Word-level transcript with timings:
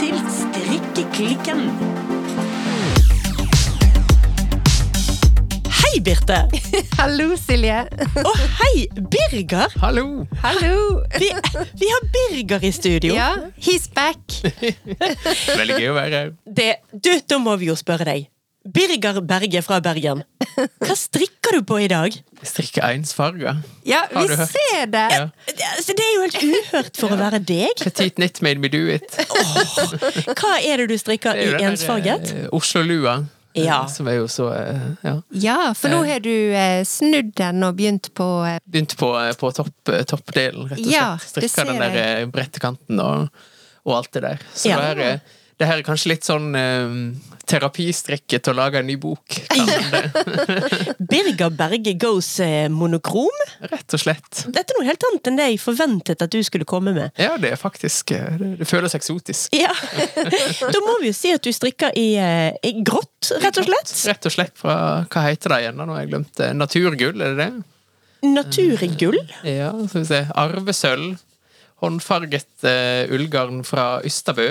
til 0.00 0.20
Strikkeklikken. 0.32 1.58
Hei, 5.80 6.00
Birte! 6.04 6.38
Hallo, 7.00 7.34
Silje. 7.36 7.82
Og 8.22 8.38
hei, 8.62 8.86
Birger! 9.12 9.68
Hallo! 9.82 10.24
Hallo. 10.40 11.02
Vi, 11.18 11.28
vi 11.82 11.92
har 11.92 12.08
Birger 12.16 12.64
i 12.64 12.72
studio. 12.72 13.12
Ja, 13.14 13.28
he's 13.60 13.90
back. 13.92 14.40
Veldig 15.60 15.76
gøy 15.76 15.90
å 15.92 15.96
være 15.98 16.14
her. 16.16 16.34
Det, 16.46 16.70
du, 16.96 17.12
da 17.20 17.42
må 17.42 17.60
vi 17.60 17.68
jo 17.68 17.76
spørre 17.76 18.08
deg. 18.08 18.30
Birger 18.64 19.20
Berge 19.24 19.62
fra 19.64 19.78
Bergen. 19.80 20.20
Hva 20.84 20.94
strikker 20.98 21.56
du 21.56 21.62
på 21.64 21.78
i 21.80 21.86
dag? 21.88 22.12
Jeg 22.12 22.48
strikker 22.50 22.84
ensfarga. 22.92 23.54
Ja, 23.88 24.02
vi 24.12 24.26
ser 24.36 24.84
det. 24.92 25.04
Ja. 25.14 25.22
Det, 25.48 25.64
altså, 25.78 25.94
det 25.96 26.04
er 26.04 26.12
jo 26.14 26.22
helt 26.26 26.42
uhørt 26.44 27.00
for 27.00 27.14
å 27.16 27.18
være 27.20 27.40
deg. 27.40 27.72
Petit 27.86 28.14
knit 28.18 28.42
made 28.44 28.60
me 28.60 28.68
do 28.72 28.82
it. 28.92 29.08
Hva 30.36 30.58
er 30.60 30.82
det 30.82 30.90
du 30.92 30.96
strikker 31.00 31.40
Det 31.40 31.46
i 31.56 31.64
ensfarget? 31.70 32.34
eh, 32.36 32.48
Oslo-lua. 32.52 33.16
eh, 33.54 33.64
Ja. 33.64 33.80
Som 33.90 34.06
er 34.12 34.20
jo 34.20 34.28
så 34.30 34.50
eh, 34.54 34.84
Ja. 35.08 35.14
Ja, 35.32 35.56
for 35.74 35.88
nå 35.90 36.04
har 36.06 36.20
du 36.22 36.30
snudd 36.86 37.32
den 37.40 37.64
og 37.66 37.76
begynt 37.80 38.12
på 38.14 38.28
Begynt 38.68 38.92
på, 39.00 39.08
på 39.40 39.50
topp, 39.56 39.72
toppdelen, 40.06 40.68
rett 40.68 40.78
og 40.78 40.84
slett. 40.84 40.92
Ja, 40.92 41.08
Strikka 41.18 41.64
den 41.72 41.80
der 41.80 42.26
brettekanten 42.30 43.00
og, 43.02 43.28
og 43.88 43.96
alt 44.02 44.12
det 44.12 44.22
der. 44.28 44.44
Så 44.54 44.68
Ja. 44.70 44.78
det, 44.94 45.08
er, 45.16 45.20
det 45.60 45.68
her 45.68 45.80
er 45.80 45.84
kanskje 45.84 46.14
litt 46.14 46.24
sånn 46.24 46.54
eh, 46.56 46.92
terapistrikke 47.50 48.38
til 48.40 48.54
å 48.54 48.56
lage 48.56 48.80
en 48.80 48.86
ny 48.88 48.94
bok. 49.00 49.36
Birger 51.10 51.52
Berge 51.52 51.92
goes 52.00 52.30
eh, 52.40 52.68
monokrom? 52.72 53.42
rett 53.68 53.96
og 53.96 54.00
slett. 54.00 54.44
Dette 54.48 54.72
er 54.72 54.80
noe 54.80 54.88
helt 54.88 55.04
annet 55.10 55.28
enn 55.28 55.36
det 55.40 55.48
jeg 55.50 55.60
forventet 55.60 56.24
at 56.24 56.32
du 56.32 56.38
skulle 56.46 56.64
komme 56.68 56.94
med. 56.96 57.12
Ja, 57.20 57.34
det 57.40 57.52
er 57.52 57.60
faktisk 57.60 58.14
eh, 58.16 58.38
Det, 58.40 58.54
det 58.62 58.68
føles 58.70 58.96
eksotisk. 58.96 59.52
Ja, 59.56 59.74
Da 60.74 60.80
må 60.84 60.96
vi 61.02 61.10
jo 61.10 61.16
si 61.16 61.34
at 61.36 61.44
du 61.44 61.52
strikker 61.52 61.92
i, 61.98 62.14
eh, 62.16 62.56
i 62.64 62.74
grått, 62.86 63.32
rett 63.42 63.60
og 63.60 63.68
slett. 63.68 63.94
Rett 64.14 64.30
og 64.30 64.36
slett 64.38 64.56
fra 64.60 64.76
Hva 65.10 65.26
heter 65.28 65.52
det 65.52 65.62
igjen? 65.66 65.80
da? 65.80 65.88
Nå 65.88 65.96
har 65.98 66.06
jeg 66.06 66.14
glemt 66.14 66.34
det. 66.40 66.52
Naturgull, 66.56 67.20
er 67.20 67.36
det 67.36 67.50
det? 67.50 67.50
Naturgull. 68.32 69.20
Ja, 69.44 69.74
skal 69.88 70.02
vi 70.02 70.08
se. 70.08 70.24
Arvesølv. 70.40 71.20
Håndfarget 71.80 72.66
uh, 72.68 73.08
ullgarn 73.16 73.62
fra 73.64 73.94
Ystabø. 74.04 74.50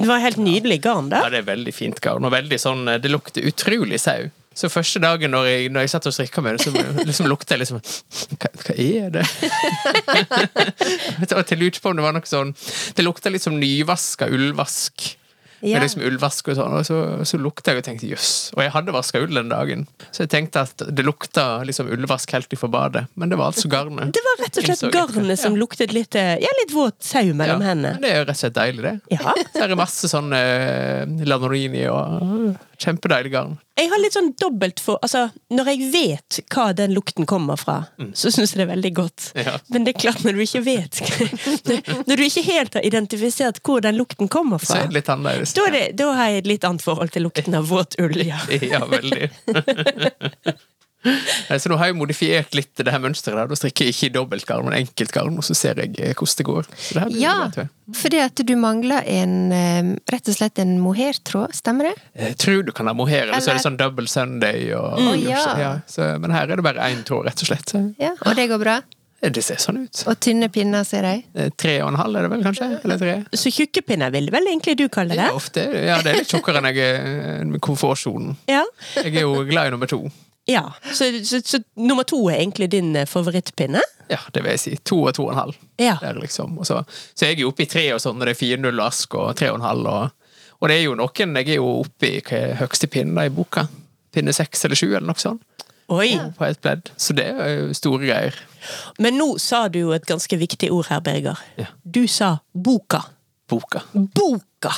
Det 0.00 0.08
var 0.08 0.22
helt 0.22 0.40
nydelig 0.40 0.80
garn 0.82 1.10
Ja, 1.12 1.28
det 1.30 1.42
er 1.42 1.48
veldig 1.50 1.74
fint 1.74 2.00
garn. 2.02 2.24
Og 2.24 2.32
veldig 2.32 2.58
sånn 2.60 2.86
Det 3.02 3.10
lukter 3.10 3.44
utrolig 3.48 4.00
sau. 4.02 4.30
Så 4.54 4.68
første 4.68 5.00
dagen 5.00 5.32
når 5.32 5.46
jeg, 5.48 5.68
når 5.72 5.86
jeg 5.86 5.92
satt 5.94 6.06
og 6.10 6.14
strikka 6.16 6.42
med 6.44 6.58
det, 6.58 6.66
så 6.66 7.04
liksom 7.08 7.28
lukta 7.30 7.56
jeg 7.56 7.62
liksom 7.62 7.80
Hva, 8.36 8.50
hva 8.66 8.76
er 8.76 9.08
det? 9.14 9.24
og 11.38 11.46
til 11.48 11.62
lurte 11.62 11.80
på 11.80 11.92
om 11.92 11.96
det 11.96 12.04
var 12.04 12.16
noe 12.16 12.28
sånn 12.28 12.52
Det 12.96 13.04
lukta 13.04 13.32
litt 13.32 13.44
som 13.44 13.56
nyvaska 13.56 14.28
ullvask. 14.32 15.12
Ja. 15.62 15.78
Med 15.78 15.84
liksom 15.86 16.02
ullvask 16.02 16.48
og 16.50 16.56
sånn, 16.58 16.72
og 16.80 16.86
så, 16.86 16.96
så 17.28 17.38
lukta 17.38 17.70
jeg 17.70 17.82
og 17.82 17.86
tenkte 17.86 18.08
jøss. 18.10 18.30
Og 18.56 18.64
jeg 18.64 18.72
hadde 18.74 18.94
vaska 18.96 19.20
ull 19.22 19.36
den 19.38 19.52
dagen, 19.52 19.84
så 20.10 20.24
jeg 20.24 20.32
tenkte 20.32 20.64
at 20.66 20.82
det 20.90 21.04
lukta 21.06 21.62
liksom 21.68 21.90
ullvask 21.94 22.34
helt 22.34 22.56
ifra 22.56 22.70
badet. 22.72 23.04
Men 23.14 23.30
det 23.30 23.38
var 23.38 23.52
altså 23.52 23.70
garnet. 23.70 24.10
Det 24.16 24.24
var 24.26 24.42
rett 24.42 24.58
og 24.58 24.66
slett 24.66 24.96
garnet 24.96 25.38
som 25.38 25.54
luktet 25.58 25.94
litt, 25.94 26.18
eh, 26.18 26.34
ja, 26.42 26.50
litt 26.58 26.74
våt 26.74 26.98
sau 27.06 27.24
mellom 27.30 27.62
Ja, 27.62 27.70
hendene. 27.70 27.94
Det 28.02 28.10
er 28.10 28.20
jo 28.20 28.26
rett 28.26 28.34
og 28.34 28.40
slett 28.42 28.58
deilig, 28.58 28.82
det. 28.88 28.94
Ja. 29.14 29.36
Så 29.54 29.62
er 29.62 29.70
det 29.70 29.78
masse 29.78 30.10
sånn 30.10 30.34
eh, 30.34 31.06
lanorini 31.30 31.86
og 31.92 32.26
kjempedeilig 32.82 33.32
garn. 33.32 33.58
Jeg 33.78 33.88
har 33.88 34.00
litt 34.02 34.14
sånn 34.14 34.32
dobbelt 34.36 34.80
for 34.82 35.00
Altså, 35.02 35.28
når 35.54 35.70
jeg 35.72 35.86
vet 35.92 36.38
hva 36.52 36.66
den 36.76 36.92
lukten 36.92 37.26
kommer 37.28 37.56
fra, 37.60 37.78
så 38.18 38.30
syns 38.32 38.52
jeg 38.52 38.60
det 38.60 38.66
er 38.66 38.72
veldig 38.74 38.92
godt. 38.98 39.28
Mm. 39.34 39.42
Ja. 39.46 39.54
Men 39.72 39.86
det 39.86 39.94
er 39.94 40.00
klart, 40.02 40.24
når 40.26 40.36
du 40.36 40.42
ikke 40.44 40.62
vet 40.66 41.00
Når 42.08 42.20
du 42.20 42.24
ikke 42.26 42.44
helt 42.46 42.76
har 42.76 42.84
identifisert 42.86 43.62
hvor 43.64 43.80
den 43.84 43.96
lukten 43.96 44.28
kommer 44.32 44.60
Så 44.62 44.74
fra, 44.74 44.82
er 44.84 44.92
da, 44.92 45.16
er 45.66 45.76
det, 45.76 45.84
da 45.98 46.10
har 46.18 46.32
jeg 46.34 46.44
et 46.44 46.52
litt 46.52 46.68
annet 46.68 46.84
forhold 46.84 47.14
til 47.14 47.26
lukten 47.28 47.56
av 47.58 47.70
våt 47.70 47.96
ull, 48.02 48.18
ja. 48.26 48.42
Ja, 48.72 48.84
veldig. 48.88 49.30
Så 51.02 51.70
nå 51.70 51.76
har 51.80 51.90
jeg 51.90 51.96
modifiert 51.98 52.54
litt 52.56 52.78
det 52.78 52.92
her 52.92 53.02
mønsteret. 53.02 53.36
Da. 53.40 53.46
Da 53.50 53.58
strikker 53.58 53.88
jeg 53.88 53.96
ikke 53.96 54.08
i 54.08 54.12
dobbeltgarn, 54.14 54.66
men 54.68 54.76
enkeltgarn, 54.78 55.34
og 55.40 55.46
så 55.46 55.56
ser 55.58 55.80
jeg 55.82 55.96
eh, 55.98 56.14
hvordan 56.14 56.38
det 56.38 56.46
går. 56.48 56.70
Så 56.76 56.94
det 56.96 57.02
her 57.02 57.10
blir 57.12 57.22
Ja, 57.22 57.34
bra, 57.56 57.66
fordi 57.98 58.22
at 58.22 58.44
du 58.46 58.54
mangler 58.60 59.04
en 59.10 59.36
eh, 59.56 59.92
rett 60.12 60.30
og 60.30 60.38
slett 60.38 60.62
en 60.62 60.76
mohairtråd, 60.82 61.56
stemmer 61.58 61.90
det? 61.90 61.94
Jeg 62.28 62.38
tror 62.44 62.64
du 62.66 62.72
kan 62.76 62.90
ha 62.90 62.96
mohair, 62.96 63.28
eller 63.28 63.42
så 63.42 63.52
er 63.52 63.60
det 63.60 63.66
sånn 63.66 63.78
double 63.80 64.08
sunday. 64.10 64.70
Og, 64.78 64.98
Å, 65.02 65.14
ja. 65.20 65.44
ja, 65.60 65.72
så, 65.90 66.14
men 66.22 66.34
her 66.34 66.48
er 66.50 66.62
det 66.62 66.66
bare 66.66 66.90
én 66.92 67.04
tråd, 67.08 67.26
rett 67.28 67.44
og 67.44 67.50
slett. 67.52 67.76
Ja, 68.00 68.14
Og 68.22 68.36
det 68.38 68.48
går 68.52 68.62
bra? 68.62 68.80
det 69.22 69.42
ser 69.46 69.60
sånn 69.62 69.84
ut. 69.84 70.00
Og 70.10 70.16
tynne 70.18 70.48
pinner, 70.50 70.82
ser 70.86 71.06
jeg. 71.06 71.20
Eh, 71.38 71.52
Tre 71.54 71.76
og 71.84 71.92
en 71.92 71.98
halv 72.00 72.18
er 72.18 72.26
det 72.26 72.30
vel, 72.32 72.42
kanskje? 72.42 72.66
Eller 72.82 72.98
tre? 72.98 73.12
Så 73.38 73.52
tjukkepinner 73.54 74.10
vil 74.14 74.26
vel 74.34 74.48
egentlig 74.50 74.74
du 74.80 74.88
kalle 74.90 75.14
det? 75.14 75.28
Ja, 75.30 75.36
ofte. 75.38 75.62
Ja, 75.70 76.00
det 76.02 76.10
er 76.10 76.18
litt 76.24 76.32
tjukkere 76.32 76.58
enn 76.58 76.66
jeg 76.72 76.82
er 76.82 77.44
med 77.46 77.62
komfortsonen. 77.62 78.34
Ja. 78.50 78.64
Jeg 78.98 79.14
er 79.20 79.28
jo 79.28 79.44
glad 79.46 79.70
i 79.70 79.74
nummer 79.76 79.90
to. 79.90 80.02
Ja. 80.44 80.72
Så, 80.92 81.24
så, 81.24 81.40
så 81.44 81.60
nummer 81.74 82.06
to 82.08 82.18
er 82.30 82.40
egentlig 82.40 82.70
din 82.72 82.96
eh, 82.96 83.06
favorittpinne? 83.06 83.82
Ja, 84.10 84.18
det 84.34 84.42
vil 84.42 84.50
jeg 84.56 84.62
si. 84.62 84.72
To 84.90 85.02
og 85.06 85.14
to 85.14 85.26
og 85.28 85.34
en 85.34 85.38
halv. 85.38 85.60
Ja. 85.80 85.96
Liksom. 86.18 86.58
og 86.58 86.66
så, 86.66 86.82
så 87.14 87.28
jeg 87.28 87.38
er 87.38 87.44
jo 87.44 87.52
oppe 87.52 87.64
i 87.66 87.70
tre 87.70 87.86
og 87.94 88.02
sånn, 88.02 88.18
når 88.18 88.30
det 88.30 88.34
er 88.34 88.40
fire 88.40 88.58
null 88.60 88.80
og 88.80 88.88
ask 88.90 89.14
og 89.18 89.36
tre 89.38 89.52
og 89.52 89.60
en 89.60 89.68
halv. 89.68 89.88
Og, 89.88 90.34
og 90.58 90.68
det 90.70 90.78
er 90.78 90.84
jo 90.86 90.98
noen 90.98 91.38
Jeg 91.40 91.54
er 91.54 91.60
jo 91.60 91.70
oppe 91.84 92.10
i 92.10 92.20
hva 92.20 92.42
er 92.42 92.60
høyeste 92.60 92.90
pinne 92.92 93.28
i 93.28 93.32
boka. 93.32 93.68
Pinne 94.12 94.34
seks 94.36 94.66
eller 94.66 94.78
sju, 94.78 94.90
eller 94.90 95.08
noe 95.08 95.22
sånt. 95.22 95.42
Oi! 95.92 96.14
På 96.38 96.46
et 96.46 96.60
pledd. 96.62 96.90
Så 96.96 97.14
det 97.16 97.26
er 97.30 97.50
jo 97.56 97.72
store 97.76 98.06
greier. 98.06 98.36
Men 99.02 99.18
nå 99.18 99.34
sa 99.42 99.66
du 99.68 99.80
jo 99.82 99.90
et 99.96 100.06
ganske 100.08 100.36
viktig 100.38 100.70
ord 100.72 100.88
her, 100.92 101.02
Birger. 101.04 101.40
Ja. 101.60 101.68
Du 101.82 102.06
sa 102.08 102.38
boka. 102.52 103.02
Boka. 103.50 103.82
Boka! 103.92 104.72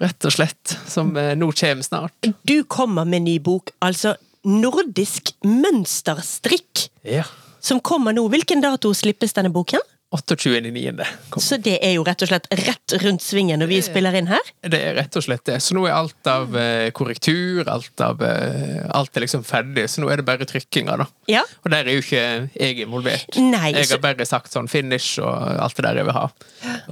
Rett 0.00 0.26
og 0.26 0.34
slett. 0.34 0.78
Som 0.90 1.12
eh, 1.20 1.36
nå 1.38 1.50
kommer 1.52 1.86
snart. 1.86 2.30
Du 2.42 2.64
kommer 2.64 3.06
med 3.06 3.26
ny 3.28 3.36
bok, 3.38 3.70
altså 3.84 4.16
Nordisk 4.44 5.34
mønsterstrikk, 5.44 6.88
Ja. 7.04 7.24
som 7.60 7.80
kommer 7.80 8.12
nå. 8.12 8.28
Hvilken 8.28 8.62
dato 8.62 8.92
slippes 8.94 9.32
denne 9.36 9.50
boken? 9.52 9.80
28.9. 10.10 11.04
Så 11.38 11.56
det 11.62 11.76
er 11.86 11.92
jo 11.94 12.02
rett 12.06 12.22
og 12.24 12.30
slett 12.32 12.48
rett 12.66 12.94
rundt 13.04 13.22
svingen 13.22 13.60
når 13.62 13.68
vi 13.70 13.76
spiller 13.86 14.16
inn 14.18 14.26
her. 14.30 14.48
Det 14.66 14.80
er 14.88 14.96
rett 14.98 15.14
og 15.20 15.22
slett 15.22 15.44
det. 15.46 15.60
Så 15.62 15.76
nå 15.76 15.84
er 15.86 15.94
alt 15.94 16.26
av 16.30 16.56
eh, 16.58 16.88
korrektur, 16.96 17.62
alt 17.70 18.02
av 18.02 18.22
eh, 18.26 18.80
Alt 18.90 19.14
er 19.16 19.22
liksom 19.22 19.44
ferdig, 19.46 19.84
så 19.92 20.02
nå 20.02 20.08
er 20.10 20.18
det 20.18 20.26
bare 20.26 20.46
trykkinga, 20.50 20.96
da. 20.98 21.06
Ja. 21.30 21.44
Og 21.62 21.70
der 21.70 21.86
er 21.86 21.94
jo 21.94 22.02
ikke 22.02 22.22
jeg 22.58 22.80
involvert. 22.82 23.38
Nei, 23.38 23.70
jeg 23.76 23.86
så- 23.86 23.98
har 23.98 24.02
bare 24.08 24.26
sagt 24.26 24.50
sånn 24.52 24.66
finish 24.70 25.20
og 25.22 25.30
alt 25.62 25.78
det 25.78 25.86
der 25.86 26.00
jeg 26.02 26.08
vil 26.08 26.16
ha. 26.16 26.24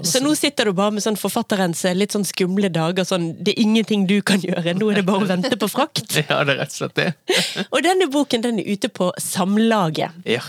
Så 0.06 0.22
nå 0.22 0.36
sitter 0.38 0.70
du 0.70 0.76
bare 0.78 0.94
med 0.94 1.02
sånn 1.02 1.18
forfatterens 1.18 1.82
eh, 1.90 1.96
litt 1.98 2.14
sånn 2.14 2.26
skumle 2.28 2.70
dager. 2.70 3.02
Sånn, 3.08 3.32
det 3.42 3.56
er 3.56 3.62
ingenting 3.64 4.06
du 4.06 4.20
kan 4.22 4.38
gjøre, 4.44 4.76
nå 4.78 4.92
er 4.92 5.00
det 5.00 5.06
bare 5.08 5.26
å 5.26 5.30
vente 5.32 5.58
på 5.58 5.70
frakt. 5.74 6.04
Ja, 6.28 6.42
det 6.44 6.54
er 6.54 6.58
rett 6.60 6.74
og 6.74 6.78
slett 6.82 6.96
det. 6.98 7.08
Og 7.74 7.82
denne 7.82 8.06
boken 8.12 8.42
den 8.44 8.58
er 8.60 8.66
ute 8.76 8.90
på 8.92 9.10
Samlaget. 9.22 10.14
Ja. 10.28 10.42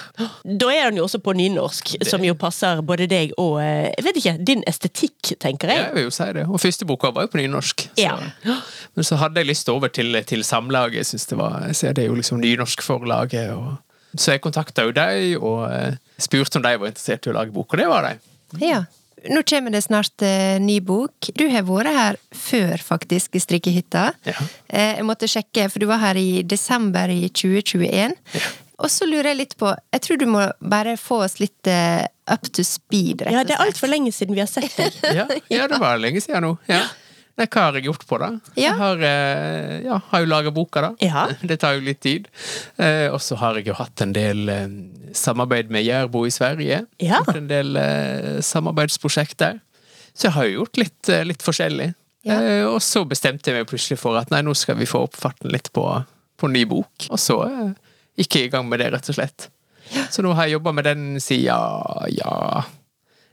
Da 0.44 0.69
er 0.74 0.90
den 0.90 1.00
jo 1.00 1.06
også 1.07 1.22
på 1.24 1.34
nynorsk, 1.38 1.96
som 2.09 2.24
jo 2.25 2.34
passer 2.38 2.59
både 2.86 3.08
deg 3.09 3.34
og 3.40 3.59
eh, 3.64 3.90
jeg 3.96 4.06
vet 4.06 4.20
ikke, 4.22 4.36
din 4.47 4.64
estetikk, 4.70 5.34
tenker 5.42 5.74
jeg. 5.74 5.84
Jeg 5.88 5.96
vil 5.97 6.08
jo 6.08 6.14
si 6.16 6.30
det. 6.36 6.46
Og 6.47 6.62
første 6.62 6.88
boka 6.90 7.12
var 7.16 7.28
jo 7.28 7.34
på 7.34 7.42
nynorsk. 7.42 7.86
Så. 7.90 8.06
Ja. 8.06 8.58
Men 8.96 9.08
så 9.08 9.20
hadde 9.22 9.42
jeg 9.42 9.50
lyst 9.52 9.70
over 9.72 9.92
til, 9.94 10.16
til 10.28 10.44
Samlaget. 10.47 11.14
Jeg 11.14 11.25
det, 11.30 11.40
var, 11.40 11.59
jeg 11.68 11.80
ser 11.80 11.98
det 11.98 12.06
er 12.06 12.12
jo 12.12 12.19
liksom 12.19 12.42
nynorskforlaget. 12.44 13.52
Og... 13.56 13.75
Så 14.16 14.36
jeg 14.36 14.44
kontakta 14.46 14.88
jo 14.88 14.96
dem 14.96 15.44
og 15.44 15.66
eh, 15.72 16.00
spurte 16.19 16.59
om 16.59 16.66
de 16.66 16.78
var 16.80 16.92
interessert 16.92 17.28
i 17.28 17.34
å 17.34 17.38
lage 17.38 17.56
bok, 17.56 17.74
og 17.74 17.81
det 17.81 17.90
var 17.92 18.08
de. 18.08 18.16
Ja. 18.64 18.84
Nå 19.28 19.42
kommer 19.44 19.74
det 19.74 19.81
snart 19.84 20.24
eh, 20.24 20.56
ny 20.64 20.80
bok. 20.86 21.31
Du 21.36 21.46
har 21.52 21.66
vært 21.68 21.92
her 21.96 22.19
før, 22.31 22.80
faktisk, 22.84 23.36
i 23.36 23.44
strikkehytta. 23.44 24.06
Ja. 24.28 24.48
Eh, 24.68 24.96
jeg 25.00 25.08
måtte 25.08 25.30
sjekke, 25.30 25.68
for 25.72 25.84
du 25.84 25.90
var 25.90 26.02
her 26.03 26.19
i 26.19 26.42
desember 26.48 27.12
i 27.12 27.28
2021. 27.28 28.16
Og 28.80 28.88
så 28.92 29.08
lurer 29.09 29.34
jeg 29.34 29.40
litt 29.42 29.58
på 29.59 29.74
Jeg 29.92 30.03
tror 30.06 30.19
du 30.22 30.25
må 30.30 30.46
bare 30.64 30.96
få 31.00 31.24
oss 31.25 31.40
litt 31.42 31.68
eh, 31.68 32.06
up 32.34 32.47
to 32.56 32.63
speed, 32.67 33.22
rett 33.25 33.34
Ja, 33.35 33.44
det 33.44 33.53
er 33.56 33.62
slett. 33.62 33.67
altfor 33.73 33.91
lenge 33.91 34.12
siden 34.16 34.36
vi 34.38 34.42
har 34.44 34.50
sett 34.51 34.75
deg. 34.77 34.98
Ja, 35.19 35.27
ja, 35.51 35.68
det 35.71 35.80
var 35.81 35.98
lenge 36.01 36.21
siden 36.24 36.45
nå. 36.45 36.56
Ja. 36.69 36.83
Nei, 37.39 37.45
hva 37.48 37.62
har 37.69 37.77
jeg 37.80 37.86
gjort 37.88 38.01
på 38.09 38.18
det? 38.19 38.27
Ja. 38.59 38.62
Jeg 38.65 38.75
har, 38.81 39.04
eh, 39.07 39.75
ja, 39.86 39.98
har 40.12 40.24
jo 40.25 40.27
laga 40.27 40.51
boka, 40.51 40.81
da. 40.83 40.89
Ja. 41.00 41.21
Det 41.51 41.56
tar 41.62 41.77
jo 41.77 41.86
litt 41.86 42.01
tid. 42.04 42.25
Eh, 42.75 43.07
og 43.13 43.21
så 43.24 43.38
har 43.39 43.56
jeg 43.56 43.69
jo 43.69 43.77
hatt 43.80 44.04
en 44.04 44.12
del 44.18 44.50
eh, 44.51 44.65
samarbeid 45.15 45.71
med 45.71 45.86
Jærbo 45.88 46.25
i 46.27 46.33
Sverige. 46.36 46.81
Ja. 47.00 47.21
Gjort 47.24 47.39
en 47.39 47.48
del 47.48 47.80
eh, 47.80 48.42
samarbeidsprosjekter. 48.44 49.62
Så 50.12 50.27
jeg 50.27 50.36
har 50.36 50.50
jo 50.50 50.57
gjort 50.62 50.81
litt, 50.81 51.09
eh, 51.15 51.24
litt 51.31 51.45
forskjellig. 51.45 51.94
Ja. 52.27 52.42
Eh, 52.44 52.65
og 52.68 52.81
så 52.83 53.06
bestemte 53.07 53.54
jeg 53.54 53.62
meg 53.62 53.69
plutselig 53.71 54.01
for 54.01 54.19
at 54.19 54.33
nei, 54.33 54.42
nå 54.44 54.51
skal 54.59 54.75
vi 54.75 54.89
få 54.89 55.06
opp 55.07 55.15
farten 55.15 55.48
litt 55.54 55.71
på, 55.71 55.86
på 56.36 56.51
ny 56.51 56.65
bok. 56.68 57.07
Og 57.07 57.21
så 57.24 57.39
eh, 57.48 57.71
gikk 58.19 58.36
jeg 58.42 58.50
i 58.50 58.54
gang 58.57 58.68
med 58.68 58.83
det, 58.83 58.92
rett 58.98 59.07
og 59.13 59.15
slett. 59.15 59.48
Så 60.12 60.21
nå 60.25 60.33
har 60.38 60.45
jeg 60.47 60.57
jobba 60.59 60.71
med 60.75 60.86
den 60.89 61.06
siden 61.24 61.45
ja 62.18 62.63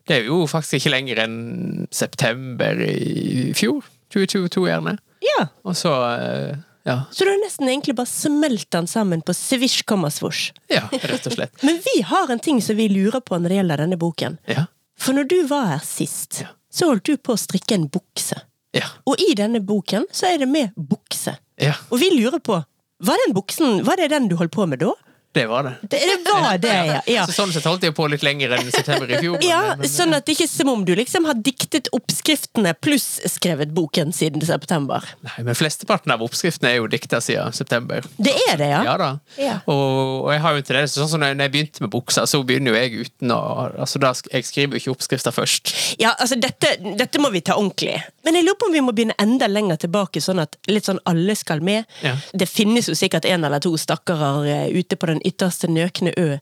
Det 0.06 0.20
er 0.20 0.28
jo 0.28 0.44
faktisk 0.46 0.78
ikke 0.80 0.92
lenger 0.94 1.18
enn 1.24 1.86
september 1.90 2.78
i 2.86 3.52
fjor. 3.58 3.82
2022, 4.14 4.62
gjerne. 4.70 4.92
Ja, 5.26 5.46
Og 5.66 5.74
så 5.76 5.90
eh, 6.14 6.56
ja. 6.86 7.00
Så 7.10 7.24
du 7.26 7.30
har 7.32 7.40
nesten 7.42 7.66
egentlig 7.68 7.96
bare 7.98 8.06
smelt 8.06 8.68
den 8.70 8.86
sammen 8.86 9.22
på 9.26 9.34
svisj, 9.34 9.80
komma 9.90 10.06
svosj. 10.14 10.52
ja, 10.70 10.84
rett 10.92 11.26
og 11.26 11.34
slett. 11.34 11.56
Men 11.66 11.80
vi 11.82 11.96
har 12.06 12.30
en 12.30 12.38
ting 12.38 12.60
som 12.62 12.78
vi 12.78 12.86
lurer 12.92 13.18
på 13.26 13.34
når 13.40 13.50
det 13.50 13.56
gjelder 13.58 13.82
denne 13.82 13.98
boken. 13.98 14.36
Ja. 14.46 14.68
For 14.96 15.16
når 15.16 15.26
du 15.32 15.40
var 15.50 15.66
her 15.72 15.82
sist, 15.84 16.38
Ja. 16.44 16.52
så 16.70 16.86
holdt 16.92 17.10
du 17.10 17.16
på 17.18 17.34
å 17.34 17.40
strikke 17.40 17.74
en 17.74 17.88
bukse. 17.90 18.38
Ja. 18.76 18.86
Og 19.10 19.18
i 19.18 19.34
denne 19.34 19.58
boken 19.66 20.06
så 20.14 20.30
er 20.30 20.38
det 20.44 20.46
med 20.48 20.70
bukse. 20.78 21.34
Ja, 21.58 21.74
Og 21.90 21.98
vi 21.98 22.12
lurer 22.14 22.38
på, 22.38 22.60
var 23.02 23.18
den 23.26 23.34
buksen, 23.34 23.82
var 23.84 23.96
det 23.98 24.10
den 24.14 24.28
du 24.30 24.36
holdt 24.38 24.52
på 24.54 24.66
med 24.70 24.78
da? 24.84 24.92
Det 25.36 25.44
var 25.50 25.66
det. 25.68 25.74
Det, 25.92 26.00
det 26.24 26.32
var 26.32 26.58
det, 26.62 26.74
ja. 26.88 27.00
ja. 27.16 27.24
Så 27.28 27.34
sånn 27.36 27.52
sett 27.54 27.66
holdt 27.68 27.84
jeg 27.86 27.94
på 27.96 28.06
litt 28.10 28.24
lenger 28.26 28.54
enn 28.56 28.70
september 28.72 29.10
i 29.12 29.18
fjor. 29.20 29.36
men- 29.38 29.46
Ja, 29.48 29.60
men- 29.76 29.90
sånn 29.92 30.14
at 30.16 30.24
det 30.26 30.36
ikke 30.36 30.46
er 30.48 30.52
som 30.52 30.70
om 30.72 30.84
du 30.88 30.94
liksom 30.96 31.26
har 31.28 31.36
diktet 31.36 31.90
oppskriftene 31.96 32.72
pluss 32.80 33.20
skrevet 33.30 33.74
boken 33.76 34.12
siden 34.16 34.42
september. 34.46 35.04
Nei, 35.26 35.44
men 35.44 35.54
flesteparten 35.58 36.12
av 36.14 36.24
oppskriftene 36.24 36.72
er 36.72 36.78
jo 36.80 36.88
dikta 36.90 37.20
siden 37.24 37.52
september. 37.56 38.04
Det 38.16 38.32
er 38.48 38.56
det, 38.60 38.70
ja? 38.72 38.82
Ja 38.88 38.96
da. 39.00 39.10
Ja. 39.40 39.58
Og, 39.68 40.24
og 40.26 40.32
jeg 40.32 40.40
har 40.44 40.56
jo 40.56 40.62
en 40.62 40.68
tendens 40.70 40.96
sånn 40.96 41.10
som 41.12 41.20
når 41.22 41.36
jeg 41.44 41.52
begynte 41.54 41.84
med 41.84 41.92
buksa, 41.92 42.24
så 42.28 42.40
begynner 42.46 42.72
jo 42.72 42.80
jeg 42.80 43.06
uten 43.06 43.34
å 43.34 43.40
altså 43.76 44.00
da, 44.02 44.12
Jeg 44.32 44.44
skriver 44.48 44.76
jo 44.76 44.82
ikke 44.82 44.94
oppskrifter 44.96 45.34
først. 45.34 45.74
Ja, 46.00 46.14
altså 46.18 46.38
dette, 46.40 46.76
dette 46.98 47.20
må 47.22 47.30
vi 47.34 47.40
ta 47.44 47.56
ordentlig. 47.58 47.98
Men 48.24 48.34
jeg 48.38 48.46
lurer 48.46 48.58
på 48.60 48.66
om 48.70 48.74
vi 48.74 48.82
må 48.82 48.94
begynne 48.96 49.14
enda 49.22 49.46
lenger 49.50 49.76
tilbake, 49.84 50.20
sånn 50.24 50.40
at 50.42 50.56
litt 50.70 50.88
sånn 50.88 51.00
alle 51.06 51.36
skal 51.38 51.60
med. 51.64 51.84
Ja. 52.02 52.16
Det 52.32 52.48
finnes 52.50 52.88
jo 52.90 52.94
sikkert 52.98 53.26
en 53.28 53.44
eller 53.46 53.60
to 53.62 53.74
stakkarer 53.78 54.46
eh, 54.50 54.78
ute 54.78 54.96
på 54.98 55.06
den 55.10 55.20
ytterste 55.26 55.70
nøkne 55.70 56.14
ø 56.16 56.38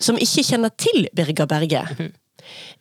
som 0.00 0.20
ikke 0.20 0.44
kjenner 0.50 0.72
til 0.76 1.08
Birger 1.16 1.48
Berge. 1.50 1.84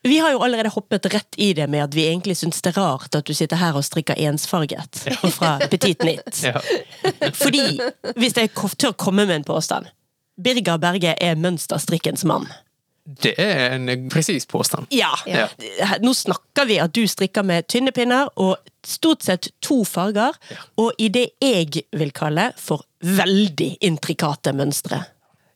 Vi 0.05 0.17
har 0.21 0.35
jo 0.35 0.43
allerede 0.45 0.69
hoppet 0.69 1.07
rett 1.13 1.37
i 1.41 1.53
det 1.57 1.65
med 1.71 1.87
at 1.87 1.95
vi 1.97 2.05
egentlig 2.05 2.37
syns 2.37 2.61
det 2.61 2.75
er 2.75 2.81
rart 2.83 3.15
at 3.17 3.25
du 3.25 3.33
sitter 3.33 3.57
her 3.57 3.77
og 3.77 3.85
strikker 3.85 4.19
ensfarget 4.27 5.01
fra 5.37 5.55
Petit 5.71 6.03
Nitt. 6.05 6.43
Ja. 6.45 6.61
Fordi, 7.33 7.79
hvis 8.19 8.37
jeg 8.37 8.53
tør 8.53 8.93
komme 8.93 9.25
med 9.25 9.41
en 9.41 9.47
påstand 9.47 9.89
Birger 10.35 10.77
Berge 10.77 11.15
er 11.15 11.39
mønsterstrikkens 11.39 12.25
mann. 12.27 12.49
Det 13.05 13.35
er 13.37 13.75
en 13.75 14.09
presis 14.09 14.47
påstand. 14.49 14.87
Ja. 14.91 15.11
Ja. 15.29 15.47
Nå 16.01 16.11
snakker 16.17 16.65
vi 16.65 16.79
at 16.81 16.95
du 16.97 17.03
strikker 17.07 17.45
med 17.45 17.67
tynne 17.69 17.93
pinner 17.95 18.31
og 18.35 18.57
stort 18.85 19.23
sett 19.25 19.51
to 19.63 19.83
farger, 19.85 20.33
og 20.81 20.97
i 20.97 21.11
det 21.13 21.27
jeg 21.41 21.85
vil 21.93 22.11
kalle 22.17 22.49
for 22.57 22.83
veldig 23.05 23.75
intrikate 23.85 24.55
mønstre. 24.57 25.03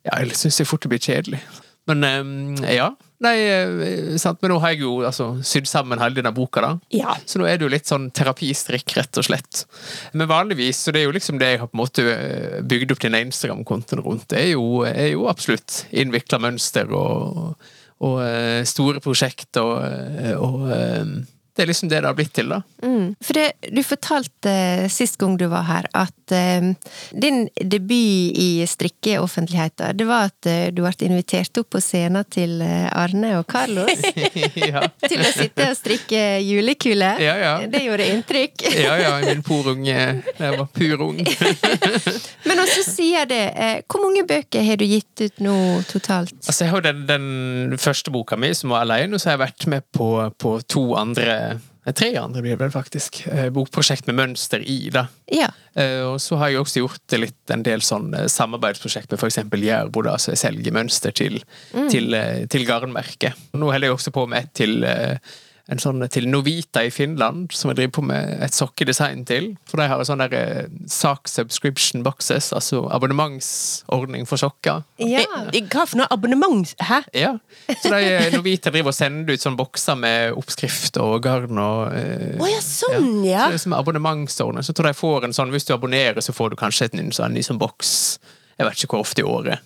Ja, 0.07 0.19
jeg 0.21 0.37
syns 0.39 0.61
det 0.61 0.69
fort 0.69 0.87
blir 0.89 1.01
kjedelig. 1.01 1.41
Men 1.89 2.05
eh, 2.05 2.75
ja. 2.77 2.91
Nei, 3.19 3.35
eh, 3.51 4.13
sant. 4.21 4.39
Men 4.41 4.53
nå 4.53 4.59
har 4.63 4.73
jeg 4.73 4.85
jo 4.85 4.93
altså, 5.07 5.31
sydd 5.45 5.67
sammen 5.67 5.99
hele 5.99 6.15
denne 6.15 6.31
boka, 6.35 6.61
da. 6.63 6.71
Ja. 6.95 7.17
Så 7.27 7.41
nå 7.41 7.47
er 7.49 7.59
det 7.59 7.67
jo 7.67 7.71
litt 7.73 7.89
sånn 7.89 8.07
terapistrikk, 8.15 8.93
rett 8.95 9.19
og 9.19 9.27
slett. 9.27 9.65
Men 10.13 10.29
vanligvis, 10.31 10.85
så 10.85 10.93
det 10.95 11.01
er 11.01 11.09
jo 11.09 11.15
liksom 11.17 11.41
det 11.41 11.53
jeg 11.53 11.63
har 11.63 11.71
på 11.71 11.75
en 11.75 11.81
måte 11.81 12.05
eh, 12.13 12.61
bygd 12.63 12.95
opp 12.95 13.03
denne 13.03 13.23
Instagram-kontoen 13.27 14.03
rundt, 14.05 14.29
det 14.31 14.45
er 14.45 14.53
jo, 14.53 14.85
er 14.87 15.11
jo 15.11 15.27
absolutt 15.31 15.83
innvikla 15.91 16.39
mønster 16.45 16.93
og, 16.95 17.57
og 18.07 18.21
eh, 18.23 18.61
store 18.69 19.03
prosjekter 19.03 19.67
og, 19.67 20.39
og 20.39 20.71
eh, 20.77 21.13
Det 21.59 21.65
er 21.65 21.67
liksom 21.73 21.89
det 21.91 21.97
det 21.99 22.07
har 22.07 22.15
blitt 22.15 22.31
til, 22.31 22.53
da. 22.53 22.61
Mm. 22.87 23.07
For 23.19 23.35
det, 23.35 23.73
du 23.75 23.81
fortalte 23.83 24.47
eh, 24.49 24.85
sist 24.87 25.17
gang 25.19 25.33
du 25.35 25.43
var 25.51 25.65
her, 25.67 25.87
at 25.91 26.31
uh, 26.31 26.69
din 27.11 27.49
debut 27.59 28.37
i 28.39 28.63
strikkeoffentligheten, 28.63 29.97
det 29.99 30.07
var 30.07 30.29
at 30.29 30.47
uh, 30.47 30.69
du 30.71 30.79
ble 30.85 30.93
invitert 31.09 31.59
opp 31.59 31.73
på 31.75 31.81
scenen 31.83 32.23
til 32.31 32.61
Arne 32.63 33.33
og 33.41 33.43
Carlos 33.51 33.91
ja. 34.71 34.85
til 35.03 35.19
å 35.19 35.33
sitte 35.35 35.67
og 35.73 35.75
strikke 35.81 36.21
julekule. 36.47 37.11
Ja, 37.19 37.35
ja. 37.43 37.51
Det 37.67 37.83
gjorde 37.83 38.07
inntrykk. 38.13 38.63
ja, 38.85 38.95
ja, 39.03 39.11
min 39.25 39.43
porunge 39.43 39.97
jeg 39.99 40.55
var 40.61 40.71
purung. 40.71 41.19
Men 42.47 42.63
også 42.63 42.87
sier 42.87 43.27
det, 43.27 43.41
uh, 43.59 43.75
hvor 43.83 44.05
mange 44.05 44.23
bøker 44.31 44.63
har 44.63 44.79
du 44.79 44.87
gitt 44.87 45.25
ut 45.27 45.43
nå 45.43 45.57
totalt? 45.91 46.37
Altså, 46.45 46.63
jeg 46.63 46.71
har 46.71 46.79
jo 46.79 46.87
den, 46.87 47.03
den 47.11 47.77
første 47.83 48.15
boka 48.15 48.39
mi, 48.39 48.55
som 48.55 48.71
var 48.71 48.87
alene, 48.87 49.19
og 49.19 49.19
så 49.19 49.33
har 49.33 49.41
jeg 49.41 49.45
vært 49.49 49.69
med 49.75 49.91
på, 49.91 50.13
på 50.39 50.55
to 50.71 50.87
andre 50.95 51.48
Tre 51.95 52.09
andre 52.19 52.41
blir 52.43 52.53
det 52.57 52.59
vel 52.61 52.71
faktisk. 52.73 53.21
eh, 53.31 53.47
Bokprosjekt 53.49 54.05
med 54.07 54.15
mønster 54.19 54.61
i, 54.61 54.89
da. 54.93 55.07
Ja. 55.31 55.47
Eh, 55.73 56.03
Og 56.05 56.19
så 56.21 56.37
har 56.37 56.49
jeg 56.51 56.59
også 56.61 56.83
gjort 56.83 57.15
litt 57.17 57.53
en 57.55 57.63
del 57.65 57.81
sånn 57.81 58.13
eh, 58.13 58.27
samarbeidsprosjekt 58.29 59.09
med 59.11 59.19
f.eks. 59.23 59.39
Jærbo, 59.63 60.03
da, 60.05 60.17
så 60.19 60.33
jeg 60.35 60.41
selger 60.43 60.75
mønster 60.75 61.11
til, 61.15 61.39
til, 61.89 62.13
eh, 62.13 62.45
til 62.51 62.65
garnmerket. 62.67 63.33
Nå 63.53 63.71
holder 63.71 63.87
jeg 63.89 63.95
også 63.95 64.11
på 64.13 64.27
med 64.29 64.43
et 64.43 64.53
til 64.59 64.83
eh, 64.83 65.17
en 65.69 65.77
sånn 65.81 66.01
til 66.09 66.25
Novita 66.29 66.81
i 66.85 66.89
Finland, 66.93 67.51
som 67.53 67.69
jeg 67.69 67.77
driver 67.77 67.93
på 67.99 68.03
med 68.09 68.39
et 68.41 68.55
sokkedesign 68.57 69.21
til. 69.29 69.51
For 69.69 69.77
de 69.81 69.85
har 69.91 70.01
sånn 70.07 70.23
der 70.23 70.33
eh, 70.33 70.71
sak 70.89 71.29
subscription 71.29 72.01
boxes, 72.05 72.49
altså 72.57 72.87
abonnementsordning 72.93 74.25
for 74.29 74.41
sokker. 74.41 74.83
ja. 74.97 75.21
Eh, 75.53 75.61
Hva 75.69 75.85
for 75.85 76.01
noe 76.01 76.09
abonnement? 76.11 76.73
Hæ? 76.81 77.01
Ja. 77.13 77.35
Så 77.83 77.91
de, 77.93 78.01
eh, 78.15 78.29
Novita 78.33 78.73
driver 78.73 78.89
og 78.93 78.97
sender 78.97 79.33
ut 79.37 79.43
sånne 79.43 79.59
bokser 79.59 79.99
med 79.99 80.33
oppskrift 80.39 80.97
og 81.03 81.19
garn 81.23 81.61
og 81.61 81.93
eh, 81.93 82.35
oh, 82.39 82.49
ja, 82.49 82.59
sånn, 82.65 83.21
ja. 83.27 83.45
Så 83.45 83.53
det 83.53 83.59
er 83.61 83.65
som 83.67 83.77
abonnementsordning. 83.77 84.65
Så 84.65 84.73
tror 84.73 84.89
jeg 84.91 84.99
får 84.99 85.29
en 85.29 85.37
sånn, 85.37 85.53
Hvis 85.53 85.65
du 85.69 85.73
abonnerer, 85.77 86.21
så 86.25 86.33
får 86.33 86.53
du 86.53 86.59
kanskje 86.59 86.89
en, 86.93 87.11
sånn, 87.15 87.33
ny 87.37 87.45
sånn 87.45 87.61
boks. 87.61 87.93
Jeg 88.59 88.67
vet 88.67 88.81
ikke 88.83 88.95
hvor 88.97 89.05
ofte 89.05 89.21
i 89.23 89.27
året. 89.27 89.61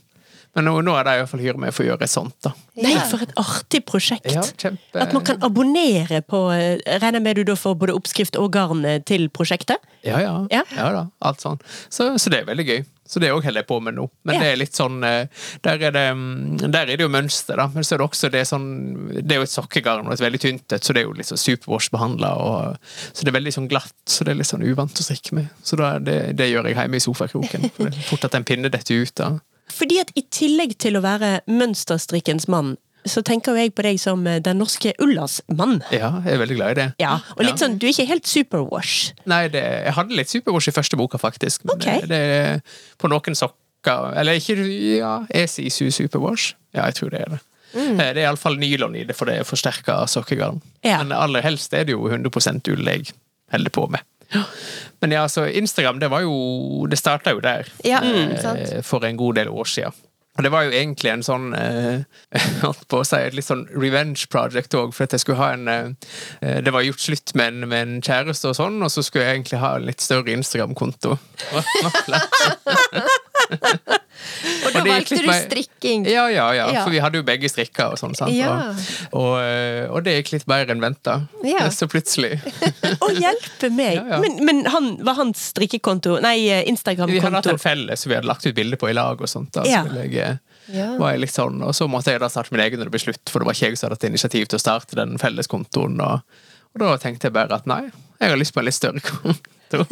Men 0.56 0.68
nå, 0.70 0.74
nå 0.86 0.94
er 1.00 1.04
det 1.08 1.14
i 1.16 1.20
hvert 1.24 1.30
fall 1.32 1.42
hyret 1.42 1.58
meg 1.64 1.72
for 1.74 1.82
å 1.84 1.88
gjøre 1.88 2.08
sånt. 2.12 2.36
da. 2.46 2.52
Nei, 2.78 2.94
for 3.10 3.22
et 3.26 3.32
artig 3.42 3.80
prosjekt. 3.90 4.28
Ja, 4.30 4.42
kjempe- 4.62 5.02
At 5.02 5.14
man 5.16 5.24
kan 5.26 5.40
abonnere 5.42 6.20
på 6.22 6.44
eh, 6.54 6.78
Regner 7.02 7.22
med 7.26 7.36
du 7.40 7.44
da 7.48 7.56
får 7.58 7.74
både 7.82 7.96
oppskrift 7.98 8.38
og 8.38 8.52
garn 8.54 8.86
eh, 8.86 9.00
til 9.02 9.30
prosjektet? 9.34 9.82
Ja, 10.06 10.20
ja. 10.22 10.36
Ja. 10.52 10.64
da, 10.94 11.08
alt 11.26 11.42
sånn. 11.42 11.58
Så, 11.90 12.12
så 12.22 12.30
det 12.30 12.44
er 12.44 12.50
veldig 12.52 12.66
gøy. 12.70 12.84
Så 13.10 13.20
det 13.20 13.30
òg 13.34 13.44
holder 13.44 13.62
jeg 13.64 13.68
på 13.68 13.80
med 13.84 13.98
nå. 13.98 14.06
Men 14.26 14.36
Ja. 14.38 14.42
det 14.44 14.52
er 14.54 14.60
litt 14.62 14.78
sånn 14.78 15.02
eh, 15.04 15.26
Der 15.66 15.82
er 15.90 15.92
det, 15.92 16.06
mm, 16.16 16.58
der 16.72 16.86
er 16.86 16.98
det 16.98 17.04
jo 17.04 17.10
mønster, 17.12 17.58
da. 17.60 17.66
Men 17.74 17.84
så 17.84 17.96
er 17.96 18.04
det 18.04 18.08
også 18.08 18.30
det 18.32 18.40
er 18.44 18.48
sånn 18.50 18.68
Det 19.20 19.32
er 19.36 19.42
jo 19.42 19.48
et 19.48 19.54
sokkegarn 19.54 20.06
og 20.08 20.14
et 20.16 20.22
veldig 20.24 20.40
tynt 20.42 20.74
et, 20.78 20.84
så 20.86 20.94
det 20.96 21.02
er 21.04 21.08
jo 21.10 21.16
litt 21.18 21.30
sånn 21.30 21.42
superwash-behandla. 21.42 22.32
Så 23.12 23.26
det 23.26 23.34
er 23.34 23.38
veldig 23.40 23.54
sånn 23.58 23.68
glatt, 23.72 23.94
så 24.10 24.24
det 24.26 24.34
er 24.36 24.40
litt 24.42 24.50
sånn 24.54 24.64
uvant 24.66 25.02
å 25.02 25.06
strikke 25.06 25.34
med. 25.38 25.50
Så 25.66 25.78
da, 25.82 25.96
er 25.98 26.06
det, 26.06 26.20
det 26.40 26.50
gjør 26.54 26.70
jeg 26.70 26.78
hjemme 26.78 27.02
i 27.02 27.04
sofakroken. 27.04 27.68
For 27.76 27.90
det 27.90 27.98
er 27.98 28.08
fort 28.12 28.30
at 28.30 28.38
en 28.38 28.46
pinne 28.48 28.70
detter 28.74 29.02
ut. 29.04 29.14
da. 29.20 29.32
Fordi 29.74 30.00
at 30.04 30.12
i 30.20 30.25
tillegg 30.34 30.78
til 30.81 30.98
å 31.00 31.04
være 31.04 31.40
mønsterstrikkens 31.50 32.48
mann, 32.52 32.75
så 33.10 33.24
tenker 33.25 33.52
jo 33.52 33.64
jeg 33.64 33.74
på 33.75 33.84
deg 33.86 34.00
som 34.00 34.22
eh, 34.30 34.40
den 34.44 34.62
norske 34.62 34.94
Ullas 35.04 35.42
mann. 35.52 35.81
Ja, 35.92 36.14
jeg 36.24 36.38
er 36.38 36.42
veldig 36.44 36.58
glad 36.60 36.75
i 36.75 36.78
det. 36.80 36.88
Ja, 37.04 37.18
og 37.36 37.44
litt 37.44 37.60
sånn, 37.62 37.75
du 37.80 37.88
er 37.88 37.92
ikke 37.92 38.08
helt 38.08 38.30
superwash. 38.30 39.12
Nei, 39.30 39.46
det, 39.52 39.64
jeg 39.90 39.96
hadde 39.98 40.20
litt 40.20 40.31
superwash 40.31 40.72
i 40.72 40.75
første 40.75 41.00
boka, 41.00 41.20
faktisk. 41.22 41.66
Men 41.68 41.75
okay. 41.75 42.06
det, 42.08 42.22
det 42.22 43.02
på 43.02 43.12
noen 43.12 43.38
sokker 43.38 44.14
Eller 44.16 44.40
ikke 44.40 44.56
Ja, 44.64 45.18
jeg 45.28 45.50
sier 45.52 45.74
su 45.74 45.90
superwash? 45.92 46.54
Ja, 46.72 46.86
jeg 46.88 47.02
tror 47.02 47.12
det 47.12 47.26
er 47.26 47.36
det. 47.36 47.42
Mm. 47.74 48.00
Eh, 48.00 48.14
Det 48.14 48.22
er 48.22 48.24
iallfall 48.28 48.56
nylon 48.62 48.96
i 48.96 49.04
det, 49.10 49.18
for 49.18 49.28
det 49.28 49.42
er 49.42 49.50
forsterka 49.50 49.98
sokkegarn. 50.08 50.62
Ja. 50.86 51.02
Men 51.04 51.12
aller 51.18 51.44
helst 51.44 51.74
er 51.74 51.88
det 51.90 51.97
jo 51.97 52.07
100 52.07 52.71
ull 52.71 52.88
jeg 52.88 53.12
holder 53.52 53.74
på 53.74 53.88
med. 53.92 54.06
Men 55.04 55.11
ja, 55.11 55.28
så 55.30 55.45
Instagram, 55.45 55.99
det 55.99 56.07
var 56.11 56.23
jo 56.23 56.87
Det 56.87 56.97
starta 56.99 57.33
jo 57.35 57.42
der 57.44 57.68
Ja, 57.83 57.99
eh, 58.04 58.81
for 58.81 59.04
en 59.06 59.19
god 59.19 59.35
del 59.35 59.52
år 59.52 59.68
siden. 59.68 59.94
Og 60.33 60.44
det 60.44 60.49
var 60.49 60.63
jo 60.66 60.71
egentlig 60.73 61.11
en 61.11 61.23
sånn 61.25 61.52
eh, 61.54 62.06
holdt 62.63 62.87
på 62.90 63.04
å 63.04 63.06
si, 63.06 63.19
et 63.21 63.35
litt 63.37 63.45
sånn 63.45 63.68
revenge 63.69 64.25
project 64.33 64.73
òg, 64.80 64.94
for 64.95 65.06
at 65.06 65.13
jeg 65.13 65.21
skulle 65.21 65.37
ha 65.37 65.52
en 65.54 65.68
eh, 65.69 66.61
Det 66.66 66.73
var 66.73 66.85
gjort 66.87 67.04
slutt 67.06 67.35
med 67.37 67.54
en, 67.54 67.68
med 67.69 67.81
en 67.83 68.02
kjæreste 68.02 68.49
og 68.49 68.57
sånn, 68.57 68.80
og 68.81 68.90
så 68.90 69.04
skulle 69.06 69.28
jeg 69.28 69.42
egentlig 69.42 69.61
ha 69.61 69.75
en 69.78 69.85
litt 69.92 70.02
større 70.02 70.33
Instagram-konto. 70.33 71.19
Og 74.65 74.73
da 74.75 74.83
valgte 74.85 75.18
du 75.19 75.27
strikking. 75.33 76.06
Ja, 76.09 76.25
ja, 76.31 76.47
ja, 76.56 76.68
Ja. 76.73 76.83
for 76.83 76.92
vi 76.92 76.99
hadde 77.03 77.19
jo 77.19 77.23
begge 77.27 77.49
strikka 77.51 77.89
og 77.92 77.97
sånn. 77.99 78.15
sant? 78.15 78.31
Ja. 78.35 78.73
Og, 79.11 79.35
og, 79.37 79.37
eh, 79.44 80.01
det 80.03 80.15
gikk 80.19 80.31
litt 80.37 80.45
bedre 80.49 80.71
enn 80.75 80.81
venta. 80.83 81.27
Ja. 81.44 81.69
Så 81.77 81.87
plutselig 81.92 82.39
Å, 83.03 83.09
hjelpe 83.15 83.69
meg! 83.73 83.99
Men, 84.23 84.39
men 84.45 84.63
han, 84.71 84.89
var 85.06 85.15
hans 85.19 85.49
strikkekonto 85.53 86.19
Nei, 86.23 86.37
Instagram-konto 86.69 87.13
Vi 87.13 87.23
hadde 87.23 87.39
hatt 87.42 87.51
en 87.53 87.61
felles 87.61 88.06
vi 88.07 88.15
hadde 88.15 88.27
lagt 88.30 88.45
ut 88.45 88.56
bilder 88.56 88.77
på 88.80 88.89
i 88.92 88.95
lag 88.97 89.19
og 89.21 89.30
sånt. 89.31 89.51
Da, 89.56 89.63
Ja. 89.68 89.83
så 89.87 90.03
jeg, 90.03 90.15
eh, 90.18 90.37
Ja. 90.73 90.94
var 90.97 91.11
jeg 91.11 91.19
litt 91.25 91.33
sånn, 91.35 91.57
og 91.65 91.73
så 91.75 91.89
måtte 91.92 92.13
jeg 92.13 92.21
da 92.23 92.30
starte 92.31 92.51
min 92.56 92.61
egen 92.63 92.80
når 92.80 92.87
det 92.87 92.94
ble 92.95 92.99
slutt, 93.03 93.27
for 93.30 93.39
det 93.44 93.47
var 93.49 93.53
ikke 93.57 93.68
jeg 93.71 93.77
som 93.77 93.89
hadde 93.89 93.97
hatt 93.99 94.09
initiativ 94.09 94.47
til 94.47 94.57
å 94.59 94.63
starte 94.63 94.95
den 94.95 95.18
felleskontoen. 95.19 95.99
Og, 95.99 96.21
og 96.73 96.80
da 96.80 96.94
tenkte 97.03 97.27
jeg 97.27 97.33
bare 97.35 97.57
at 97.59 97.68
nei, 97.68 97.81
jeg 98.21 98.30
har 98.31 98.39
lyst 98.39 98.53
på 98.56 98.61
en 98.63 98.65
litt 98.69 98.77
større 98.77 99.01
konto. 99.09 99.83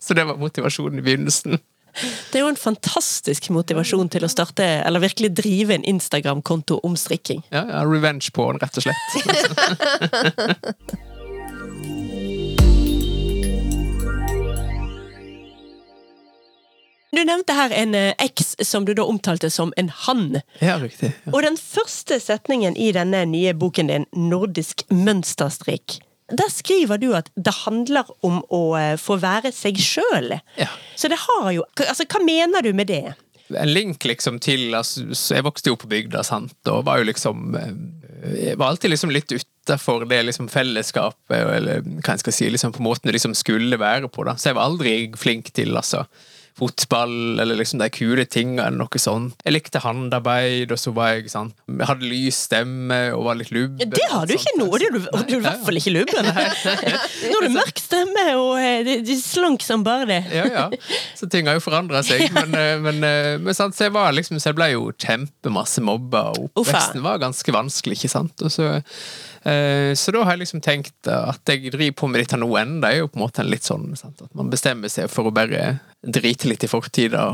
så 0.00 0.14
det 0.16 0.24
var 0.26 0.38
motivasjonen 0.40 1.02
i 1.02 1.04
begynnelsen. 1.04 1.58
Det 2.30 2.38
er 2.38 2.44
jo 2.44 2.52
en 2.52 2.60
fantastisk 2.60 3.48
motivasjon 3.54 4.10
til 4.12 4.26
å 4.26 4.28
starte 4.30 4.64
Eller 4.86 5.00
virkelig 5.00 5.30
drive 5.38 5.74
en 5.74 5.84
Instagram-konto 5.84 6.80
om 6.84 6.96
strikking. 6.96 7.42
Ja, 7.50 7.64
ja, 7.70 7.84
revenge 7.88 8.30
på 8.34 8.52
den, 8.52 8.60
rett 8.62 8.76
og 8.76 8.82
slett. 8.86 9.06
Du 17.16 17.24
nevnte 17.24 17.54
her 17.56 17.70
en 17.72 17.94
X 18.18 18.56
som 18.60 18.84
du 18.84 18.92
da 18.94 19.04
omtalte 19.08 19.48
som 19.50 19.72
en 19.80 19.88
hann. 19.88 20.40
Ja, 20.60 20.76
riktig. 20.82 21.14
Ja. 21.24 21.32
Og 21.32 21.46
den 21.46 21.56
første 21.56 22.18
setningen 22.20 22.76
i 22.76 22.90
denne 22.92 23.22
nye 23.30 23.54
boken 23.56 23.88
din, 23.88 24.04
'Nordisk 24.12 24.84
mønsterstrikk', 24.90 26.00
der 26.26 26.48
skriver 26.50 26.98
du 26.98 27.12
at 27.14 27.28
det 27.36 27.52
handler 27.62 28.08
om 28.26 28.40
å 28.50 28.62
eh, 28.78 28.96
få 28.98 29.18
være 29.22 29.52
seg 29.54 29.78
sjøl. 29.78 30.34
Ja. 30.58 30.72
Så 30.98 31.10
det 31.12 31.20
har 31.22 31.52
jo 31.54 31.62
Altså, 31.84 32.06
hva 32.10 32.22
mener 32.24 32.66
du 32.66 32.72
med 32.74 32.90
det? 32.90 33.14
en 33.54 33.70
link 33.70 34.04
liksom 34.04 34.40
til 34.42 34.74
altså, 34.74 35.04
Jeg 35.34 35.44
vokste 35.46 35.70
jo 35.70 35.78
på 35.78 35.86
bygda, 35.90 36.24
sant, 36.26 36.56
og 36.66 36.86
var 36.88 36.98
jo 36.98 37.06
liksom 37.10 37.54
eh, 37.54 37.74
jeg 38.26 38.58
var 38.58 38.72
alltid 38.72 38.90
liksom 38.90 39.12
litt 39.12 39.30
utafor 39.30 40.06
det 40.08 40.22
liksom 40.24 40.48
fellesskapet, 40.50 41.36
eller 41.36 41.84
hva 41.84 42.14
jeg 42.14 42.22
skal 42.24 42.34
si, 42.34 42.48
liksom 42.50 42.72
på 42.74 42.82
måten 42.82 43.06
det 43.06 43.14
liksom 43.14 43.36
skulle 43.38 43.78
være 43.78 44.08
på. 44.10 44.24
da. 44.26 44.34
Så 44.40 44.50
jeg 44.50 44.56
var 44.58 44.66
aldri 44.66 44.94
flink 45.20 45.52
til 45.54 45.76
altså, 45.76 46.06
fotball 46.56 47.40
eller 47.42 47.58
liksom 47.58 47.80
de 47.82 47.88
kule 47.92 48.24
tingene. 48.24 48.64
eller 48.66 48.80
noe 48.80 49.00
sånt. 49.00 49.36
Jeg 49.44 49.54
likte 49.56 49.82
håndarbeid, 49.82 50.72
og 50.72 50.80
så 50.80 50.92
var 50.96 51.14
jeg 51.14 51.30
sant? 51.32 51.54
jeg 51.66 51.88
hadde 51.88 52.08
lys 52.08 52.38
stemme 52.46 53.00
og 53.16 53.26
var 53.26 53.38
litt 53.40 53.52
lubben. 53.54 53.90
Det 53.92 54.06
har 54.10 54.26
du 54.26 54.34
ikke 54.36 54.54
nå! 54.58 54.68
Du, 54.76 54.98
og 55.12 55.26
du 55.26 55.34
er 55.36 55.40
i 55.40 55.44
hvert 55.44 55.64
fall 55.66 55.80
ikke 55.80 55.94
lubben. 55.94 56.30
Nå 57.30 57.34
har 57.34 57.46
du 57.46 57.52
mørk 57.54 57.80
stemme 57.82 58.26
og 58.40 58.52
eh, 58.60 58.92
er 58.96 59.20
slank 59.20 59.64
som 59.66 59.84
bare 59.86 60.08
det. 60.08 60.20
Ja, 60.34 60.46
ja. 60.48 60.66
Så 61.18 61.28
ting 61.32 61.48
har 61.50 61.58
jo 61.58 61.64
forandra 61.64 62.02
seg. 62.06 62.26
Men, 62.36 62.52
eh, 62.58 62.74
men, 62.82 62.98
eh, 63.06 63.36
men 63.40 63.56
sant, 63.56 63.76
så 63.76 63.86
jeg 63.86 63.94
var 63.94 64.12
liksom, 64.14 64.38
så 64.40 64.50
jeg 64.50 64.58
ble 64.58 64.68
jo 64.74 64.90
kjempemasse 65.00 65.82
mobba, 65.84 66.28
og 66.36 66.60
oppveksten 66.60 67.02
var 67.04 67.20
ganske 67.22 67.54
vanskelig, 67.54 67.96
ikke 67.98 68.12
sant. 68.12 68.44
Og 68.44 68.52
så, 68.52 68.68
så 69.46 70.12
da 70.14 70.24
har 70.24 70.34
jeg 70.34 70.40
liksom 70.40 70.60
tenkt 70.64 71.08
at 71.10 71.52
jeg 71.52 71.70
driver 71.70 71.94
på 72.00 72.08
med 72.10 72.22
dette 72.24 72.38
nå 72.40 72.48
ennå, 72.58 72.80
er 72.88 72.96
jo 72.98 73.10
på 73.12 73.20
en 73.20 73.22
måte 73.22 73.44
en 73.44 73.50
litt 73.52 73.66
sånn 73.66 73.88
sant, 73.98 74.24
at 74.24 74.32
man 74.34 74.50
bestemmer 74.50 74.90
seg 74.90 75.06
for 75.12 75.28
å 75.28 75.34
bare 75.34 75.76
drite 76.02 76.50
litt 76.50 76.66
i 76.66 76.70
fortida, 76.70 77.28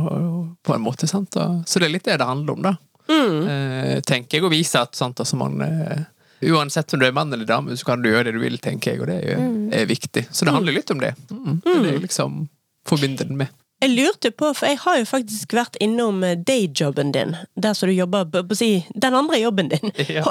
på 0.61 0.75
en 0.75 0.85
måte. 0.85 1.09
sant. 1.09 1.39
Så 1.65 1.81
det 1.81 1.89
er 1.89 1.95
litt 1.95 2.09
det 2.09 2.19
det 2.21 2.29
handler 2.29 2.59
om, 2.59 2.67
da. 2.69 2.75
Mm. 3.11 4.03
tenker 4.07 4.39
jeg, 4.39 4.47
å 4.47 4.53
vise 4.53 4.79
at 4.79 4.95
sant, 4.97 5.19
altså 5.21 5.37
man 5.37 5.57
eh, 5.67 6.05
Uansett 6.43 6.95
om 6.95 7.01
du 7.01 7.07
er 7.07 7.15
mann 7.15 7.33
eller 7.35 7.47
dame, 7.47 7.77
så 7.79 7.87
kan 7.87 8.03
du 8.03 8.09
gjøre 8.09 8.31
det 8.31 8.33
du 8.35 8.41
vil, 8.43 8.57
tenker 8.59 8.93
jeg, 8.93 9.03
og 9.03 9.07
det 9.07 9.19
er, 9.31 9.43
er 9.79 9.85
viktig. 9.87 10.25
Så 10.35 10.47
det 10.47 10.55
handler 10.57 10.75
litt 10.75 10.91
om 10.91 10.99
det. 10.99 11.13
Mm. 11.31 11.61
Det 11.63 11.75
er 11.75 11.85
det 11.85 11.93
jeg 11.93 12.03
liksom 12.09 12.41
forbinder 12.89 13.29
den 13.29 13.39
med. 13.45 13.53
Jeg 13.83 13.91
lurte 13.97 14.31
på, 14.31 14.53
for 14.55 14.71
jeg 14.71 14.79
har 14.85 14.99
jo 15.01 15.07
faktisk 15.11 15.55
vært 15.57 15.77
innom 15.83 16.23
eh, 16.27 16.37
dayjobben 16.39 17.11
din. 17.15 17.35
Der 17.59 17.75
som 17.75 17.91
du 17.91 17.95
jobber 17.97 18.29
på, 18.31 18.43
å 18.47 18.59
si, 18.59 18.71
Den 18.95 19.17
andre 19.19 19.41
jobben 19.43 19.73
din. 19.73 19.91
Ja. 20.13 20.23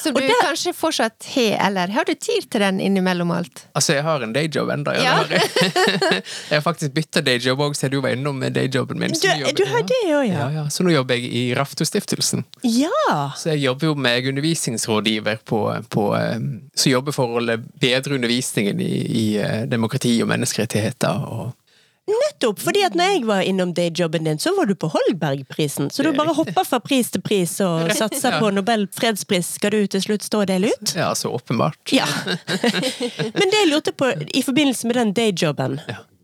så 0.00 0.12
du 0.14 0.20
kanskje 0.40 0.72
fortsatt 0.76 1.26
har, 1.34 1.56
eller 1.66 1.92
har 1.92 2.06
du 2.08 2.14
tid 2.14 2.46
til 2.52 2.62
den 2.62 2.80
innimellom 2.80 3.30
alt? 3.34 3.64
Altså, 3.76 3.96
jeg 3.96 4.04
har 4.06 4.22
en 4.24 4.32
dayjob 4.36 4.70
ennå. 4.72 4.94
Ja. 4.96 5.18
Ja. 5.28 5.38
jeg 6.50 6.56
har 6.56 6.64
faktisk 6.64 6.94
bytta 6.96 7.22
dayjob 7.26 7.60
òg, 7.66 7.76
så 7.76 7.90
du 7.92 7.98
var 8.04 8.14
innom 8.16 8.38
med 8.40 8.56
dayjoben 8.56 9.00
min. 9.02 9.14
så 9.16 9.26
Du, 9.28 9.44
jobber- 9.44 9.58
du 9.58 9.64
har 9.72 9.86
det 9.92 10.00
òg, 10.08 10.26
ja. 10.30 10.34
ja. 10.38 10.50
Ja, 10.62 10.66
Så 10.72 10.86
nå 10.86 10.92
jobber 10.94 11.18
jeg 11.18 11.32
i 11.32 11.44
Raftostiftelsen. 11.58 12.44
Ja! 12.64 13.32
Så 13.36 13.52
jeg 13.52 13.64
jobber 13.66 13.90
jo 13.92 13.94
med 13.98 14.22
er 14.22 14.28
undervisningsrådgiver 14.32 15.42
på, 15.44 15.62
på 15.92 16.06
som 16.74 16.92
jobber 16.92 17.12
for 17.16 17.38
å 17.40 17.56
bedre 17.80 18.16
undervisningen 18.16 18.80
i, 18.80 18.92
i 19.22 19.24
eh, 19.42 19.62
demokrati 19.70 20.14
og 20.22 20.30
menneskerettigheter. 20.32 21.26
Og, 21.28 21.52
Nettopp! 22.10 22.58
fordi 22.58 22.82
at 22.82 22.96
når 22.98 23.12
jeg 23.12 23.24
var 23.28 23.46
innom 23.46 23.72
dayjobben 23.74 24.24
din, 24.26 24.38
så 24.42 24.50
var 24.56 24.66
du 24.66 24.74
på 24.74 24.90
Holbergprisen. 24.90 25.90
Så 25.90 26.02
du 26.02 26.10
bare 26.16 26.34
hopper 26.34 26.64
fra 26.66 26.80
pris 26.82 27.10
til 27.14 27.22
pris 27.22 27.54
og 27.62 27.92
satser 27.94 28.38
på 28.42 28.50
Nobel 28.50 28.88
fredspris. 28.92 29.54
Skal 29.58 29.70
du 29.76 29.86
til 29.86 30.02
slutt 30.02 30.26
stå 30.26 30.42
og 30.42 30.50
dele 30.50 30.72
ut? 30.74 30.94
ja, 30.98 31.12
så 31.14 31.30
åpenbart. 31.30 31.78
Ja. 31.94 32.06
Men 33.38 33.52
det 33.52 33.60
jeg 33.60 33.70
lurte 33.70 33.94
på 33.94 34.10
i 34.34 34.42
forbindelse 34.42 34.90
med 34.90 34.98
den 34.98 35.14
dayjobben 35.16 35.78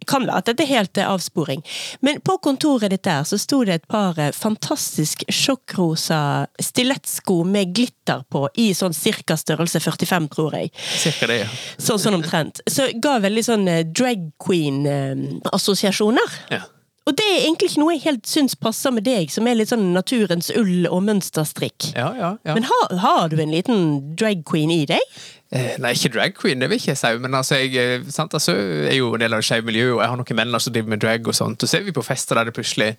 kan 0.08 0.26
være 0.28 0.42
at 0.42 0.48
dette 0.50 0.64
er 0.64 0.72
helt 0.72 1.00
eh, 1.00 1.08
avsporing, 1.08 1.62
men 2.04 2.20
på 2.24 2.38
kontoret 2.44 2.92
ditt 2.92 3.04
der 3.06 3.26
så 3.28 3.38
sto 3.40 3.62
det 3.66 3.74
et 3.78 3.88
par 3.90 4.18
eh, 4.20 4.32
fantastisk 4.34 5.24
sjokkrosa 5.28 6.20
stilettsko 6.62 7.42
med 7.48 7.74
glitter 7.76 8.24
på 8.32 8.46
i 8.58 8.70
sånn 8.76 8.96
cirka 8.96 9.36
størrelse 9.38 9.80
45, 9.84 10.30
tror 10.34 10.58
jeg. 10.58 10.72
Cirka 11.04 11.30
det. 11.30 11.38
ja. 11.44 11.52
Sånn, 11.76 12.02
sånn 12.02 12.18
omtrent. 12.18 12.62
Så 12.70 12.88
ga 13.02 13.18
veldig 13.22 13.44
sånn 13.46 13.68
eh, 13.68 13.84
drag 13.86 14.20
queen-assosiasjoner. 14.42 16.42
Ja. 16.54 16.64
Og 17.08 17.14
det 17.16 17.24
er 17.24 17.46
egentlig 17.46 17.70
ikke 17.70 17.80
noe 17.80 17.94
jeg 17.94 18.04
helt 18.04 18.26
syns 18.28 18.54
passer 18.60 18.92
med 18.92 19.06
deg, 19.08 19.30
som 19.32 19.46
er 19.48 19.56
litt 19.56 19.70
sånn 19.70 19.86
naturens 19.94 20.50
ull 20.52 20.84
og 20.90 21.00
mønsterstrikk. 21.06 21.94
Ja, 21.96 22.10
ja, 22.18 22.30
ja. 22.44 22.56
Men 22.56 22.66
har, 22.68 22.96
har 23.00 23.32
du 23.32 23.38
en 23.40 23.54
liten 23.54 23.86
drag 24.18 24.42
queen 24.48 24.72
i 24.74 24.82
deg? 24.90 25.20
Eh, 25.48 25.78
Nei, 25.80 25.94
ikke 25.96 26.10
drag 26.12 26.34
queen, 26.36 26.60
det 26.60 26.68
vil 26.68 26.76
ikke 26.76 26.90
jeg 26.90 27.00
si. 27.00 27.10
Men 27.24 27.36
altså, 27.38 27.56
jeg 27.56 27.80
eh, 27.80 28.02
sant, 28.12 28.34
altså, 28.36 28.52
jeg 28.52 28.90
er 28.92 28.98
jo 28.98 29.14
en 29.16 29.22
del 29.22 29.32
av 29.32 29.40
det 29.40 29.48
skeive 29.48 29.64
miljøet, 29.64 29.94
og 29.94 30.02
jeg 30.02 30.12
har 30.12 30.20
noen 30.20 30.40
venner 30.42 30.60
som 30.60 30.74
driver 30.74 30.92
med 30.92 31.00
drag. 31.00 31.28
og 31.28 31.36
sånt 31.38 31.64
Og 31.64 31.70
så 31.70 31.78
er 31.78 31.86
vi 31.86 31.94
på 31.96 32.04
fester 32.04 32.36
der 32.36 32.50
det 32.50 32.54
plutselig 32.58 32.90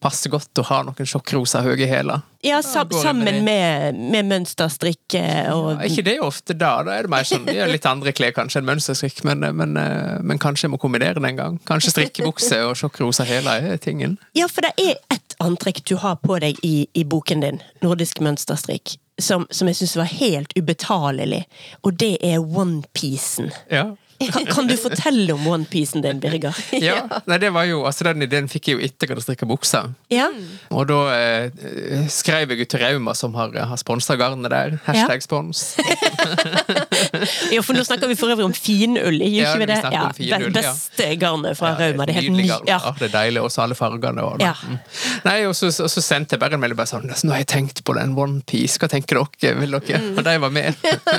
passer 0.00 0.32
godt 0.32 0.60
å 0.62 0.64
ha 0.70 0.78
noen 0.86 1.08
sjokkrosa 1.10 1.60
høye 1.66 1.88
hæler. 1.90 2.24
Ja, 2.46 2.62
sam, 2.62 2.88
sammen 2.94 3.42
med, 3.44 3.98
med 3.98 4.28
mønsterstrikk 4.30 5.16
og 5.50 5.64
ja, 5.72 5.88
ikke 5.88 6.04
det 6.06 6.14
ofte 6.22 6.54
da? 6.54 6.76
Da 6.86 6.94
er 6.94 7.08
det 7.08 7.12
mer 7.12 7.26
sånn, 7.26 7.48
ja, 7.50 7.66
litt 7.68 7.88
andre 7.90 8.14
klær 8.14 8.30
kanskje 8.36 8.62
enn 8.62 8.68
mønsterstrikk, 8.68 9.24
men, 9.26 9.42
men, 9.58 9.74
eh, 9.80 10.20
men 10.22 10.40
kanskje 10.40 10.68
jeg 10.68 10.72
må 10.76 10.80
kombinere 10.80 11.18
det 11.18 11.32
en 11.32 11.42
gang. 11.42 11.58
Kanskje 11.68 11.96
strikkebukse 11.96 12.62
og 12.68 12.78
sjokkrosa 12.78 13.26
hæler 13.28 13.74
er 13.74 13.82
tingen. 13.82 14.16
Ja, 14.38 14.46
for 14.48 14.64
det 14.64 14.72
er 14.78 14.96
ett 15.12 15.36
antrekk 15.44 15.82
du 15.90 15.98
har 16.00 16.16
på 16.22 16.38
deg 16.40 16.62
i, 16.64 16.86
i 16.94 17.04
boken 17.04 17.44
din, 17.44 17.60
nordisk 17.84 18.22
mønsterstrikk, 18.24 18.96
som, 19.18 19.46
som 19.50 19.68
jeg 19.70 19.76
syns 19.80 19.96
var 19.96 20.10
helt 20.10 20.52
ubetalelig, 20.58 21.44
og 21.82 21.96
det 22.00 22.16
er 22.24 22.38
onepiecen. 22.38 23.50
Ja. 23.70 23.90
Kan, 24.18 24.46
kan 24.50 24.66
du 24.66 24.74
fortelle 24.76 25.32
om 25.36 25.44
onepiecen 25.46 26.02
din, 26.02 26.18
Birger? 26.22 26.56
Ja, 26.82 27.04
nei, 27.30 27.38
det 27.38 27.52
var 27.54 27.64
jo, 27.68 27.84
altså 27.86 28.04
Den 28.08 28.22
ideen 28.26 28.48
fikk 28.50 28.68
jeg 28.70 28.78
jo 28.78 28.82
etter 28.84 29.06
jeg 29.06 29.14
hadde 29.14 29.24
strikka 29.24 29.46
buksa. 29.46 29.84
Ja? 30.10 30.26
Og 30.74 30.88
da 30.90 30.98
eh, 31.14 32.06
skrev 32.10 32.50
jeg 32.50 32.64
ut 32.66 32.72
til 32.74 32.82
Rauma, 32.82 33.14
som 33.18 33.34
har, 33.38 33.54
har 33.70 33.78
sponsa 33.80 34.16
garnet 34.18 34.50
der. 34.50 34.78
Hashtag 34.88 35.22
spons. 35.22 35.76
ja, 37.54 37.62
for 37.62 37.76
nå 37.76 37.84
snakker 37.86 38.10
vi 38.10 38.16
for 38.18 38.32
øvrig 38.32 38.46
om 38.48 38.54
finull, 38.56 39.18
gjør 39.22 39.44
Ja, 39.44 39.52
ikke 39.52 39.58
vi 39.58 39.64
vi 39.64 39.70
det? 39.70 39.78
om 39.84 39.92
Ja, 39.94 40.04
finull, 40.16 40.52
det 40.54 40.64
ja. 40.64 40.72
beste 40.74 41.08
garnet 41.20 41.58
fra 41.58 41.72
Rauma. 41.78 42.06
Det 42.08 42.14
er 42.16 42.20
helt 42.20 42.32
Nydelig 42.32 42.44
ny. 42.46 42.50
garn. 42.52 42.68
Ja. 42.68 42.78
Ja, 42.84 42.94
det 42.98 43.08
er 43.10 43.14
deilig. 43.14 43.42
Også 43.44 43.62
alle 43.64 43.78
fargene. 43.78 44.24
Og, 44.24 44.40
Ja. 44.42 44.54
mm. 44.66 44.78
Nei, 45.24 45.38
og 45.48 45.54
så, 45.56 45.70
og 45.70 45.90
så 45.92 46.02
sendte 46.04 46.34
jeg 46.36 46.40
bare 46.42 46.54
en 46.58 46.62
melding 46.62 46.78
bare 46.78 46.90
sånn 46.90 47.06
Nå 47.08 47.32
har 47.34 47.42
jeg 47.42 47.48
tenkt 47.50 47.82
på 47.86 47.94
den 47.96 48.14
onepiece, 48.18 48.78
hva 48.80 48.88
tenker 48.90 49.20
dere? 49.40 49.54
Vil 49.58 49.74
dere? 49.78 49.98
Mm. 50.02 50.18
Og 50.18 50.24
de 50.26 50.36
var 50.42 50.50
med. 50.54 50.74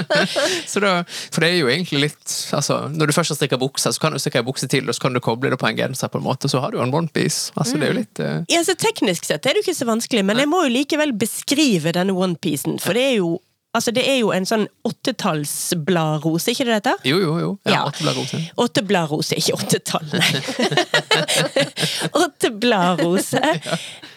så 0.71 0.83
da, 0.83 0.93
for 1.31 1.43
det 1.43 1.49
er 1.53 1.57
jo 1.61 1.69
egentlig 1.71 2.01
litt 2.09 2.35
altså, 2.55 2.88
Når 2.95 3.09
du 3.11 3.13
først 3.15 3.33
har 3.33 3.39
strikka 3.39 3.59
buksa, 3.61 3.91
så 3.93 4.01
kan 4.03 4.13
du 4.15 4.19
strikke 4.21 4.41
ei 4.41 4.47
bukse 4.47 4.67
til, 4.71 4.87
og 4.89 4.95
så 4.97 5.05
kan 5.07 5.13
du 5.13 5.21
koble 5.23 5.49
det 5.53 5.59
på 5.61 5.67
en 5.69 5.77
genser, 5.77 6.07
på 6.11 6.19
en 6.21 6.25
måte, 6.25 6.49
så 6.51 6.61
har 6.63 6.71
du 6.73 6.79
en 6.81 6.93
onepiece. 6.93 7.51
Altså, 7.55 7.77
det 7.77 7.87
er 7.89 7.93
jo 7.93 7.99
litt 7.99 8.23
uh... 8.23 8.31
Ja, 8.51 8.63
så 8.65 8.75
Teknisk 8.79 9.25
sett 9.27 9.45
er 9.45 9.53
det 9.57 9.61
jo 9.63 9.69
ikke 9.69 9.79
så 9.81 9.87
vanskelig, 9.89 10.23
men 10.25 10.39
jeg 10.41 10.49
må 10.51 10.63
jo 10.65 10.73
likevel 10.73 11.13
beskrive 11.19 11.93
denne 11.95 12.15
onepiecen. 12.15 12.79
For 12.83 12.97
det 12.97 13.05
er 13.11 13.15
jo 13.21 13.37
Altså, 13.69 13.91
det 13.93 14.01
er 14.09 14.15
jo 14.17 14.31
en 14.33 14.47
sånn 14.49 14.63
åttetallsbladrose, 14.89 16.55
ikke 16.55 16.65
det 16.65 16.79
dette? 16.79 16.93
Jo, 17.05 17.19
jo, 17.21 17.33
jo. 17.37 17.49
Ja, 17.69 17.75
Ja. 17.75 17.81
åttebladrose. 17.85 18.39
Åttebladrose, 18.57 19.37
ikke 19.37 19.53
åttetall, 19.59 20.07
nei. 20.09 20.31
Åttebladrose. 22.23 23.41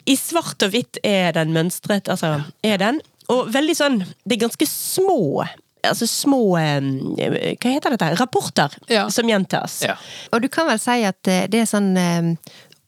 I 0.08 0.16
svart 0.16 0.64
og 0.64 0.72
hvitt 0.72 0.96
er 1.04 1.34
den 1.36 1.52
mønstret, 1.52 2.08
altså 2.08 2.38
er 2.64 2.80
den. 2.80 3.02
Og 3.28 3.52
veldig 3.54 3.74
sånn 3.78 4.00
Det 4.26 4.34
er 4.34 4.40
ganske 4.48 4.66
små 4.66 5.44
Altså 5.82 6.06
små 6.06 6.38
Hva 6.54 7.70
heter 7.72 7.90
dette? 7.96 8.10
Rapporter 8.20 8.70
Ja. 8.88 9.08
som 9.10 9.26
gjentas. 9.28 9.80
Ja. 9.82 9.96
Og 10.32 10.42
du 10.42 10.48
kan 10.48 10.66
vel 10.70 10.78
si 10.78 11.02
at 11.08 11.26
eh, 11.28 11.46
det 11.50 11.64
er 11.64 11.70
sånn 11.70 11.92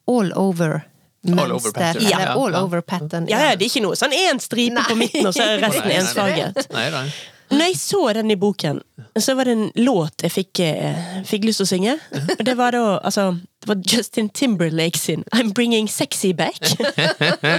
all 0.07 0.31
over 0.35 0.83
All 1.25 1.51
over 1.55 1.71
pattern. 1.73 2.03
Eller 2.05 2.09
Ja, 2.11 2.33
all 2.37 2.53
ja. 2.53 2.59
over 2.61 2.81
pattern. 2.85 3.25
Ja, 3.27 3.39
ja, 3.49 3.55
det 3.57 3.65
er 3.65 3.69
ikke 3.71 3.81
noe 3.81 3.95
sånn 3.97 4.13
én 4.13 4.37
stripe 4.39 4.83
på 4.85 4.93
midten, 4.99 5.25
og 5.25 5.33
så 5.33 5.41
er 5.41 5.57
resten 5.63 5.87
Nei, 5.87 5.95
nei, 5.95 5.95
nei. 5.95 6.01
ensfarget. 6.03 6.67
Nei, 6.71 6.89
nei. 6.93 7.07
Når 7.55 7.69
jeg 7.71 7.77
så 7.79 8.01
den 8.13 8.31
i 8.31 8.35
boken, 8.39 8.81
så 9.19 9.33
var 9.37 9.47
det 9.47 9.53
en 9.55 9.67
låt 9.79 10.23
jeg 10.25 10.31
fikk, 10.33 10.59
eh, 10.59 11.21
fikk 11.27 11.45
lyst 11.47 11.61
til 11.61 11.67
å 11.67 11.69
synge. 11.69 11.93
Og 12.39 12.43
det 12.45 12.55
var 12.59 12.75
da 12.75 12.97
altså 12.97 13.31
Det 13.65 13.69
var 13.71 13.77
Justin 13.89 14.29
Timberlake 14.29 14.99
sin 14.99 15.23
'I'm 15.33 15.53
Bringing 15.53 15.87
Sexy 15.89 16.33
Back'. 16.37 16.75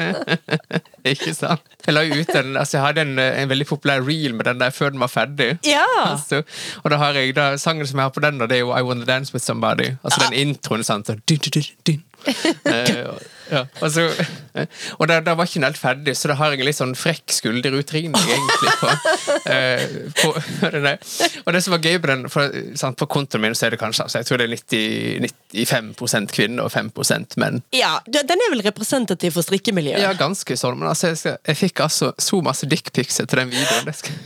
Ikke 1.13 1.35
sant? 1.35 1.61
Jeg 1.87 1.95
la 1.95 2.03
jo 2.07 2.21
ut 2.21 2.31
en, 2.35 2.57
altså 2.57 2.77
jeg 2.77 2.85
hadde 2.85 3.01
en, 3.01 3.19
en 3.19 3.49
veldig 3.49 3.67
populær 3.67 4.05
reel 4.07 4.35
med 4.35 4.45
den 4.47 4.61
der 4.61 4.71
før 4.71 4.91
den 4.91 5.01
var 5.01 5.11
ferdig. 5.11 5.59
Ja! 5.67 5.87
Altså, 6.05 6.43
og 6.85 6.91
da 6.91 6.97
har 6.97 7.19
jeg 7.19 7.35
da, 7.37 7.57
sangen 7.57 7.87
som 7.87 7.99
jeg 7.99 8.05
har 8.05 8.15
på 8.15 8.23
den, 8.23 8.39
da, 8.39 8.47
det 8.47 8.61
er 8.61 8.63
jo 8.67 8.71
I 8.77 8.83
Wanna 8.87 9.05
Dance 9.05 9.35
With 9.35 9.45
Somebody. 9.45 9.97
Altså 10.05 10.29
den 10.29 10.39
introen. 10.49 10.85
sant? 10.85 11.07
Så, 11.07 11.17
dun, 11.29 11.39
dun, 11.43 11.63
dun, 11.63 11.65
dun. 11.87 13.19
Ja, 13.53 13.63
og 13.81 13.91
så, 13.95 14.07
og 14.99 15.09
da, 15.11 15.21
da 15.25 15.35
var 15.39 15.49
ikke 15.49 15.61
den 15.61 15.69
helt 15.69 15.81
ferdig, 15.81 16.17
så 16.19 16.31
da 16.31 16.37
har 16.41 16.55
jeg 16.55 16.63
en 16.63 16.69
litt 16.69 16.79
sånn 16.79 16.95
frekk 16.99 17.35
skulderutringning 17.37 18.31
egentlig 18.37 18.73
på, 18.81 18.91
eh, 19.55 19.85
på. 20.21 20.33
Og 21.45 21.53
det 21.55 21.63
som 21.65 21.77
var 21.77 21.85
gøy 21.85 21.99
på 22.03 22.11
den, 22.11 22.27
for, 22.33 22.57
sant, 22.79 22.99
på 23.01 23.09
kontoen 23.11 23.45
min 23.47 23.57
så 23.57 23.69
er 23.69 23.77
det 23.77 23.81
kanskje 23.83 24.07
altså, 24.07 24.23
jeg 24.23 24.31
tror 24.31 24.43
det 24.43 24.49
er 24.49 24.55
90, 24.57 25.29
95% 25.57 26.35
kvinner 26.37 26.67
og 26.67 26.73
5% 26.75 27.39
menn. 27.43 27.63
ja, 27.77 27.97
Den 28.07 28.43
er 28.47 28.55
vel 28.55 28.65
representativ 28.67 29.37
for 29.37 29.47
strikkemiljøet? 29.47 30.03
Ja, 30.03 30.15
ganske 30.19 30.59
sånn, 30.59 30.81
men 30.81 30.91
altså, 30.91 31.13
jeg, 31.13 31.21
skal, 31.23 31.39
jeg 31.47 31.61
fikk 31.63 31.85
altså 31.87 32.13
så 32.19 32.43
masse 32.45 32.69
dickpics 32.71 33.23
etter 33.23 33.45
den 33.45 33.55
videoen. 33.55 33.87
Det 33.87 33.97
skal, 34.01 34.17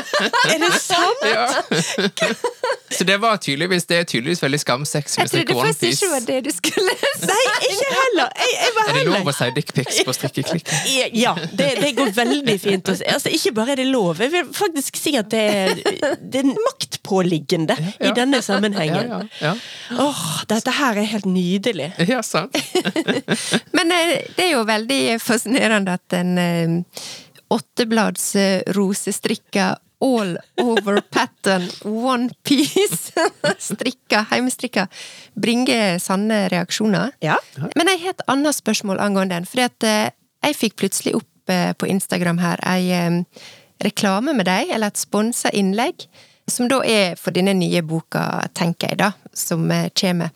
Er 0.54 0.62
det 0.62 0.72
sant?! 0.78 1.26
ja. 1.26 2.78
Så 2.90 3.04
det 3.06 3.16
var 3.22 3.36
tydeligvis 3.38 3.84
Det 3.86 3.96
er 4.00 4.06
tydeligvis 4.08 4.40
veldig 4.42 4.58
skamsexy 4.60 5.20
Jeg 5.20 5.30
trodde 5.30 5.54
faktisk 5.60 6.02
ikke 6.02 6.08
var 6.12 6.24
det 6.26 6.38
du 6.44 6.50
skulle 6.50 6.94
si! 6.98 7.26
Nei, 7.30 7.44
ikke 7.70 7.90
heller! 7.94 8.32
Jeg, 8.40 8.50
jeg 8.56 8.72
var 8.76 8.88
Er 8.90 8.96
det 8.98 9.04
lov 9.06 9.30
å 9.30 9.34
si 9.36 9.48
dickpics 9.58 10.00
på 10.08 10.14
strikkeklikk? 10.16 10.72
Ja, 11.24 11.34
det, 11.56 11.68
det 11.80 11.90
går 11.98 12.10
veldig 12.16 12.56
fint 12.62 12.90
å 12.90 12.94
si. 12.98 13.06
Altså, 13.10 13.30
ikke 13.34 13.52
bare 13.56 13.74
er 13.76 13.80
det 13.82 13.86
lov, 13.90 14.18
jeg 14.22 14.32
vil 14.34 14.48
faktisk 14.56 14.98
si 14.98 15.12
at 15.20 15.30
det 15.32 15.40
er, 15.40 15.72
det 16.20 16.42
er 16.42 16.48
maktpåliggende 16.50 17.76
i 17.78 18.08
Ja. 18.10 18.14
denne 18.16 18.40
sammenhengen. 18.42 19.10
ja, 19.10 19.20
ja. 19.40 19.52
Åh, 20.02 20.22
dette 20.50 20.74
her 20.80 20.98
er 21.00 21.08
helt 21.14 21.28
nydelig. 21.30 21.90
ja 22.10 22.20
sant. 22.26 22.56
Men 23.76 23.92
eh, 23.94 24.16
det 24.36 24.48
er 24.48 24.52
jo 24.56 24.64
veldig 24.68 25.00
fascinerende 25.22 25.94
at 26.00 26.18
en 26.20 26.32
åttebladsrosestrikker 26.40 26.86
åtteblads 27.50 28.26
eh, 28.36 28.62
rosestrikka 28.76 29.64
all 30.00 30.36
over 30.58 31.00
pattern 31.00 31.68
one 31.84 32.30
piece 32.42 33.12
strikka, 33.58 34.24
heimestrikka, 34.30 34.86
bringer 35.34 35.98
sanne 35.98 36.48
reaksjoner. 36.48 37.12
Ja. 37.20 37.36
Men 37.76 37.92
jeg 37.92 38.02
har 38.04 38.16
et 38.16 38.26
annet 38.30 38.56
spørsmål 38.56 39.00
angående 39.02 39.36
den. 39.36 39.48
For 39.48 39.62
eh, 39.86 40.10
jeg 40.46 40.58
fikk 40.58 40.78
plutselig 40.80 41.14
opp 41.20 41.52
eh, 41.52 41.72
på 41.76 41.90
Instagram 41.90 42.40
her 42.40 42.62
ei 42.66 42.90
eh, 42.96 43.20
reklame 43.84 44.34
med 44.36 44.48
deg, 44.48 44.72
eller 44.72 44.92
et 44.92 45.00
sponsa 45.00 45.52
innlegg, 45.56 46.08
som 46.50 46.68
da 46.68 46.80
er 46.84 47.16
for 47.20 47.36
denne 47.36 47.54
nye 47.56 47.82
boka, 47.86 48.42
tenker 48.56 48.92
jeg, 48.92 49.00
da, 49.00 49.12
som 49.36 49.70
kommer. 49.96 50.32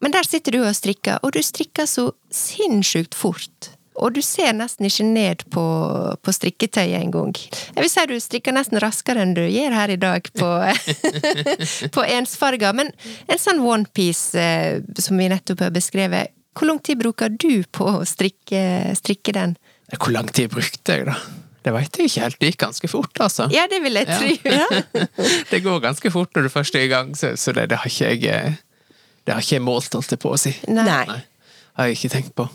Men 0.00 0.14
der 0.14 0.24
sitter 0.24 0.54
du 0.54 0.62
og 0.62 0.76
strikker, 0.76 1.18
og 1.20 1.34
du 1.36 1.42
strikker 1.44 1.88
så 1.88 2.06
sinnssykt 2.32 3.16
fort. 3.18 3.72
Og 4.00 4.14
du 4.16 4.20
ser 4.24 4.54
nesten 4.56 4.88
ikke 4.88 5.06
ned 5.06 5.44
på, 5.52 5.64
på 6.24 6.34
strikketøyet 6.34 6.98
engang. 7.02 7.34
Jeg 7.36 7.84
vil 7.84 7.90
si 7.92 8.04
du 8.08 8.16
strikker 8.22 8.56
nesten 8.56 8.80
raskere 8.80 9.24
enn 9.24 9.34
du 9.36 9.42
gjør 9.44 9.76
her 9.76 9.92
i 9.92 9.98
dag 10.00 10.30
på, 10.40 10.50
på 11.96 12.06
ensfarger. 12.16 12.76
Men 12.76 12.92
en 13.28 13.40
sånn 13.40 13.60
onepiece 13.60 14.40
eh, 14.40 14.80
som 14.98 15.20
vi 15.20 15.28
nettopp 15.32 15.66
har 15.66 15.74
beskrevet, 15.74 16.32
hvor 16.56 16.66
lang 16.66 16.80
tid 16.82 16.98
bruker 17.00 17.30
du 17.30 17.62
på 17.72 17.86
å 17.86 18.06
strikke, 18.08 18.94
strikke 18.98 19.36
den? 19.36 19.54
Hvor 19.94 20.14
lang 20.14 20.30
tid 20.32 20.50
brukte 20.52 20.96
jeg, 20.96 21.06
da? 21.10 21.18
Det 21.60 21.74
veit 21.76 21.98
jeg 21.98 22.08
ikke 22.08 22.24
helt. 22.24 22.38
Det 22.40 22.50
gikk 22.50 22.60
ganske 22.62 22.88
fort, 22.88 23.20
altså. 23.20 23.46
Ja, 23.52 23.66
det 23.70 23.82
vil 23.84 23.98
jeg 24.00 24.08
tro. 24.08 25.08
det 25.52 25.60
går 25.64 25.82
ganske 25.84 26.12
fort 26.12 26.32
når 26.36 26.48
du 26.48 26.52
først 26.52 26.78
er 26.78 26.86
i 26.86 26.92
gang, 26.92 27.12
så, 27.18 27.34
det, 27.52 27.68
det, 27.70 27.82
har 27.82 27.92
ikke 27.92 28.14
jeg 28.14 28.24
eh, 28.32 28.58
Det 29.26 29.36
har 29.36 29.44
ikke 29.44 29.58
jeg 29.58 29.66
målt, 29.66 29.92
holdt 29.92 30.16
jeg 30.16 30.22
på 30.22 30.32
å 30.32 30.40
si. 30.40 30.54
Nei. 30.72 30.86
Nei. 30.88 31.20
Har 31.76 31.90
jeg 31.90 32.00
ikke 32.00 32.12
tenkt 32.16 32.34
på. 32.38 32.48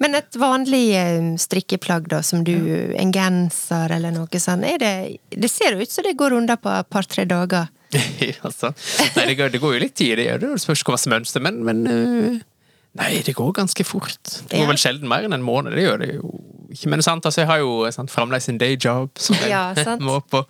Men 0.00 0.14
et 0.18 0.36
vanlig 0.40 0.94
eh, 0.96 1.26
strikkeplagg, 1.38 2.08
da, 2.08 2.22
som 2.22 2.44
du 2.44 2.54
En 2.98 3.12
genser 3.12 3.92
eller 3.98 4.10
noe 4.14 4.40
sånt, 4.40 4.64
er 4.64 4.78
det 4.78 4.94
Det 5.30 5.50
ser 5.50 5.76
ut 5.78 5.90
som 5.90 6.04
det 6.04 6.16
går 6.18 6.32
unna 6.38 6.56
på 6.56 6.70
et 6.72 6.88
par-tre 6.90 7.24
dager. 7.28 7.68
altså. 8.46 8.72
Nei, 9.16 9.26
det 9.28 9.36
går, 9.38 9.50
det 9.52 9.60
går 9.60 9.74
jo 9.76 9.82
litt 9.84 9.94
tid, 9.94 10.16
det 10.18 10.24
gjør 10.30 10.40
det. 10.40 10.50
Det 10.56 10.62
spørs 10.64 10.82
hva 10.88 10.96
som 10.98 11.12
mønster, 11.12 11.44
men, 11.44 11.60
men 11.66 11.84
øh, 11.86 12.40
Nei, 12.98 13.22
det 13.24 13.32
går 13.38 13.52
ganske 13.56 13.84
fort. 13.88 14.18
Det 14.50 14.58
går 14.58 14.66
Ja. 14.66 14.68
vel 14.68 14.80
sjelden 14.80 15.08
mer 15.08 15.24
enn 15.24 15.32
en 15.32 15.44
måned. 15.44 15.72
Det 15.76 15.84
gjør 15.86 16.02
det 16.02 16.10
jo 16.18 16.32
ikke. 16.72 16.90
Men 16.92 17.02
sant, 17.04 17.24
altså, 17.28 17.42
jeg 17.42 17.48
har 17.50 17.58
jo 17.62 17.90
sant, 17.94 18.10
fremdeles 18.12 18.48
en 18.50 18.58
dayjob 18.60 19.10
som 19.20 19.36
jeg 19.42 19.50
Ja, 19.52 19.62
må 20.00 20.18
på. 20.30 20.42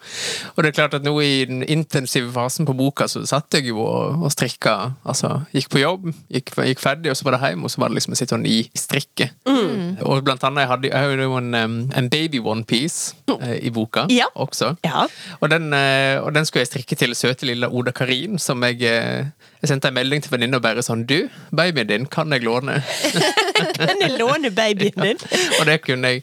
Og 0.57 0.63
det 0.65 0.73
er 0.73 0.77
klart 0.81 0.95
at 0.99 1.05
nå 1.07 1.15
i 1.23 1.45
den 1.49 1.63
intensive 1.67 2.33
fasen 2.35 2.67
på 2.69 2.75
boka, 2.79 3.07
så 3.11 3.25
satt 3.29 3.53
jeg 3.59 3.69
jo 3.71 3.81
og, 3.85 4.23
og 4.27 4.33
strikka. 4.35 4.77
Altså, 5.09 5.43
gikk 5.55 5.71
på 5.75 5.83
jobb, 5.83 6.09
gikk, 6.33 6.55
gikk 6.71 6.83
ferdig, 6.83 7.11
og 7.13 7.19
så 7.19 7.27
var 7.29 7.37
det 7.39 7.43
hjem, 7.49 7.65
og 7.67 7.73
så 7.75 7.83
var 7.83 7.93
det 7.93 7.99
liksom 8.01 8.15
å 8.17 8.21
sitte 8.23 8.39
i 8.49 8.59
strikke. 8.79 9.31
Mm. 9.47 9.99
Og 10.09 10.23
blant 10.27 10.43
annet, 10.49 10.65
jeg 10.65 10.71
hadde 10.73 10.91
jeg 10.93 11.19
jo 11.27 11.37
en, 11.39 11.55
en 11.55 12.09
baby 12.13 12.41
onepiece 12.43 13.15
eh, 13.41 13.59
i 13.67 13.71
boka 13.75 14.07
Ja. 14.11 14.27
også. 14.35 14.75
Ja. 14.85 15.07
Og 15.41 15.51
den, 15.53 15.73
eh, 15.77 16.19
og 16.23 16.33
den 16.35 16.47
skulle 16.49 16.65
jeg 16.67 16.73
strikke 16.73 16.97
til 16.99 17.15
søte 17.19 17.47
lille 17.49 17.69
Oda 17.69 17.93
Karin, 17.95 18.39
som 18.43 18.63
jeg 18.67 18.83
eh, 18.89 19.27
Jeg 19.63 19.69
sendte 19.71 19.89
en 19.93 19.95
melding 19.95 20.23
til 20.25 20.33
venninna 20.33 20.59
og 20.59 20.65
bare 20.65 20.83
sånn 20.83 21.05
Du, 21.07 21.29
babyen 21.55 21.87
din 21.87 22.07
kan 22.11 22.33
jeg 22.35 22.43
låne. 22.43 22.81
Kan 23.79 24.01
jeg 24.03 24.17
låne 24.19 24.51
babyen 24.51 24.97
din? 24.99 25.21
og 25.61 25.67
det 25.69 25.77
kunne 25.85 26.12
jeg. 26.13 26.23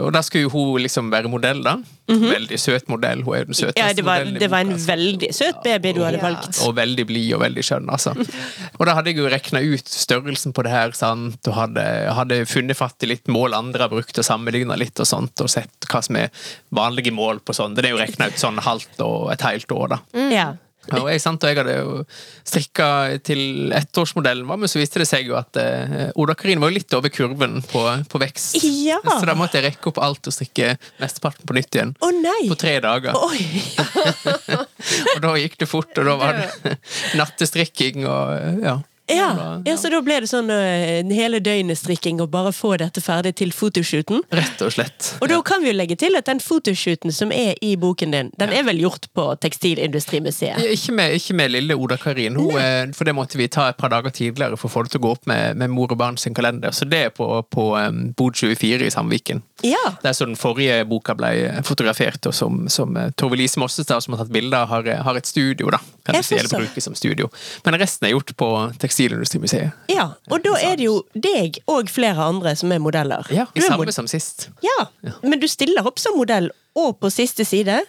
Og 0.00 0.12
da 0.14 0.22
skulle 0.26 0.46
jo 0.46 0.52
hun 0.54 0.80
liksom 0.84 1.10
være 1.12 1.30
modell, 1.32 1.62
da. 1.66 1.76
Veldig 2.10 2.58
søt 2.58 2.88
modell. 2.90 3.20
Hun 3.22 3.34
er 3.36 3.42
jo 3.44 3.48
den 3.52 3.54
søteste. 3.58 3.78
Ja, 3.78 3.92
det 3.94 4.02
var, 4.06 4.18
modellen 4.24 4.40
det 4.42 4.48
var 4.50 4.64
en 4.64 4.72
altså. 4.74 4.88
veldig 4.90 5.28
søt 5.36 5.60
baby 5.64 5.92
du 5.94 6.00
hadde 6.02 6.18
Ja. 6.18 6.24
valgt. 6.26 6.60
Og 6.66 6.72
veldig 6.74 7.04
blid 7.06 7.34
og 7.36 7.42
veldig 7.44 7.64
skjønn, 7.68 7.86
altså. 7.94 8.14
Og 8.80 8.86
da 8.88 8.94
hadde 8.98 9.12
jeg 9.12 9.20
jo 9.20 9.28
regna 9.30 9.60
ut 9.62 9.92
størrelsen 9.94 10.54
på 10.56 10.64
det 10.66 10.72
her, 10.74 10.90
sant, 10.96 11.38
og 11.46 11.54
hadde, 11.54 11.84
hadde 12.16 12.40
funnet 12.50 12.76
fatt 12.78 13.06
i 13.06 13.10
litt 13.12 13.28
mål 13.30 13.54
andre 13.54 13.86
har 13.86 13.92
brukt, 13.92 14.16
og 14.18 14.26
sammenligna 14.26 14.76
litt 14.80 14.98
og 15.00 15.06
sånt, 15.06 15.38
og 15.44 15.50
sett 15.52 15.86
hva 15.90 16.02
som 16.02 16.16
er 16.18 16.30
vanlige 16.74 17.12
mål 17.14 17.38
på 17.46 17.54
sånn. 17.54 17.76
Det 17.78 17.84
er 17.86 17.94
jo 17.94 18.00
regna 18.02 18.26
ut 18.32 18.40
sånn 18.42 18.58
halvt 18.64 19.00
og 19.06 19.30
et 19.34 19.46
helt 19.46 19.70
år, 19.76 19.94
da. 19.94 20.00
Ja. 20.34 20.48
Og 20.88 21.10
jeg, 21.12 21.20
sant, 21.22 21.42
og 21.44 21.50
jeg 21.50 21.58
hadde 21.60 21.74
jo 21.76 22.04
strikka 22.48 22.86
til 23.26 23.70
ettårsmodellen, 23.76 24.46
var, 24.48 24.56
men 24.58 24.70
så 24.70 24.80
viste 24.80 25.02
det 25.02 25.06
seg 25.10 25.28
jo 25.28 25.36
at 25.38 25.58
eh, 25.60 26.08
Oda 26.18 26.34
Karin 26.38 26.62
var 26.62 26.72
jo 26.72 26.78
litt 26.78 26.94
over 26.96 27.12
kurven 27.12 27.60
på, 27.68 27.82
på 28.10 28.20
vekst. 28.22 28.56
Ja. 28.64 28.98
Så 29.04 29.28
da 29.28 29.36
måtte 29.38 29.60
jeg 29.60 29.68
rekke 29.68 29.92
opp 29.92 30.00
alt 30.02 30.26
og 30.26 30.34
strikke 30.34 30.72
mesteparten 30.98 31.46
på 31.46 31.58
nytt 31.58 31.76
igjen. 31.76 31.92
Oh! 32.00 32.10
På 32.48 32.56
tre 32.58 32.78
dager. 32.82 33.14
Og 35.14 35.18
da 35.22 35.30
gikk 35.36 35.58
det 35.60 35.66
fort, 35.68 35.92
og 36.00 36.06
da 36.08 36.14
var 36.18 36.38
det 36.38 36.76
nattestrikking 37.20 38.06
og 38.08 38.64
ja. 38.64 38.78
Ja, 39.10 39.60
ja, 39.66 39.76
så 39.76 39.90
da 39.92 40.00
ble 40.04 40.20
det 40.22 40.30
sånn 40.30 40.50
uh, 40.52 41.10
hele 41.14 41.40
døgnet 41.42 41.78
strikking 41.78 42.20
og 42.22 42.30
bare 42.32 42.52
få 42.54 42.74
dette 42.80 43.02
ferdig 43.02 43.34
til 43.40 43.52
fotoshooten. 43.54 44.22
Rett 44.34 44.62
og 44.64 44.72
slett. 44.74 45.14
Og 45.20 45.28
da 45.30 45.40
kan 45.46 45.62
vi 45.62 45.70
jo 45.70 45.76
legge 45.76 45.96
til 46.00 46.16
at 46.18 46.28
den 46.28 46.40
fotoshooten 46.42 47.14
som 47.14 47.32
er 47.34 47.58
i 47.64 47.74
boken 47.80 48.14
din, 48.14 48.30
den 48.40 48.54
er 48.54 48.64
vel 48.66 48.80
gjort 48.82 49.08
på 49.16 49.26
Tekstilindustrimuseet? 49.42 50.60
Ja, 50.60 50.74
Ikke 50.74 50.94
med, 50.96 51.16
ikke 51.18 51.36
med 51.36 51.54
lille 51.54 51.76
Oda 51.76 51.98
Karin, 52.00 52.36
hun, 52.36 52.56
eh, 52.58 52.92
for 52.96 53.08
det 53.08 53.14
måtte 53.16 53.38
vi 53.40 53.48
ta 53.48 53.68
et 53.70 53.80
par 53.80 53.92
dager 53.92 54.14
tidligere 54.14 54.58
for 54.60 54.70
å 54.70 54.74
få 54.74 54.84
det 54.86 54.94
til 54.94 55.02
å 55.02 55.06
gå 55.08 55.14
opp 55.16 55.30
med, 55.30 55.58
med 55.60 55.72
mor 55.72 55.92
og 55.92 56.00
barn 56.00 56.18
sin 56.20 56.36
kalender. 56.36 56.74
Så 56.76 56.88
det 56.88 57.04
er 57.08 57.14
på, 57.14 57.28
på 57.50 57.66
um, 57.76 58.02
Bod 58.16 58.38
24 58.38 58.86
i 58.86 58.92
Sandviken. 58.94 59.42
Ja. 59.66 59.82
Der 60.02 60.16
så 60.16 60.28
den 60.28 60.38
forrige 60.40 60.82
boka 60.88 61.14
ble 61.18 61.62
fotografert, 61.66 62.22
og 62.30 62.36
som, 62.36 62.66
som 62.72 62.96
uh, 62.96 63.10
Tove 63.18 63.38
Lise 63.40 63.60
Mossestad, 63.60 64.04
som 64.04 64.16
har 64.16 64.24
tatt 64.24 64.34
bilder, 64.34 64.68
har, 64.70 64.90
har 65.04 65.20
et 65.20 65.28
studio, 65.28 65.70
da. 65.74 65.82
Si, 66.22 66.34
eller 66.34 66.48
forstår. 66.48 66.58
bruke 66.66 66.80
som 66.82 66.94
studio. 66.94 67.30
Men 67.64 67.74
resten 67.80 68.06
er 68.08 68.12
gjort 68.14 68.34
på 68.36 68.48
Tekstilindustrimuseet. 68.78 69.72
ja. 69.88 70.08
Og 70.30 70.42
da 70.44 70.54
er 70.60 70.76
det 70.76 70.84
jo 70.84 71.02
deg 71.14 71.58
og 71.70 71.88
flere 71.90 72.18
andre 72.26 72.54
som 72.56 72.72
er 72.72 72.78
modeller. 72.78 73.26
Ja, 73.30 73.46
Du 73.54 73.60
samme 73.60 73.84
mod- 73.84 73.94
som 73.94 74.06
sist. 74.06 74.48
ja. 74.62 74.86
Men 75.22 75.40
du 75.40 75.46
stiller 75.48 75.86
opp 75.86 75.98
som 75.98 76.16
modell, 76.16 76.50
og 76.76 76.98
på 77.00 77.10
siste 77.10 77.44
side 77.44 77.80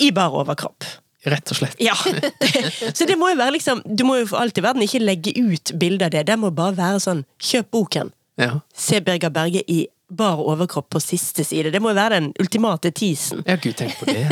i 0.00 0.10
bar 0.10 0.30
overkropp. 0.30 0.84
Rett 1.24 1.50
og 1.52 1.56
slett. 1.56 1.76
Ja. 1.78 1.94
Så 2.94 3.06
det 3.06 3.14
må 3.18 3.28
jo 3.30 3.36
være 3.38 3.52
liksom 3.54 3.82
Du 3.86 4.02
må 4.04 4.16
jo 4.18 4.26
for 4.26 4.40
alt 4.42 4.56
i 4.58 4.62
verden 4.64 4.82
ikke 4.82 4.98
legge 4.98 5.30
ut 5.38 5.70
bilde 5.78 6.04
av 6.08 6.10
det. 6.10 6.24
Det 6.26 6.36
må 6.38 6.50
bare 6.50 6.74
være 6.74 6.98
sånn 6.98 7.24
Kjøp 7.38 7.68
boken. 7.70 8.10
Ja. 8.40 8.56
Se 8.74 8.98
Birger 9.00 9.30
Berge 9.30 9.62
i 9.70 9.84
bar 10.16 10.40
overkropp 10.40 10.88
på 10.92 11.00
siste 11.02 11.44
side. 11.44 11.70
Det 11.72 11.80
må 11.82 11.88
jo 11.92 11.96
være 11.98 12.14
den 12.18 12.32
ultimate 12.42 12.90
teasen. 12.94 13.42
Ja, 13.48 13.56
gud, 13.60 13.76
tenk 13.78 13.92
på 13.98 14.04
det. 14.08 14.26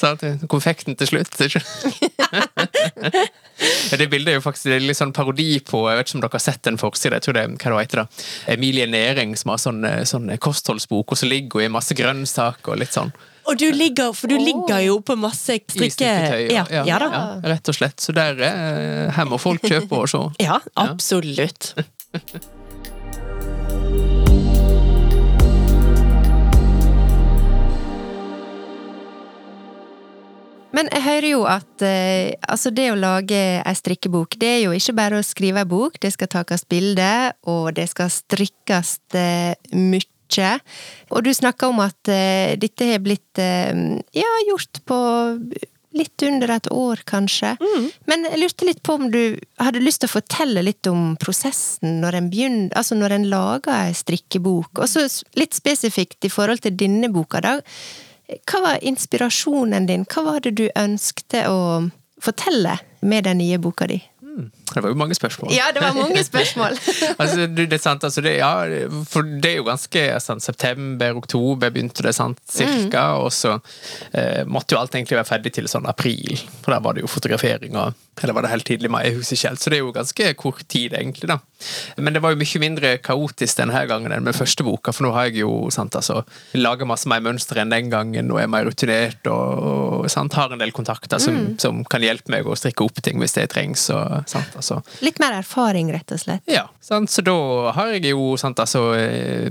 Sa 0.00 0.06
til 0.20 0.32
konfekten 0.50 0.92
til 0.96 1.06
slutt, 1.10 1.32
ikke 1.40 1.60
ja, 3.90 3.96
Det 3.98 4.08
bildet 4.08 4.32
er 4.32 4.36
jo 4.38 4.44
faktisk 4.44 4.64
litt 4.80 4.96
sånn 4.96 5.12
parodi 5.12 5.60
på 5.66 5.90
Jeg 5.90 5.96
vet 5.98 6.06
ikke 6.08 6.16
om 6.16 6.22
dere 6.24 6.38
har 6.38 6.44
sett 6.44 6.62
den 6.64 6.78
forsida, 6.80 7.16
Jeg 7.18 7.24
tror 7.26 7.34
det 7.36 7.42
er 7.42 7.48
hva 7.58 7.70
det 7.74 7.82
heter 7.82 7.98
da 8.00 8.06
Emilie 8.54 8.86
Næring 8.88 9.30
som 9.36 9.48
har 9.52 9.60
sånn, 9.60 9.80
eh, 9.84 10.04
sånn 10.08 10.26
kostholdsbok, 10.40 11.06
og 11.12 11.16
så 11.20 11.26
ligger 11.28 11.54
hun 11.60 11.68
i 11.68 11.76
masse 11.76 11.92
grønnsaker 11.98 12.68
og 12.72 12.80
litt 12.80 12.94
sånn. 12.96 13.12
Og 13.50 13.58
du 13.58 13.66
ligger, 13.74 14.12
for 14.14 14.30
du 14.30 14.36
ligger 14.38 14.82
jo 14.84 15.00
på 15.04 15.16
masse 15.18 15.58
strikke... 15.64 16.10
Ja, 16.52 16.64
ja, 16.70 16.98
da. 17.02 17.10
ja, 17.10 17.22
rett 17.54 17.72
og 17.72 17.76
slett. 17.76 17.98
Så 18.02 18.14
der 18.16 18.38
eh, 18.46 19.10
her 19.16 19.28
må 19.28 19.40
folk 19.42 19.64
kjøpe 19.66 20.04
og 20.04 20.10
se. 20.12 20.22
Ja, 20.46 20.60
absolutt. 20.78 21.72
Men 30.76 30.90
jeg 30.92 31.02
hører 31.02 31.28
jo 31.32 31.40
at 31.50 31.84
eh, 31.86 32.36
altså 32.46 32.70
det 32.74 32.90
å 32.92 32.98
lage 32.98 33.40
ei 33.58 33.76
strikkebok, 33.76 34.36
det 34.40 34.52
er 34.54 34.60
jo 34.66 34.76
ikke 34.76 34.96
bare 35.00 35.18
å 35.18 35.26
skrive 35.26 35.64
ei 35.64 35.70
bok, 35.70 35.98
det 36.02 36.12
skal 36.14 36.30
takast 36.30 36.68
bilde, 36.70 37.10
og 37.50 37.72
det 37.78 37.88
skal 37.90 38.12
strikkes 38.12 38.94
eh, 39.18 39.52
mye. 39.74 40.06
Og 41.10 41.26
du 41.26 41.32
snakker 41.34 41.72
om 41.72 41.82
at 41.82 42.10
eh, 42.12 42.54
dette 42.60 42.86
har 42.92 43.02
blitt 43.02 43.40
eh, 43.42 43.74
ja, 44.14 44.32
gjort 44.46 44.82
på 44.86 44.98
litt 45.96 46.22
under 46.22 46.52
et 46.54 46.68
år, 46.70 47.00
kanskje. 47.08 47.56
Men 48.06 48.26
jeg 48.28 48.38
lurte 48.38 48.68
litt 48.68 48.82
på 48.86 48.94
om 48.94 49.08
du 49.10 49.22
hadde 49.58 49.82
lyst 49.82 50.04
til 50.04 50.10
å 50.10 50.14
fortelle 50.14 50.62
litt 50.62 50.86
om 50.86 51.16
prosessen 51.20 51.98
når 52.04 52.18
en 52.18 52.28
begynner, 52.30 52.70
altså 52.78 52.94
når 52.98 53.16
en 53.16 53.26
lager 53.32 53.74
ei 53.74 53.96
strikkebok, 53.98 54.78
og 54.78 54.86
så 54.86 55.02
litt 55.34 55.58
spesifikt 55.58 56.28
i 56.28 56.32
forhold 56.32 56.62
til 56.62 56.76
denne 56.78 57.10
boka, 57.10 57.42
da. 57.42 57.56
Hva 58.46 58.60
var 58.62 58.84
inspirasjonen 58.86 59.86
din? 59.86 60.04
Hva 60.06 60.22
var 60.26 60.40
det 60.44 60.54
du 60.58 60.68
ønskte 60.78 61.46
å 61.50 61.60
fortelle 62.22 62.78
med 63.00 63.24
den 63.26 63.40
nye 63.42 63.58
boka 63.58 63.88
di? 63.90 63.98
Det 64.74 64.84
var 64.84 64.92
jo 64.92 64.98
mange 65.00 65.16
spørsmål. 65.18 65.52
Ja, 65.54 65.70
det 65.74 65.82
var 65.82 65.96
mange 65.96 66.24
spørsmål. 66.24 66.76
altså, 67.22 67.46
det 67.46 67.68
er 67.72 67.82
sant, 67.82 68.04
altså 68.06 68.24
det, 68.24 68.36
ja, 68.38 68.52
for 69.10 69.26
det 69.26 69.52
er 69.52 69.58
jo 69.60 69.66
ganske 69.68 70.04
sånn, 70.24 70.42
September, 70.44 71.16
oktober 71.20 71.72
begynte 71.72 72.06
det, 72.06 72.14
sant, 72.16 72.40
cirka, 72.50 73.06
og 73.20 73.32
så 73.34 73.56
eh, 74.12 74.46
måtte 74.46 74.76
jo 74.76 74.82
alt 74.82 74.94
egentlig 74.94 75.20
være 75.20 75.30
ferdig 75.32 75.54
til 75.56 75.70
sånn 75.70 75.88
april, 75.90 76.38
for 76.60 76.74
der 76.74 76.84
var 76.84 76.96
det 76.96 77.04
jo 77.06 77.10
fotografering 77.10 77.78
og 77.80 77.98
eller 78.22 78.32
var 78.36 78.44
det 78.44 78.50
helt 78.52 78.66
tidlig 78.68 78.90
mai, 78.92 79.04
jeg 79.06 79.16
husker 79.16 79.36
ikke 79.36 79.48
helt, 79.48 79.62
så 79.62 79.70
det 79.70 79.76
er 79.78 79.80
jo 79.80 79.92
ganske 79.96 80.32
kort 80.36 80.64
tid 80.68 80.94
egentlig 80.96 81.30
da. 81.30 81.38
Men 81.96 82.14
det 82.16 82.22
var 82.24 82.34
jo 82.34 82.40
mye 82.40 82.60
mindre 82.60 82.90
kaotisk 83.04 83.60
denne 83.60 83.80
gangen 83.88 84.12
enn 84.12 84.26
med 84.26 84.36
første 84.36 84.64
boka, 84.66 84.92
for 84.92 85.06
nå 85.06 85.12
har 85.14 85.30
jeg 85.30 85.40
jo 85.42 85.70
sant, 85.72 85.96
altså, 85.96 86.20
laga 86.58 86.88
masse 86.88 87.08
mer 87.08 87.22
mønster 87.24 87.62
enn 87.62 87.72
den 87.72 87.88
gangen, 87.92 88.32
og 88.32 88.42
er 88.42 88.50
mer 88.52 88.66
rutinert, 88.68 89.24
og, 89.30 90.04
og 90.04 90.10
sant, 90.12 90.36
har 90.36 90.52
en 90.52 90.60
del 90.60 90.74
kontakter 90.76 91.22
som, 91.22 91.38
som 91.60 91.82
kan 91.88 92.04
hjelpe 92.04 92.32
meg 92.32 92.48
å 92.48 92.56
strikke 92.58 92.84
opp 92.84 93.00
ting 93.04 93.20
hvis 93.22 93.36
det 93.38 93.48
trengs, 93.54 93.88
og 93.94 94.28
sant, 94.30 94.52
altså. 94.60 94.80
Litt 95.04 95.20
mer 95.22 95.38
erfaring, 95.40 95.90
rett 95.94 96.12
og 96.14 96.20
slett. 96.22 96.44
Ja, 96.50 96.66
sant? 96.84 97.10
så 97.10 97.24
da 97.26 97.36
har 97.76 97.94
jeg 97.96 98.12
jo 98.12 98.34
sant, 98.40 98.60
altså, 98.62 98.90
eh, 98.98 99.50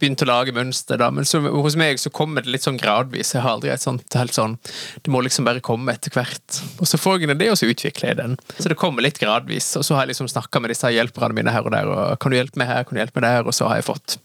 begynt 0.00 0.22
å 0.24 0.28
lage 0.28 0.54
mønster, 0.56 0.98
da. 1.00 1.10
Men 1.14 1.26
så, 1.28 1.40
hos 1.42 1.76
meg 1.78 2.00
så 2.00 2.12
kommer 2.14 2.44
det 2.44 2.52
litt 2.54 2.66
sånn 2.66 2.80
gradvis. 2.80 3.34
Jeg 3.34 3.44
har 3.44 3.56
aldri 3.56 3.72
et 3.72 3.84
sånt 3.84 4.16
helt 4.18 4.36
sånn 4.36 4.56
Det 5.04 5.12
må 5.12 5.20
liksom 5.24 5.46
bare 5.46 5.62
komme 5.64 5.92
etter 5.94 6.12
hvert. 6.14 6.60
Og 6.78 6.88
så 6.88 7.00
får 7.00 7.24
jeg 7.24 7.38
det, 7.38 7.50
og 7.52 7.58
så 7.60 7.68
utvikler 7.70 8.12
jeg 8.12 8.20
den. 8.20 8.36
Så 8.58 8.70
det 8.70 8.78
kommer 8.80 9.04
litt 9.04 9.20
gradvis. 9.20 9.70
Og 9.78 9.86
så 9.86 9.96
har 9.96 10.06
jeg 10.06 10.14
liksom 10.14 10.30
snakka 10.30 10.62
med 10.62 10.72
disse 10.72 10.90
hjelperne 10.92 11.36
mine 11.36 11.52
her 11.54 11.66
og 11.66 11.74
der, 11.74 11.90
og 11.92 12.18
kan 12.22 12.32
du 12.32 12.38
hjelpe 12.38 12.60
meg 12.60 12.70
her, 12.70 12.84
kan 12.86 12.96
du 12.96 13.02
hjelpe 13.02 13.20
meg 13.20 13.28
der? 13.28 13.48
Og 13.48 13.56
så 13.56 13.68
har 13.68 13.80
jeg 13.80 13.88
fått 13.88 14.18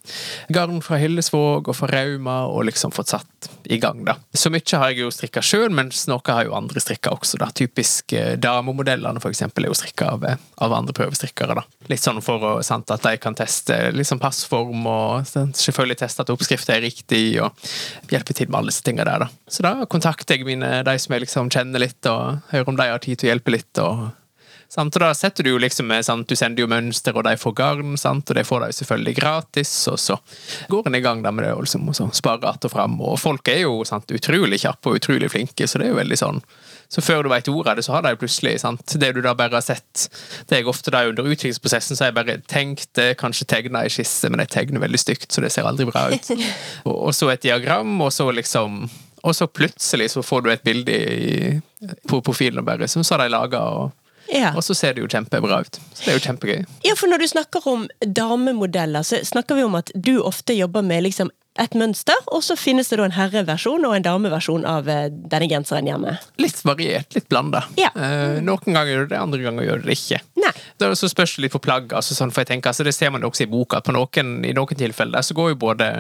garn 0.54 0.82
fra 0.84 1.00
Hillesvåg 1.02 1.70
og 1.72 1.78
fra 1.78 1.90
Rauma, 1.92 2.44
og 2.50 2.68
liksom 2.70 2.94
fått 2.96 3.14
satt 3.14 3.50
i 3.64 3.78
gang, 3.82 4.04
da. 4.08 4.18
Så 4.34 4.52
mye 4.54 4.80
har 4.80 4.92
jeg 4.92 5.04
jo 5.04 5.12
strikka 5.14 5.44
sjøl, 5.44 5.70
mens 5.74 6.06
noe 6.12 6.24
har 6.28 6.48
jo 6.48 6.56
andre 6.58 6.82
strikka 6.84 7.14
også, 7.16 7.40
da. 7.42 7.50
Typisk 7.56 8.14
eh, 8.18 8.36
damemodellene, 8.40 9.22
for 9.24 9.34
eksempel, 9.34 9.66
er 9.66 9.74
jo 9.74 9.78
strikka 9.78 10.14
av, 10.16 10.26
eh, 10.28 10.42
av 10.64 10.76
andre 10.76 10.96
prøvestrikkere, 10.98 11.58
da. 11.60 11.66
Litt 11.92 12.04
sånn 12.04 12.22
for 12.24 12.44
å, 12.44 12.54
sant, 12.66 12.92
at 12.94 13.06
de 13.06 13.16
kan 13.22 13.38
teste 13.38 13.78
liksom 13.96 14.22
passform, 14.24 14.86
og 14.90 15.30
selvfølgelig 15.67 15.99
teste 16.04 16.26
at 16.26 16.34
oppskrifta 16.34 16.76
er 16.76 16.86
riktig, 16.86 17.23
og 17.43 18.12
hjelpe 18.12 18.36
til 18.36 18.49
med 18.49 18.62
alle 18.62 18.73
disse 18.73 18.86
tinga 18.86 19.06
der, 19.08 19.26
da. 19.26 19.30
Så 19.47 19.65
da 19.65 19.76
kontakter 19.89 20.38
jeg 20.38 20.47
mine, 20.47 20.82
de 20.86 20.97
som 20.99 21.15
jeg 21.15 21.26
liksom 21.26 21.54
kjenner 21.54 21.84
litt, 21.84 22.02
og 22.12 22.43
hører 22.52 22.73
om 22.73 22.80
de 22.80 22.91
har 22.91 23.04
tid 23.04 23.19
til 23.19 23.30
å 23.30 23.34
hjelpe 23.34 23.56
litt, 23.56 23.84
og 23.84 24.12
Sant? 24.73 24.95
Og 24.97 25.04
da 25.04 25.12
setter 25.13 25.45
du 25.45 25.52
jo 25.52 25.60
liksom 25.62 25.91
sant? 26.02 26.26
Du 26.26 26.38
sender 26.38 26.63
jo 26.63 26.69
mønster, 26.71 27.13
og 27.13 27.28
de 27.28 27.36
får 27.38 27.54
garn, 27.60 27.93
sant? 27.99 28.30
og 28.30 28.38
det 28.38 28.45
får 28.47 28.63
de 28.63 28.78
selvfølgelig 28.80 29.15
gratis. 29.19 29.73
Og 29.91 29.99
så 30.02 30.17
går 30.71 30.89
en 30.89 30.97
i 30.97 31.04
gang 31.04 31.21
med 31.21 31.43
det, 31.45 31.52
og 31.54 31.67
liksom, 31.67 31.89
og 31.89 32.15
sparer 32.15 32.49
att 32.49 32.65
og 32.65 32.71
fram. 32.71 33.02
Og 33.02 33.19
folk 33.19 33.47
er 33.47 33.63
jo 33.67 33.84
sant? 33.86 34.12
utrolig 34.12 34.63
kjappe 34.63 34.89
og 34.89 34.97
utrolig 34.97 35.30
flinke, 35.30 35.67
så 35.67 35.78
det 35.78 35.88
er 35.88 35.93
jo 35.93 36.02
veldig 36.02 36.17
sånn 36.17 36.41
så 36.93 37.01
før 37.01 37.23
du 37.25 37.29
vet 37.32 37.47
ordet 37.49 37.71
av 37.71 37.79
det, 37.79 37.86
så 37.88 37.95
har 37.95 38.03
de 38.06 38.12
plutselig 38.21 38.60
sant? 38.62 38.84
Det 39.01 39.10
du 39.15 39.21
da 39.25 39.34
bare 39.38 39.58
har 39.58 39.65
sett 39.65 40.03
Det 40.49 40.60
jeg 40.60 40.67
ofte 40.69 40.91
da 40.93 41.03
under 41.10 41.25
utviklingsprosessen, 41.25 41.97
så 41.97 42.06
har 42.06 42.12
jeg 42.12 42.17
bare 42.19 42.36
tenkt 42.51 42.91
det, 42.99 43.08
kanskje 43.17 43.47
tegna 43.49 43.82
i 43.86 43.89
skisse, 43.93 44.29
men 44.29 44.43
jeg 44.43 44.51
tegner 44.53 44.84
veldig 44.84 45.01
stygt, 45.01 45.32
så 45.34 45.41
det 45.41 45.49
ser 45.56 45.65
aldri 45.65 45.88
bra 45.89 46.06
ut. 46.13 46.29
og, 46.88 46.93
og 47.10 47.15
så 47.17 47.32
et 47.34 47.41
diagram, 47.47 47.95
og 48.06 48.13
så 48.13 48.29
liksom 48.32 48.86
Og 49.23 49.36
så 49.36 49.47
plutselig 49.47 50.10
så 50.12 50.21
får 50.21 50.41
du 50.43 50.49
et 50.51 50.63
bilde 50.67 50.91
i, 50.91 51.60
på 52.12 52.21
profilen, 52.21 52.65
bare, 52.65 52.88
så 52.91 53.03
har 53.15 53.23
de 53.23 53.29
laga. 53.32 53.62
Og, 53.63 53.91
Ja. 54.34 54.53
og 54.56 54.63
så 54.63 54.73
ser 54.75 54.93
det 54.93 55.01
jo 55.03 55.08
kjempebra 55.08 55.62
ut. 55.62 55.77
Så 55.93 56.03
det 56.06 56.12
er 56.13 56.17
jo 56.17 56.23
kjempegøy. 56.27 56.65
Ja, 56.86 56.93
for 56.95 57.08
når 57.12 57.19
du 57.23 57.27
snakker 57.27 57.65
om 57.67 57.88
damemodeller, 58.03 59.03
så 59.03 59.19
snakker 59.23 59.56
vi 59.56 59.63
om 59.63 59.75
at 59.75 59.91
du 59.95 60.21
ofte 60.23 60.53
jobber 60.56 60.82
med 60.82 61.03
liksom 61.03 61.32
et 61.62 61.76
mønster, 61.78 62.18
og 62.34 62.42
så 62.42 62.56
finnes 62.58 62.88
det 62.89 62.98
da 62.98 63.06
en 63.06 63.13
herreversjon 63.13 63.84
og 63.86 63.94
en 63.94 64.06
dameversjon 64.06 64.63
av 64.66 64.88
eh, 64.89 65.06
denne 65.12 65.50
genseren 65.52 65.86
hjemme. 65.86 66.16
Litt 66.42 66.63
variert, 66.66 67.13
litt 67.13 67.28
blanda. 67.30 67.62
Ja. 67.78 67.92
Eh, 67.94 68.39
noen 68.42 68.74
ganger 68.74 68.89
gjør 68.89 69.06
du 69.06 69.13
det, 69.13 69.20
andre 69.22 69.42
ganger 69.44 69.68
gjør 69.68 69.84
du 69.84 69.86
det 69.92 69.98
ikke. 70.00 70.20
Nei. 70.42 70.54
er 70.82 70.96
også 70.96 71.12
spørs 71.12 71.36
det 71.38 71.46
litt 71.46 71.54
på 71.54 71.62
plagg. 71.62 71.94
Altså 71.94 72.18
sånn, 72.18 72.34
for 72.34 72.42
jeg 72.42 72.56
tenker, 72.56 72.74
altså, 72.74 72.88
det 72.88 72.96
ser 72.98 73.13
man 73.13 73.22
jo 73.22 73.30
også 73.30 73.46
i 73.46 73.52
boka. 73.54 73.84
På 73.86 73.94
noen, 73.94 74.34
I 74.50 74.56
noen 74.58 74.82
tilfeller 74.82 75.26
så 75.26 75.38
går 75.38 75.54
jo 75.54 75.62
både, 75.68 75.92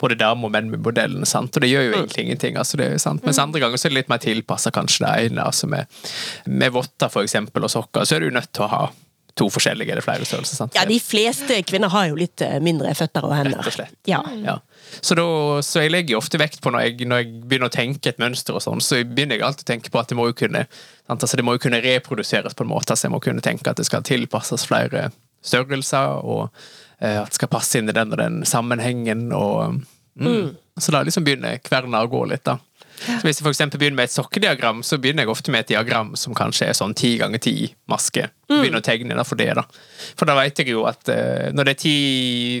både 0.00 0.18
damer 0.24 0.48
og 0.48 0.56
menn 0.56 0.72
med 0.72 0.84
modellene, 0.86 1.28
sant? 1.28 1.52
og 1.52 1.64
det 1.64 1.72
gjør 1.74 1.90
jo 1.90 1.94
egentlig 2.00 2.26
ingenting. 2.26 2.56
Altså, 2.62 2.80
det 2.80 2.88
er 2.88 3.02
sant? 3.02 3.24
Mens 3.26 3.42
andre 3.42 3.60
ganger 3.60 3.80
så 3.80 3.90
er 3.90 3.94
det 3.94 4.00
litt 4.00 4.12
mer 4.12 4.24
tilpassa 4.24 4.72
kanskje 4.72 5.04
det 5.04 5.28
ene. 5.28 5.44
Altså 5.44 5.68
med, 5.68 6.02
med 6.48 6.72
votter 6.72 7.12
for 7.12 7.28
eksempel, 7.28 7.68
og 7.68 7.74
sokker, 7.74 8.08
så 8.08 8.16
er 8.16 8.24
du 8.24 8.32
nødt 8.32 8.52
til 8.56 8.64
å 8.64 8.72
ha 8.72 8.84
to 9.38 9.48
forskjellige 9.52 9.94
eller 9.94 10.04
flere 10.04 10.26
størrelser. 10.28 10.58
Sant? 10.58 10.76
Ja, 10.76 10.84
de 10.88 10.98
fleste 11.00 11.56
kvinner 11.64 11.92
har 11.92 12.10
jo 12.10 12.18
litt 12.18 12.42
eh, 12.44 12.58
mindre 12.64 12.92
føtter 12.96 13.24
og 13.24 13.34
hender. 13.36 13.62
Rett 13.62 13.70
og 13.70 13.76
slett. 13.78 13.96
Ja. 14.08 14.20
Ja. 14.44 14.58
Så, 15.00 15.16
da, 15.16 15.24
så 15.64 15.84
jeg 15.84 15.94
legger 15.94 16.18
ofte 16.20 16.40
vekt 16.40 16.60
på 16.62 16.72
når 16.72 16.86
jeg, 16.86 17.08
når 17.08 17.22
jeg 17.22 17.30
begynner 17.48 17.70
å 17.70 17.74
tenke 17.74 18.12
et 18.12 18.20
mønster, 18.20 18.58
og 18.58 18.64
sånn, 18.64 18.82
så 18.84 19.00
begynner 19.00 19.38
jeg 19.38 19.46
alltid 19.46 19.66
å 19.66 19.70
tenke 19.72 19.92
på 19.92 20.00
at 20.02 20.12
det 20.12 20.18
må 20.18 20.28
jo 20.28 20.36
kunne? 20.42 20.66
Altså, 21.12 21.36
det 21.38 21.46
må 21.46 21.56
jo 21.56 21.62
kunne 21.64 21.80
reproduseres 21.84 22.56
på 22.58 22.66
en 22.66 22.72
måte. 22.72 22.96
Så 22.96 23.08
jeg 23.08 23.14
må 23.14 23.22
kunne 23.24 23.44
tenke 23.44 23.72
at 23.72 23.80
det 23.80 23.88
skal 23.88 24.04
tilpasses 24.06 24.66
flere 24.68 25.08
størrelser, 25.42 26.20
og 26.22 26.44
eh, 27.00 27.18
at 27.22 27.32
det 27.32 27.40
skal 27.40 27.52
passe 27.52 27.80
inn 27.80 27.90
i 27.90 27.96
den 27.96 28.12
og 28.12 28.20
den 28.20 28.42
sammenhengen. 28.48 29.30
Og, 29.36 29.80
mm. 30.20 30.52
Så 30.76 30.94
da 30.94 31.02
liksom 31.06 31.24
begynner 31.26 31.62
kverna 31.64 32.04
å 32.04 32.12
gå 32.12 32.26
litt, 32.30 32.44
da. 32.48 32.58
Så 33.06 33.22
hvis 33.26 33.40
jeg 33.40 33.46
for 33.46 33.52
eksempel 33.52 33.80
begynner 33.80 34.00
med 34.00 34.10
et 34.10 34.14
sokkediagram, 34.14 34.82
så 34.86 34.98
begynner 35.00 35.26
jeg 35.26 35.32
ofte 35.32 35.54
med 35.54 35.64
et 35.64 35.72
diagram 35.74 36.12
som 36.18 36.36
kanskje 36.36 36.68
er 36.70 36.78
sånn 36.78 36.94
ti 36.98 37.14
ganger 37.20 37.42
ti 37.42 37.56
maske. 37.90 38.28
Begynner 38.52 38.82
å 38.82 38.84
tegne 38.84 39.14
innenfor 39.14 39.38
det, 39.40 39.48
da. 39.56 39.64
For 40.18 40.28
da 40.28 40.36
vet 40.36 40.60
jeg 40.60 40.72
jo 40.74 40.84
at 40.88 41.08
eh, 41.12 41.48
når 41.54 41.68
det 41.68 41.74
er 41.74 41.80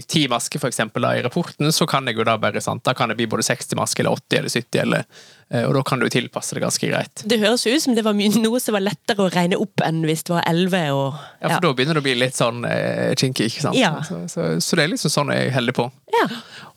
ti, 0.08 0.22
masker, 0.32 0.62
for 0.62 0.72
eksempel, 0.72 1.04
da, 1.04 1.12
i 1.18 1.24
rapporten, 1.24 1.68
så 1.74 1.86
kan 1.90 2.08
jeg 2.08 2.16
jo 2.18 2.26
da 2.26 2.38
bare 2.40 2.62
sant, 2.64 2.84
Da 2.86 2.94
kan 2.96 3.12
det 3.12 3.18
bli 3.20 3.28
både 3.30 3.44
60 3.46 3.76
masker 3.78 4.06
eller 4.06 4.16
80 4.22 4.38
eller 4.40 4.54
70, 4.56 4.80
eller, 4.86 5.26
og 5.66 5.74
da 5.76 5.82
kan 5.84 6.00
du 6.00 6.08
tilpasse 6.12 6.56
det 6.56 6.62
ganske 6.64 6.88
greit. 6.88 7.24
Det 7.28 7.38
høres 7.42 7.66
ut 7.66 7.82
som 7.84 7.96
det 7.96 8.04
var 8.06 8.16
noe 8.16 8.60
som 8.62 8.76
var 8.76 8.84
lettere 8.84 9.26
å 9.26 9.32
regne 9.32 9.58
opp 9.60 9.84
enn 9.84 10.00
hvis 10.06 10.24
det 10.28 10.34
var 10.36 10.46
11 10.48 10.96
og 10.96 11.18
Ja, 11.42 11.50
for 11.50 11.66
da 11.66 11.74
begynner 11.76 11.98
det 11.98 12.02
å 12.02 12.06
bli 12.06 12.16
litt 12.20 12.38
sånn 12.38 12.64
eh, 12.68 13.12
kinky, 13.18 13.50
ikke 13.50 13.66
sant. 13.66 13.78
Ja. 13.78 13.94
Så, 14.06 14.22
så, 14.32 14.48
så 14.64 14.78
det 14.78 14.86
er 14.86 14.94
liksom 14.94 15.12
sånn 15.12 15.34
jeg 15.34 15.52
holder 15.56 15.76
på. 15.76 15.88
Ja. 16.14 16.26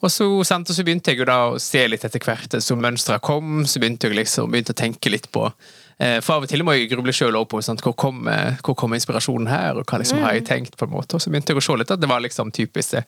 Og 0.01 0.11
så, 0.11 0.27
sant, 0.47 0.69
og 0.69 0.77
så 0.77 0.85
begynte 0.87 1.13
jeg 1.13 1.23
jo 1.23 1.29
da 1.29 1.39
å 1.53 1.57
se 1.61 1.85
litt 1.87 2.03
etter 2.07 2.23
hvert 2.23 2.59
som 2.63 2.83
mønstrene 2.83 3.23
kom, 3.23 3.63
så 3.69 3.81
begynte 3.81 4.09
jeg 4.09 4.19
liksom 4.19 4.51
begynte 4.51 4.75
å 4.75 4.81
tenke 4.83 5.13
litt 5.13 5.31
på 5.35 5.47
eh, 5.47 5.83
For 5.95 6.35
av 6.35 6.43
og 6.43 6.51
til 6.51 6.63
må 6.67 6.73
jeg 6.75 6.89
gruble 6.91 7.13
sjøl 7.15 7.37
på 7.47 7.61
sant, 7.63 7.79
hvor 7.83 7.93
kom, 7.95 8.25
eh, 8.27 8.57
hvor 8.65 8.75
kom 8.75 8.95
inspirasjonen 8.97 9.47
her, 9.47 9.79
og 9.79 9.87
hva 9.87 10.01
liksom 10.01 10.19
har 10.25 10.35
jeg 10.35 10.45
tenkt, 10.49 10.75
på 10.75 10.87
en 10.87 10.91
måte. 10.91 11.15
Og 11.15 11.23
så 11.23 11.31
begynte 11.31 11.53
jeg 11.53 11.61
å 11.61 11.63
se 11.63 11.77
litt 11.79 11.93
at 11.95 12.01
det 12.01 12.09
var 12.11 12.23
liksom 12.23 12.51
typisk 12.55 12.97
det. 12.97 13.05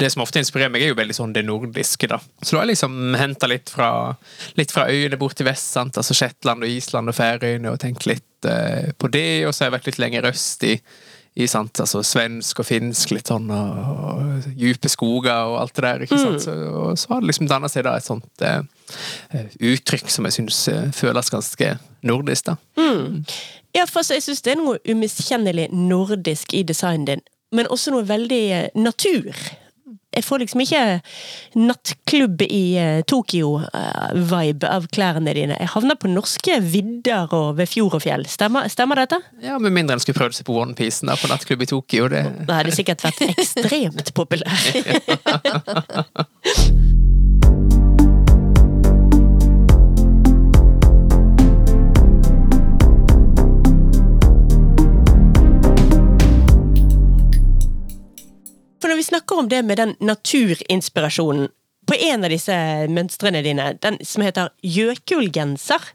Det 0.00 0.08
som 0.12 0.24
ofte 0.24 0.40
inspirerer 0.40 0.72
meg, 0.72 0.86
er 0.86 0.94
jo 0.94 0.98
veldig 1.00 1.18
sånn 1.18 1.34
det 1.36 1.44
nordiske, 1.44 2.08
da. 2.08 2.20
Så 2.40 2.54
da 2.54 2.62
har 2.62 2.68
jeg 2.68 2.74
liksom 2.74 2.96
henta 3.20 3.50
litt 3.50 3.74
litt 4.56 4.72
fra 4.72 4.88
øyene 4.88 5.18
bort 5.20 5.36
til 5.36 5.48
vest, 5.50 5.68
sant, 5.76 6.00
altså 6.00 6.16
Shetland 6.16 6.64
og 6.64 6.72
Island 6.72 7.12
og 7.12 7.16
Færøyene, 7.16 7.74
og 7.74 7.80
tenkt 7.82 8.08
litt 8.08 8.48
uh, 8.48 8.88
på 8.96 9.12
det, 9.12 9.44
og 9.46 9.52
så 9.52 9.64
har 9.64 9.70
jeg 9.70 9.76
vært 9.78 9.90
litt 9.90 10.00
lenger 10.02 10.28
øst 10.32 10.64
i 10.66 10.74
i 11.38 11.46
sant, 11.46 11.78
altså 11.80 12.02
svensk 12.04 12.58
og 12.62 12.66
finsk, 12.66 13.12
litt 13.14 13.30
sånn 13.30 13.46
og, 13.54 13.76
og 14.10 14.48
dype 14.58 14.90
skoger 14.90 15.52
og 15.52 15.60
alt 15.60 15.76
det 15.76 15.84
der. 15.86 16.04
ikke 16.06 16.18
sant? 16.18 16.42
Så, 16.42 16.56
og 16.74 16.98
så 16.98 17.12
har 17.14 17.22
det 17.22 17.30
liksom 17.30 17.50
danna 17.50 17.70
seg 17.70 17.86
da 17.86 17.94
et 18.00 18.06
sånt 18.06 18.44
eh, 18.46 18.60
eh, 19.36 19.54
uttrykk 19.72 20.10
som 20.10 20.26
jeg 20.26 20.38
syns 20.40 20.60
eh, 20.72 20.88
føles 20.96 21.30
ganske 21.30 21.72
nordisk. 22.06 22.50
da. 22.50 22.56
Ja, 23.76 23.86
for 23.86 24.02
så 24.02 24.18
jeg 24.18 24.26
syns 24.26 24.42
det 24.42 24.56
er 24.56 24.60
noe 24.60 24.80
umiskjennelig 24.90 25.68
nordisk 25.70 26.54
i 26.58 26.64
designen 26.66 27.06
din, 27.06 27.24
men 27.54 27.70
også 27.70 27.94
noe 27.94 28.06
veldig 28.08 28.42
eh, 28.56 28.68
natur. 28.74 29.30
Jeg 30.10 30.24
får 30.26 30.42
liksom 30.42 30.62
ikke 30.64 30.82
nattklubb 31.54 32.42
i 32.42 32.64
eh, 32.82 33.02
Tokyo-vibe 33.06 34.70
av 34.70 34.88
klærne 34.90 35.34
dine. 35.36 35.54
Jeg 35.54 35.70
havner 35.74 35.98
på 36.00 36.10
norske 36.10 36.58
vidder 36.66 37.30
og 37.36 37.60
ved 37.60 37.70
fjord 37.70 37.94
og 38.00 38.04
fjell. 38.04 38.26
Stemmer, 38.30 38.66
stemmer 38.72 39.04
dette? 39.04 39.20
Ja, 39.44 39.58
Med 39.62 39.74
mindre 39.76 39.94
en 39.94 40.02
skulle 40.02 40.18
prøvd 40.18 40.40
seg 40.40 40.48
på 40.50 40.58
onepiece 40.58 41.06
på 41.06 41.30
nattklubb 41.30 41.62
i 41.62 41.70
Tokyo. 41.70 42.08
Det, 42.10 42.24
det 42.48 42.58
hadde 42.58 42.74
sikkert 42.74 43.06
vært 43.06 43.22
ekstremt 43.30 44.14
populær. 44.16 44.58
når 59.00 59.04
vi 59.04 59.16
snakker 59.16 59.38
om 59.38 59.46
det 59.48 59.62
med 59.64 59.78
den 59.80 59.94
naturinspirasjonen 60.04 61.46
på 61.88 61.96
en 62.04 62.24
av 62.26 62.28
disse 62.28 62.54
mønstrene 62.92 63.40
dine, 63.40 63.70
den 63.80 63.96
som 64.04 64.20
heter 64.20 64.50
Gjøkulgenser, 64.60 65.86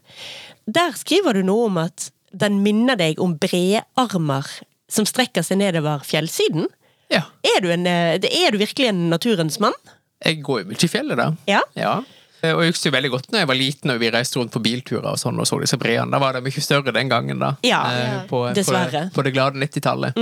der 0.66 0.96
skriver 0.98 1.38
du 1.38 1.44
noe 1.46 1.68
om 1.68 1.78
at 1.84 2.08
den 2.34 2.58
minner 2.64 2.98
deg 2.98 3.22
om 3.22 3.36
brede 3.38 3.84
armer 3.94 4.50
som 4.90 5.06
strekker 5.06 5.46
seg 5.46 5.60
nedover 5.60 6.02
fjellsiden. 6.02 6.66
ja. 7.14 7.22
Er 7.46 7.62
du, 7.62 7.70
en, 7.70 7.86
eh, 7.86 8.18
er 8.18 8.50
du 8.50 8.58
virkelig 8.58 8.88
en 8.90 9.06
naturens 9.08 9.60
mann? 9.62 9.78
Jeg 10.24 10.42
går 10.42 10.64
jo 10.64 10.68
mye 10.72 10.82
i 10.82 10.90
fjellet, 10.90 11.16
da. 11.22 11.28
Ja. 11.46 11.62
Ja. 11.78 11.94
Eh, 12.42 12.52
Og 12.52 12.62
jeg 12.62 12.72
husker 12.74 12.92
veldig 12.92 13.10
godt 13.14 13.30
når 13.32 13.40
jeg 13.42 13.48
var 13.50 13.58
liten 13.58 13.90
og 13.94 14.00
vi 14.02 14.10
reiste 14.12 14.38
rundt 14.38 14.52
på 14.52 14.60
bilturer 14.62 15.06
og 15.12 15.18
sånn 15.20 15.38
og 15.40 15.46
så 15.48 15.58
disse 15.62 15.78
breene. 15.80 16.10
Da 16.12 16.18
var 16.22 16.36
de 16.36 16.42
mye 16.44 16.62
større 16.62 16.92
den 16.92 17.08
gangen, 17.12 17.38
da. 17.42 17.54
Ja, 17.66 17.80
Eh, 17.96 18.18
på, 18.28 18.42
dessverre. 18.54 19.06
På, 19.10 19.20
på 19.20 19.26
det 19.26 19.32
glade 19.36 19.58
90-tallet. 19.62 20.18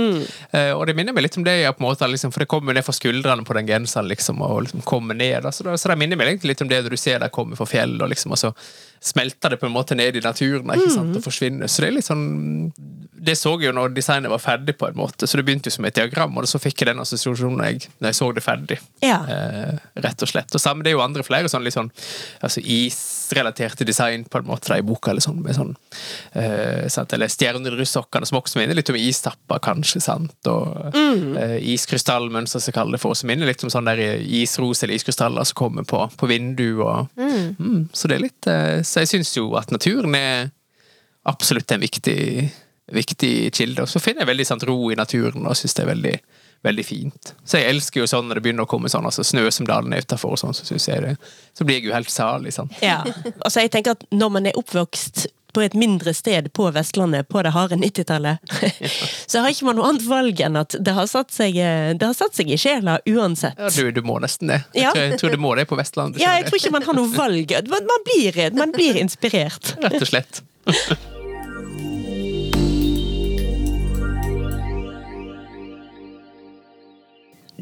Eh, 0.55 0.71
og 0.71 0.85
det 0.87 0.95
minner 0.95 1.13
meg 1.13 1.25
litt 1.27 1.37
om 1.37 1.43
det, 1.43 1.57
ja, 1.61 1.71
på 1.75 1.83
en 1.83 1.89
måte, 1.89 2.07
liksom, 2.07 2.31
for 2.31 2.39
det 2.45 2.47
kommer 2.51 2.73
ned 2.73 2.85
fra 2.87 2.95
skuldrene 2.95 3.43
på 3.45 3.53
den 3.57 3.67
genseren 3.67 4.07
liksom, 4.07 4.41
og 4.45 4.63
liksom 4.67 4.81
kommer 4.87 5.13
ned. 5.17 5.43
Da. 5.43 5.51
Så, 5.51 5.63
da, 5.67 5.75
så 5.77 5.91
det 5.91 5.97
minner 5.99 6.15
meg 6.19 6.43
litt 6.45 6.61
om 6.63 6.71
det 6.71 6.83
når 6.85 6.95
du 6.95 6.97
ser 7.01 7.19
det 7.19 7.31
komme 7.35 7.55
fra 7.59 7.65
fjellet. 7.67 8.07
liksom, 8.09 8.31
og 8.31 8.39
så 8.39 8.53
smelter 9.05 9.53
det 9.53 9.59
på 9.61 9.67
en 9.69 9.73
måte 9.75 9.95
ned 9.97 10.17
i 10.17 10.23
naturen 10.23 10.71
ikke 10.73 10.93
sant, 10.93 11.17
og 11.17 11.23
forsvinner. 11.25 11.69
Så 11.69 11.83
det 11.83 11.89
er 11.89 11.97
litt 11.99 12.07
sånn 12.07 12.25
Det 13.25 13.35
så 13.37 13.55
jeg 13.59 13.69
jo 13.69 13.75
når 13.77 13.93
designet 13.95 14.29
var 14.29 14.41
ferdig, 14.41 14.75
på 14.77 14.89
en 14.89 14.97
måte. 14.97 15.27
Så 15.29 15.37
det 15.39 15.45
begynte 15.47 15.69
jo 15.69 15.75
som 15.77 15.87
et 15.87 15.97
diagram, 15.97 16.35
og 16.37 16.47
så 16.49 16.61
fikk 16.61 16.83
jeg 16.83 16.91
den 16.91 17.01
assosiasjonen 17.01 17.57
når 17.61 17.71
jeg, 17.71 17.91
når 17.99 18.11
jeg 18.11 18.17
så 18.19 18.31
det 18.37 18.43
ferdig. 18.45 18.79
Ja. 19.05 19.19
Eh, 19.29 19.85
rett 20.05 20.25
og 20.25 20.29
slett. 20.29 20.53
Og 20.53 20.61
samme, 20.61 20.85
det 20.85 20.91
er 20.93 20.97
jo 20.97 21.05
andre 21.05 21.25
flere 21.25 21.49
sånn 21.51 21.65
litt 21.65 21.77
sånn 21.77 21.89
altså 22.45 22.61
isrelaterte 23.25 23.85
design 23.85 24.25
på 24.29 24.37
en 24.37 24.45
måte 24.45 24.69
da, 24.69 24.77
i 24.79 24.85
boka. 24.85 25.11
Eller 25.11 25.23
sånn, 25.25 25.41
med 25.43 25.57
sånn 25.57 25.73
uh, 26.35 26.87
sant? 26.91 27.13
Eller 27.15 27.77
russokkene 27.79 28.27
som 28.29 28.39
også 28.39 28.59
minner 28.59 28.77
litt 28.77 28.89
om 28.93 28.99
istapper, 28.99 29.59
kanskje. 29.63 30.01
sant? 30.03 30.35
Og 30.51 30.95
eh, 30.95 31.57
iskrystallmønster, 31.73 32.61
som 32.61 32.75
kaller 32.75 32.97
det 32.97 33.01
for, 33.03 33.17
som 33.17 33.29
minner 33.31 33.49
litt 33.49 33.63
om 33.65 33.71
sånn 33.73 33.89
der 33.89 34.01
isros 34.21 34.83
eller 34.83 34.95
iskrystaller 34.99 35.47
som 35.47 35.57
kommer 35.57 35.87
på, 35.87 36.03
på 36.17 36.29
vindu. 36.29 36.81
Og, 36.85 37.09
mm, 37.17 37.89
så 37.93 38.11
det 38.11 38.19
er 38.19 38.25
litt 38.27 38.51
uh, 38.51 38.83
Så 38.85 39.03
jeg 39.03 39.15
syns 39.15 39.33
jo 39.37 39.49
at 39.59 39.73
naturen 39.73 40.15
er 40.19 40.51
absolutt 41.25 41.71
en 41.73 41.81
viktig 41.81 42.21
viktig 42.93 43.49
kilde. 43.55 43.81
Og 43.81 43.89
så 43.89 44.01
finner 44.01 44.23
jeg 44.23 44.29
veldig 44.29 44.45
sant, 44.45 44.65
ro 44.67 44.77
i 44.93 44.97
naturen 44.97 45.47
og 45.47 45.57
syns 45.57 45.73
det 45.73 45.85
er 45.85 45.89
veldig, 45.89 46.15
veldig 46.65 46.85
fint. 46.85 47.31
Så 47.45 47.61
jeg 47.61 47.69
elsker 47.75 48.01
jo 48.03 48.09
sånn 48.09 48.27
når 48.29 48.39
det 48.41 48.45
begynner 48.47 48.65
å 48.65 48.71
komme 48.71 48.89
sånn, 48.91 49.05
altså 49.07 49.23
snø 49.25 49.45
som 49.53 49.67
daler 49.69 49.89
ned 49.93 50.05
utafor, 50.09 50.35
sånn, 50.41 50.53
så 50.57 50.65
synes 50.67 50.89
jeg 50.89 51.01
det 51.05 51.15
Så 51.55 51.63
blir 51.63 51.77
jeg 51.79 51.87
jo 51.91 51.95
helt 51.95 52.11
salig, 52.11 52.51
sant. 52.57 52.73
Ja. 52.83 52.99
Altså, 53.45 53.61
jeg 53.63 53.71
tenker 53.71 53.95
at 53.95 54.03
når 54.11 54.29
man 54.39 54.49
er 54.49 54.57
oppvokst 54.59 55.27
på 55.55 55.61
et 55.63 55.71
mindre 55.79 56.11
sted 56.11 56.49
på 56.51 56.65
Vestlandet 56.75 57.29
på 57.31 57.39
det 57.45 57.53
harde 57.55 57.77
90-tallet, 57.79 58.43
så 59.31 59.39
har 59.39 59.53
ikke 59.53 59.69
man 59.69 59.77
noe 59.79 59.87
annet 59.93 60.03
valg 60.09 60.41
enn 60.43 60.59
at 60.59 60.75
det 60.83 60.95
har 60.97 61.07
satt 61.07 61.31
seg, 61.31 61.55
det 61.95 62.03
har 62.03 62.17
satt 62.17 62.35
seg 62.35 62.51
i 62.51 62.57
sjela 62.59 62.97
uansett. 63.07 63.55
Ja, 63.55 63.71
du, 63.71 63.87
du 63.95 64.01
må 64.03 64.17
nesten 64.19 64.51
det. 64.51 64.59
Jeg, 64.75 64.83
Ja. 64.83 64.91
tror, 64.91 65.05
jeg 65.13 65.19
tror 65.21 65.37
du 65.37 65.41
må 65.45 65.55
det 65.55 65.67
på 65.71 65.79
Vestlandet. 65.79 66.19
Ja, 66.19 66.35
jeg 66.41 66.49
tror 66.49 66.59
ikke 66.59 66.73
man 66.75 66.83
har 66.89 66.99
noe 66.99 67.07
valg. 67.15 67.55
Man, 67.71 67.87
man, 67.87 68.03
blir, 68.09 68.41
man 68.59 68.75
blir 68.75 68.99
inspirert. 68.99 69.77
Rett 69.79 70.01
og 70.03 70.09
slett. 70.11 70.43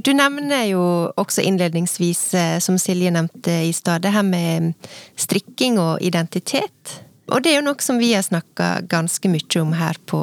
Du 0.03 0.11
nevner 0.11 0.65
jo 0.67 0.83
også 1.15 1.45
innledningsvis, 1.47 2.33
eh, 2.35 2.57
som 2.59 2.75
Silje 2.81 3.11
nevnte 3.13 3.53
i 3.69 3.71
stad, 3.73 4.03
det 4.03 4.11
her 4.11 4.25
med 4.27 4.73
strikking 5.15 5.79
og 5.79 6.01
identitet. 6.03 6.97
Og 7.31 7.43
det 7.43 7.53
er 7.53 7.61
jo 7.61 7.67
noe 7.69 7.79
som 7.79 8.01
vi 8.01 8.11
har 8.11 8.25
snakka 8.25 8.83
ganske 8.91 9.31
mye 9.31 9.61
om 9.61 9.71
her 9.79 9.99
på 10.05 10.19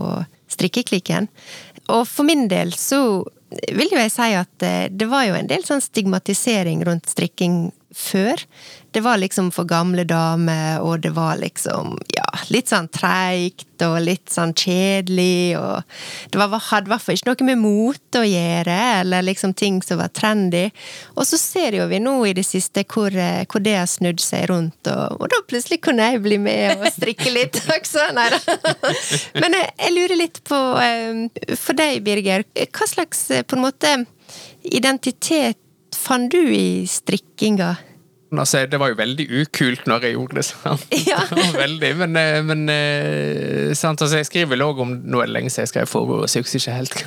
Strikkeklikken. 0.50 1.30
Og 1.88 2.04
for 2.08 2.28
min 2.28 2.48
del 2.50 2.74
så 2.76 3.24
vil 3.72 3.88
jo 3.90 3.98
jeg 3.98 4.12
si 4.12 4.30
at 4.36 4.66
eh, 4.66 4.88
det 4.92 5.08
var 5.08 5.26
jo 5.30 5.38
en 5.38 5.48
del 5.48 5.64
sånn 5.66 5.82
stigmatisering 5.82 6.84
rundt 6.86 7.08
strikking 7.08 7.70
før. 7.96 8.42
Det 8.90 9.00
var 9.00 9.18
liksom 9.18 9.50
for 9.55 9.66
gamle 9.70 10.05
damer, 10.05 10.81
og 10.83 11.03
det 11.03 11.12
var 11.14 11.38
liksom 11.38 11.94
ja, 12.14 12.26
litt 12.50 12.70
sånn 12.70 12.88
treigt 12.90 13.83
og 13.87 13.96
litt 14.03 14.31
sånn 14.31 14.53
kjedelig, 14.59 15.57
og 15.59 15.83
det 16.33 16.40
var, 16.40 16.57
hadde 16.70 16.90
i 16.90 16.92
hvert 16.92 17.05
fall 17.05 17.18
ikke 17.18 17.31
noe 17.31 17.48
med 17.48 17.61
mote 17.62 18.22
å 18.22 18.26
gjøre, 18.26 18.76
eller 19.00 19.26
liksom 19.26 19.55
ting 19.59 19.79
som 19.87 20.03
var 20.03 20.11
trendy. 20.14 20.66
Og 21.14 21.26
så 21.29 21.38
ser 21.40 21.79
jo 21.79 21.87
vi 21.90 22.03
nå 22.03 22.16
i 22.26 22.35
det 22.37 22.44
siste 22.46 22.85
hvor, 22.90 23.14
eh, 23.14 23.46
hvor 23.50 23.62
det 23.64 23.76
har 23.79 23.88
snudd 23.90 24.22
seg 24.22 24.48
rundt, 24.50 24.90
og, 24.90 25.20
og 25.20 25.31
da 25.33 25.42
plutselig 25.50 25.81
kunne 25.87 26.11
jeg 26.11 26.22
bli 26.26 26.40
med 26.42 26.83
og 26.83 26.90
strikke 26.94 27.31
litt 27.35 27.62
også. 27.79 28.11
Nei 28.16 28.29
da. 28.35 28.42
Men 29.42 29.59
jeg, 29.59 29.72
jeg 29.87 29.96
lurer 29.96 30.18
litt 30.18 30.44
på, 30.46 30.61
eh, 30.83 31.57
for 31.57 31.79
deg 31.79 32.03
Birger, 32.07 32.46
hva 32.66 32.90
slags 32.90 33.29
eh, 33.31 33.46
på 33.46 33.59
en 33.59 33.66
måte 33.70 33.96
identitet 34.66 35.59
fant 36.00 36.30
du 36.32 36.40
i 36.54 36.86
strikkinga? 36.88 37.74
Altså, 38.30 38.62
det 38.70 38.78
var 38.78 38.92
jo 38.92 38.96
veldig 38.98 39.26
ukult 39.40 39.86
når 39.90 40.06
jeg 40.06 40.14
gjorde 40.16 40.38
det. 40.38 40.44
Sant? 40.46 40.86
Ja. 41.10 41.22
Det 41.26 41.46
veldig, 41.64 41.90
men, 41.98 42.16
eh, 42.16 42.40
men 42.46 42.68
eh, 42.70 43.72
sant? 43.74 44.02
Altså, 44.02 44.20
jeg 44.20 44.28
skriver 44.28 44.52
vel 44.52 44.62
også 44.62 44.84
om 44.84 44.92
Nå 45.10 45.22
er 45.24 45.30
lenge 45.32 45.50
siden 45.50 45.64
jeg 45.64 45.72
skrev 45.72 45.88
forord, 45.90 46.28
så 46.28 46.38
jeg 46.38 46.46
husker 46.46 46.60
ikke 46.60 46.76
helt. 46.76 46.98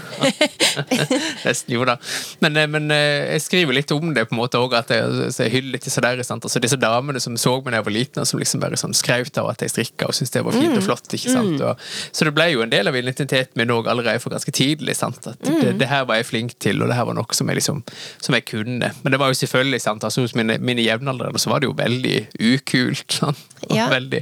Nesten, 1.46 1.76
jo 1.78 1.86
da. 1.88 1.96
Men, 2.44 2.58
eh, 2.60 2.68
men 2.68 2.90
jeg 2.92 3.44
skriver 3.46 3.78
litt 3.78 3.94
om 3.96 4.12
det 4.16 4.26
på 4.28 4.36
en 4.36 4.42
måte 4.42 4.60
også, 4.60 4.82
at 4.82 4.92
jeg, 4.96 5.32
så 5.36 5.48
jeg 5.48 5.56
hyller 5.58 5.84
disse 5.84 6.04
der, 6.04 6.24
sant? 6.28 6.44
Altså, 6.44 6.62
disse 6.64 6.80
damene 6.82 7.22
som 7.24 7.38
så 7.40 7.56
meg 7.62 7.72
da 7.72 7.80
jeg 7.80 7.88
var 7.88 7.96
liten, 7.96 8.24
og 8.24 8.30
som 8.30 8.42
liksom 8.42 8.64
bare 8.64 8.80
sånn 8.80 8.98
skrøt 8.98 9.40
av 9.40 9.52
at 9.54 9.64
jeg 9.64 9.74
strikka 9.74 10.10
og 10.10 10.18
syntes 10.18 10.34
det 10.36 10.44
var 10.46 10.58
fint 10.58 10.76
og 10.76 10.84
flott. 10.86 11.08
ikke 11.08 11.32
sant? 11.32 11.64
Og, 11.64 11.88
så 12.12 12.28
det 12.28 12.36
ble 12.36 12.50
jo 12.52 12.66
en 12.66 12.74
del 12.74 12.90
av 12.92 12.98
identiteten 13.00 13.60
min 13.60 13.72
òg 13.74 13.88
allerede 13.92 14.20
for 14.24 14.36
ganske 14.36 14.52
tidlig. 14.56 14.98
sant? 15.00 15.24
At 15.30 15.40
det, 15.48 15.78
det 15.80 15.90
her 15.92 16.08
var 16.10 16.20
jeg 16.20 16.30
flink 16.32 16.58
til, 16.64 16.82
og 16.84 16.92
det 16.92 17.00
her 17.00 17.08
var 17.08 17.18
noe 17.18 17.38
som 17.38 17.50
jeg 17.52 17.62
liksom 17.62 17.84
som 18.24 18.36
jeg 18.36 18.46
kunne. 18.50 18.92
Men 19.04 19.14
det 19.14 19.20
var 19.22 19.32
jo 19.32 19.40
selvfølgelig 19.40 19.82
sant, 19.84 20.04
altså 20.04 20.26
hos 20.26 20.36
mine, 20.38 20.58
mine 20.64 20.84
jevnaldrende 20.84 21.13
så 21.40 21.52
var 21.52 21.62
det 21.64 21.70
jo 21.70 21.76
veldig 21.78 22.18
ukult. 22.54 23.20
Og, 23.28 23.44
Ja. 23.72 23.86
veldig, 23.96 24.20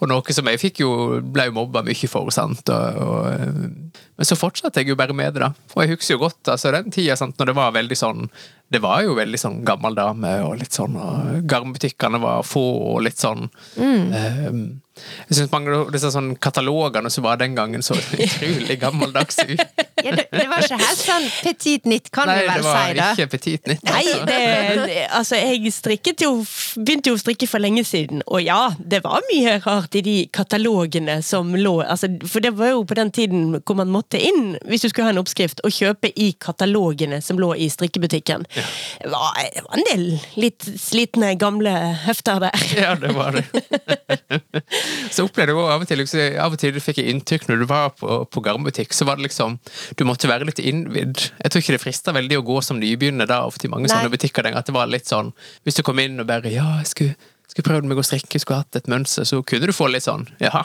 og 0.00 0.08
noe 0.10 0.34
som 0.34 0.48
jeg 0.50 0.58
fikk 0.58 0.80
jo, 0.82 0.90
ble 1.22 1.44
jo 1.46 1.54
mobba 1.54 1.84
mye 1.86 2.08
for. 2.10 2.30
sant? 2.34 2.66
Og, 2.72 2.98
og, 2.98 4.00
men 4.18 4.26
så 4.28 4.38
fortsatte 4.38 4.82
jeg 4.82 4.90
jo 4.90 4.96
bare 4.98 5.14
med 5.14 5.34
det, 5.36 5.44
da. 5.44 5.52
Og 5.76 5.84
jeg 5.84 5.94
husker 5.94 6.16
jo 6.16 6.24
godt 6.24 6.50
altså 6.50 6.72
den 6.74 6.90
tida 6.94 7.14
sant, 7.18 7.36
når 7.38 7.52
det 7.52 7.56
var 7.60 7.76
veldig 7.76 7.98
sånn 7.98 8.26
Det 8.72 8.80
var 8.80 9.02
jo 9.04 9.16
veldig 9.18 9.40
sånn 9.40 9.58
gammel 9.68 9.96
dame, 9.98 10.36
og 10.46 10.56
litt 10.60 10.72
sånn 10.72 10.96
og 10.96 11.42
Garnbutikkene 11.48 12.20
var 12.22 12.46
få, 12.46 12.62
og 12.92 13.02
litt 13.04 13.20
sånn 13.20 13.48
eh, 13.76 14.48
Jeg 15.28 15.36
syns 15.36 15.52
mange 15.52 15.74
av 15.76 15.90
disse 15.92 16.12
sånn 16.14 16.34
katalogene 16.40 17.12
som 17.12 17.26
var 17.26 17.40
den 17.42 17.56
gangen, 17.58 17.84
så 17.84 17.96
utrolig 18.26 18.78
gammeldags 18.80 19.42
ut. 19.44 19.60
Ja, 20.02 20.14
det, 20.16 20.24
det 20.32 20.46
var 20.50 20.64
ikke 20.64 20.78
helt 20.80 21.00
sånn 21.00 21.26
petit 21.42 21.84
nytt, 21.86 22.08
kan 22.14 22.26
Nei, 22.30 22.38
si 22.40 22.46
det 22.46 22.54
vel 22.54 22.64
var 22.66 23.12
ikke 23.12 23.26
Petit 23.32 23.68
Nytt. 23.70 23.82
Nei, 23.86 24.00
altså. 24.00 24.24
det, 24.26 24.38
det, 24.80 24.96
altså 25.18 25.38
jeg 25.38 25.72
strikket 25.74 26.24
jo 26.24 26.32
Begynte 26.82 27.12
jo 27.12 27.16
å 27.18 27.20
strikke 27.20 27.46
for 27.46 27.62
lenge 27.62 27.84
siden, 27.86 28.22
og 28.26 28.42
ja, 28.42 28.72
det 28.78 29.02
var 29.04 29.22
mye 29.28 29.58
rart 29.62 29.94
i 29.98 30.02
de 30.04 30.16
katalogene 30.34 31.18
som 31.24 31.52
lå 31.54 31.74
altså, 31.84 32.08
For 32.26 32.42
det 32.44 32.54
var 32.58 32.72
jo 32.72 32.82
på 32.88 32.96
den 32.98 33.12
tiden 33.14 33.44
hvor 33.60 33.78
man 33.78 33.92
måtte 33.92 34.18
inn, 34.18 34.56
hvis 34.66 34.86
du 34.86 34.88
skulle 34.88 35.10
ha 35.10 35.14
en 35.14 35.22
oppskrift, 35.22 35.62
og 35.66 35.74
kjøpe 35.74 36.10
i 36.16 36.32
katalogene 36.40 37.20
som 37.22 37.38
lå 37.40 37.52
i 37.54 37.68
strikkebutikken. 37.72 38.46
Det, 39.02 39.10
var, 39.10 39.38
det 39.54 39.62
var 39.66 39.78
en 39.78 39.86
del 39.88 40.04
litt 40.40 40.66
slitne, 40.80 41.32
gamle 41.40 41.72
høfter 42.04 42.42
der. 42.46 42.66
Ja, 42.82 42.94
det 42.98 43.12
var 43.16 43.36
det. 43.36 43.44
så 45.14 45.26
opplevde 45.26 45.52
jeg 45.52 45.58
også 45.58 45.74
av 45.74 45.84
og 45.84 45.90
til 45.90 46.00
liksom, 46.02 46.22
Av 46.42 46.56
og 46.56 46.60
til 46.62 46.78
fikk 46.82 47.02
jeg 47.02 47.12
inntrykk 47.12 47.48
når 47.50 47.62
du 47.62 47.66
var 47.70 47.92
på, 47.98 48.22
på 48.32 48.44
garnbutikk, 48.44 48.94
så 48.96 49.06
var 49.08 49.20
det 49.20 49.28
liksom 49.28 49.58
Du 49.98 50.04
måtte 50.08 50.30
være 50.30 50.48
litt 50.48 50.62
innvidd. 50.62 51.28
Jeg 51.42 51.52
tror 51.52 51.64
ikke 51.64 51.76
det 51.76 51.82
frista 51.84 52.14
veldig 52.16 52.40
å 52.40 52.46
gå 52.46 52.60
som 52.64 52.80
nybegynner 52.80 53.28
da, 53.30 53.42
ofte 53.48 53.68
i 53.68 53.72
mange 53.72 53.88
Nei. 53.88 53.94
sånne 53.94 54.12
butikker. 54.12 54.50
At 54.52 54.68
det 54.68 54.76
var 54.76 54.90
litt 54.90 55.10
sånn 55.10 55.32
Hvis 55.66 55.78
du 55.78 55.84
kom 55.86 56.00
inn 56.02 56.20
og 56.22 56.28
bare 56.30 56.52
Ja, 56.52 56.78
jeg 56.82 56.90
skulle, 56.92 57.32
skulle 57.50 57.68
prøvd 57.70 57.90
meg 57.90 58.00
å 58.00 58.06
strikke, 58.06 58.40
skulle 58.42 58.62
hatt 58.64 58.80
et 58.80 58.90
mønster, 58.90 59.28
så 59.28 59.42
kunne 59.46 59.70
du 59.70 59.76
få 59.76 59.90
litt 59.92 60.06
sånn 60.06 60.26
Jaha. 60.42 60.64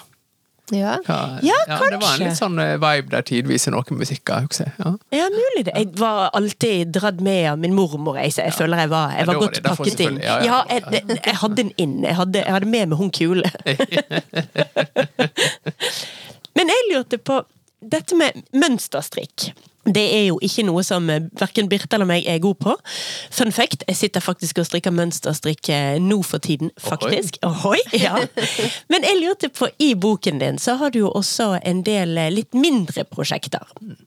Ja. 0.71 0.97
Ja, 1.08 1.39
Ja, 1.43 1.53
Det 1.89 1.99
var 2.01 2.13
en 2.17 2.23
litt 2.25 2.36
sånn 2.38 2.60
eh, 2.60 2.73
vibe 2.82 3.10
der 3.13 3.21
tidvis 3.23 3.67
i 3.69 3.71
noen 3.71 3.97
musikker, 4.01 4.39
husker 4.43 4.65
jeg. 4.65 4.73
Ja. 4.84 4.91
Ja, 5.15 5.27
mulig 5.32 5.63
det. 5.69 5.73
Jeg 5.77 5.88
var 5.99 6.30
alltid 6.36 6.88
dratt 6.97 7.21
med 7.23 7.51
av 7.53 7.58
min 7.62 7.75
mormor. 7.77 8.17
Jeg, 8.19 8.32
så 8.36 8.41
jeg 8.49 8.53
føler 8.58 8.77
jeg 8.84 8.89
var, 8.91 9.12
jeg 9.15 9.27
var 9.30 9.36
godt 9.45 9.62
pakket 9.63 9.99
inn. 10.08 10.17
Ja. 10.23 10.36
Ja, 10.43 10.58
jeg, 10.71 10.82
jeg 11.15 11.36
hadde 11.43 11.56
den 11.62 11.71
inn. 11.77 11.95
Jeg 12.03 12.15
hadde, 12.19 12.39
jeg 12.43 12.53
hadde 12.58 12.67
med 12.73 12.86
meg 12.91 12.97
hun 12.99 13.12
kule. 13.15 13.47
Men 16.58 16.65
jeg 16.73 16.82
lurte 16.91 17.17
på 17.21 17.36
dette 17.80 18.15
med 18.17 18.32
mønsterstrikk. 18.58 19.51
Det 19.88 20.06
er 20.15 20.26
jo 20.30 20.39
ikke 20.43 20.67
noe 20.67 20.84
som 20.86 21.08
verken 21.08 21.58
hverken 21.58 21.69
Birte 21.69 21.95
eller 21.95 22.08
meg 22.08 22.26
er 22.28 22.39
god 22.39 22.60
på. 22.60 22.76
Fun 23.32 23.52
fact, 23.52 23.84
jeg 23.88 23.97
sitter 23.97 24.21
faktisk 24.21 24.60
og 24.60 24.67
strikker 24.67 24.91
mønsterstrikk 24.91 25.69
eh, 25.69 25.97
nå 26.00 26.21
for 26.23 26.39
tiden, 26.39 26.71
faktisk. 26.80 27.38
Ohoi! 27.45 27.80
Ja. 27.93 28.17
Men 28.91 29.04
jeg 29.04 29.19
lurte 29.21 29.50
på, 29.50 29.69
i 29.80 29.93
boken 29.95 30.39
din 30.39 30.58
så 30.58 30.78
har 30.78 30.91
du 30.91 31.00
jo 31.00 31.12
også 31.12 31.60
en 31.63 31.84
del 31.84 32.17
eh, 32.17 32.32
litt 32.32 32.54
mindre 32.54 33.06
prosjekter. 33.06 33.65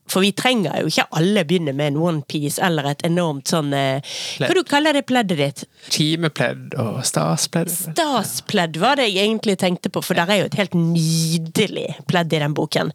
For 0.09 0.21
vi 0.21 0.31
trenger 0.31 0.81
jo 0.81 0.91
ikke 0.91 1.07
alle 1.17 1.45
begynne 1.45 1.73
med 1.73 1.93
en 1.93 2.01
onepiece 2.01 2.61
eller 2.61 2.91
et 2.91 3.05
enormt 3.07 3.51
sånn 3.51 3.73
eh, 3.73 4.01
Hva 4.39 4.51
du 4.55 4.63
kaller 4.67 4.95
det 4.97 5.05
pleddet 5.09 5.39
ditt? 5.39 5.65
Timepledd 5.91 6.75
og 6.81 7.01
staspledd. 7.07 7.71
Staspledd 7.71 8.79
var 8.81 8.99
det 8.99 9.09
jeg 9.09 9.25
egentlig 9.25 9.57
tenkte 9.61 9.91
på, 9.91 10.03
for 10.05 10.17
der 10.17 10.29
er 10.29 10.41
jo 10.41 10.49
et 10.49 10.59
helt 10.59 10.75
nydelig 10.77 11.87
pledd 12.09 12.33
i 12.33 12.41
den 12.41 12.55
boken. 12.57 12.91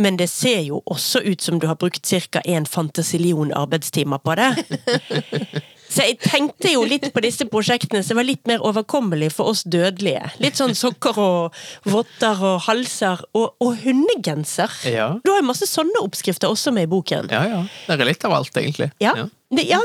Men 0.00 0.18
det 0.20 0.28
ser 0.32 0.62
jo 0.66 0.82
også 0.86 1.22
ut 1.26 1.42
som 1.42 1.60
du 1.60 1.68
har 1.68 1.78
brukt 1.80 2.05
ca. 2.06 2.42
en 2.44 2.66
fantasillion 2.66 3.52
arbeidstimer 3.56 4.22
på 4.22 4.36
det. 4.38 4.52
Så 5.86 6.02
jeg 6.02 6.18
tenkte 6.20 6.72
jo 6.72 6.82
litt 6.86 7.06
på 7.14 7.22
disse 7.24 7.46
prosjektene 7.48 8.02
som 8.04 8.18
var 8.18 8.26
litt 8.26 8.42
mer 8.50 8.64
overkommelige 8.66 9.32
for 9.36 9.52
oss 9.52 9.62
dødelige. 9.70 10.32
Litt 10.42 10.58
sånn 10.58 10.74
sokker 10.76 11.18
og 11.22 11.56
votter 11.86 12.42
og 12.42 12.64
halser 12.66 13.22
og, 13.36 13.54
og 13.62 13.78
hundegenser. 13.84 14.72
Ja. 14.90 15.08
Du 15.22 15.30
har 15.32 15.40
jo 15.40 15.48
masse 15.48 15.68
sånne 15.70 16.02
oppskrifter 16.02 16.50
også 16.50 16.74
med 16.74 16.88
i 16.88 16.92
boken. 16.92 17.30
Ja, 17.32 17.44
ja. 17.48 17.62
Det 17.86 17.96
er 18.00 18.10
litt 18.10 18.26
av 18.26 18.34
alt, 18.36 18.52
egentlig. 18.58 18.90
Ja. 19.02 19.14
Det, 19.16 19.30
ja, 19.54 19.78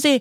si, 0.00 0.12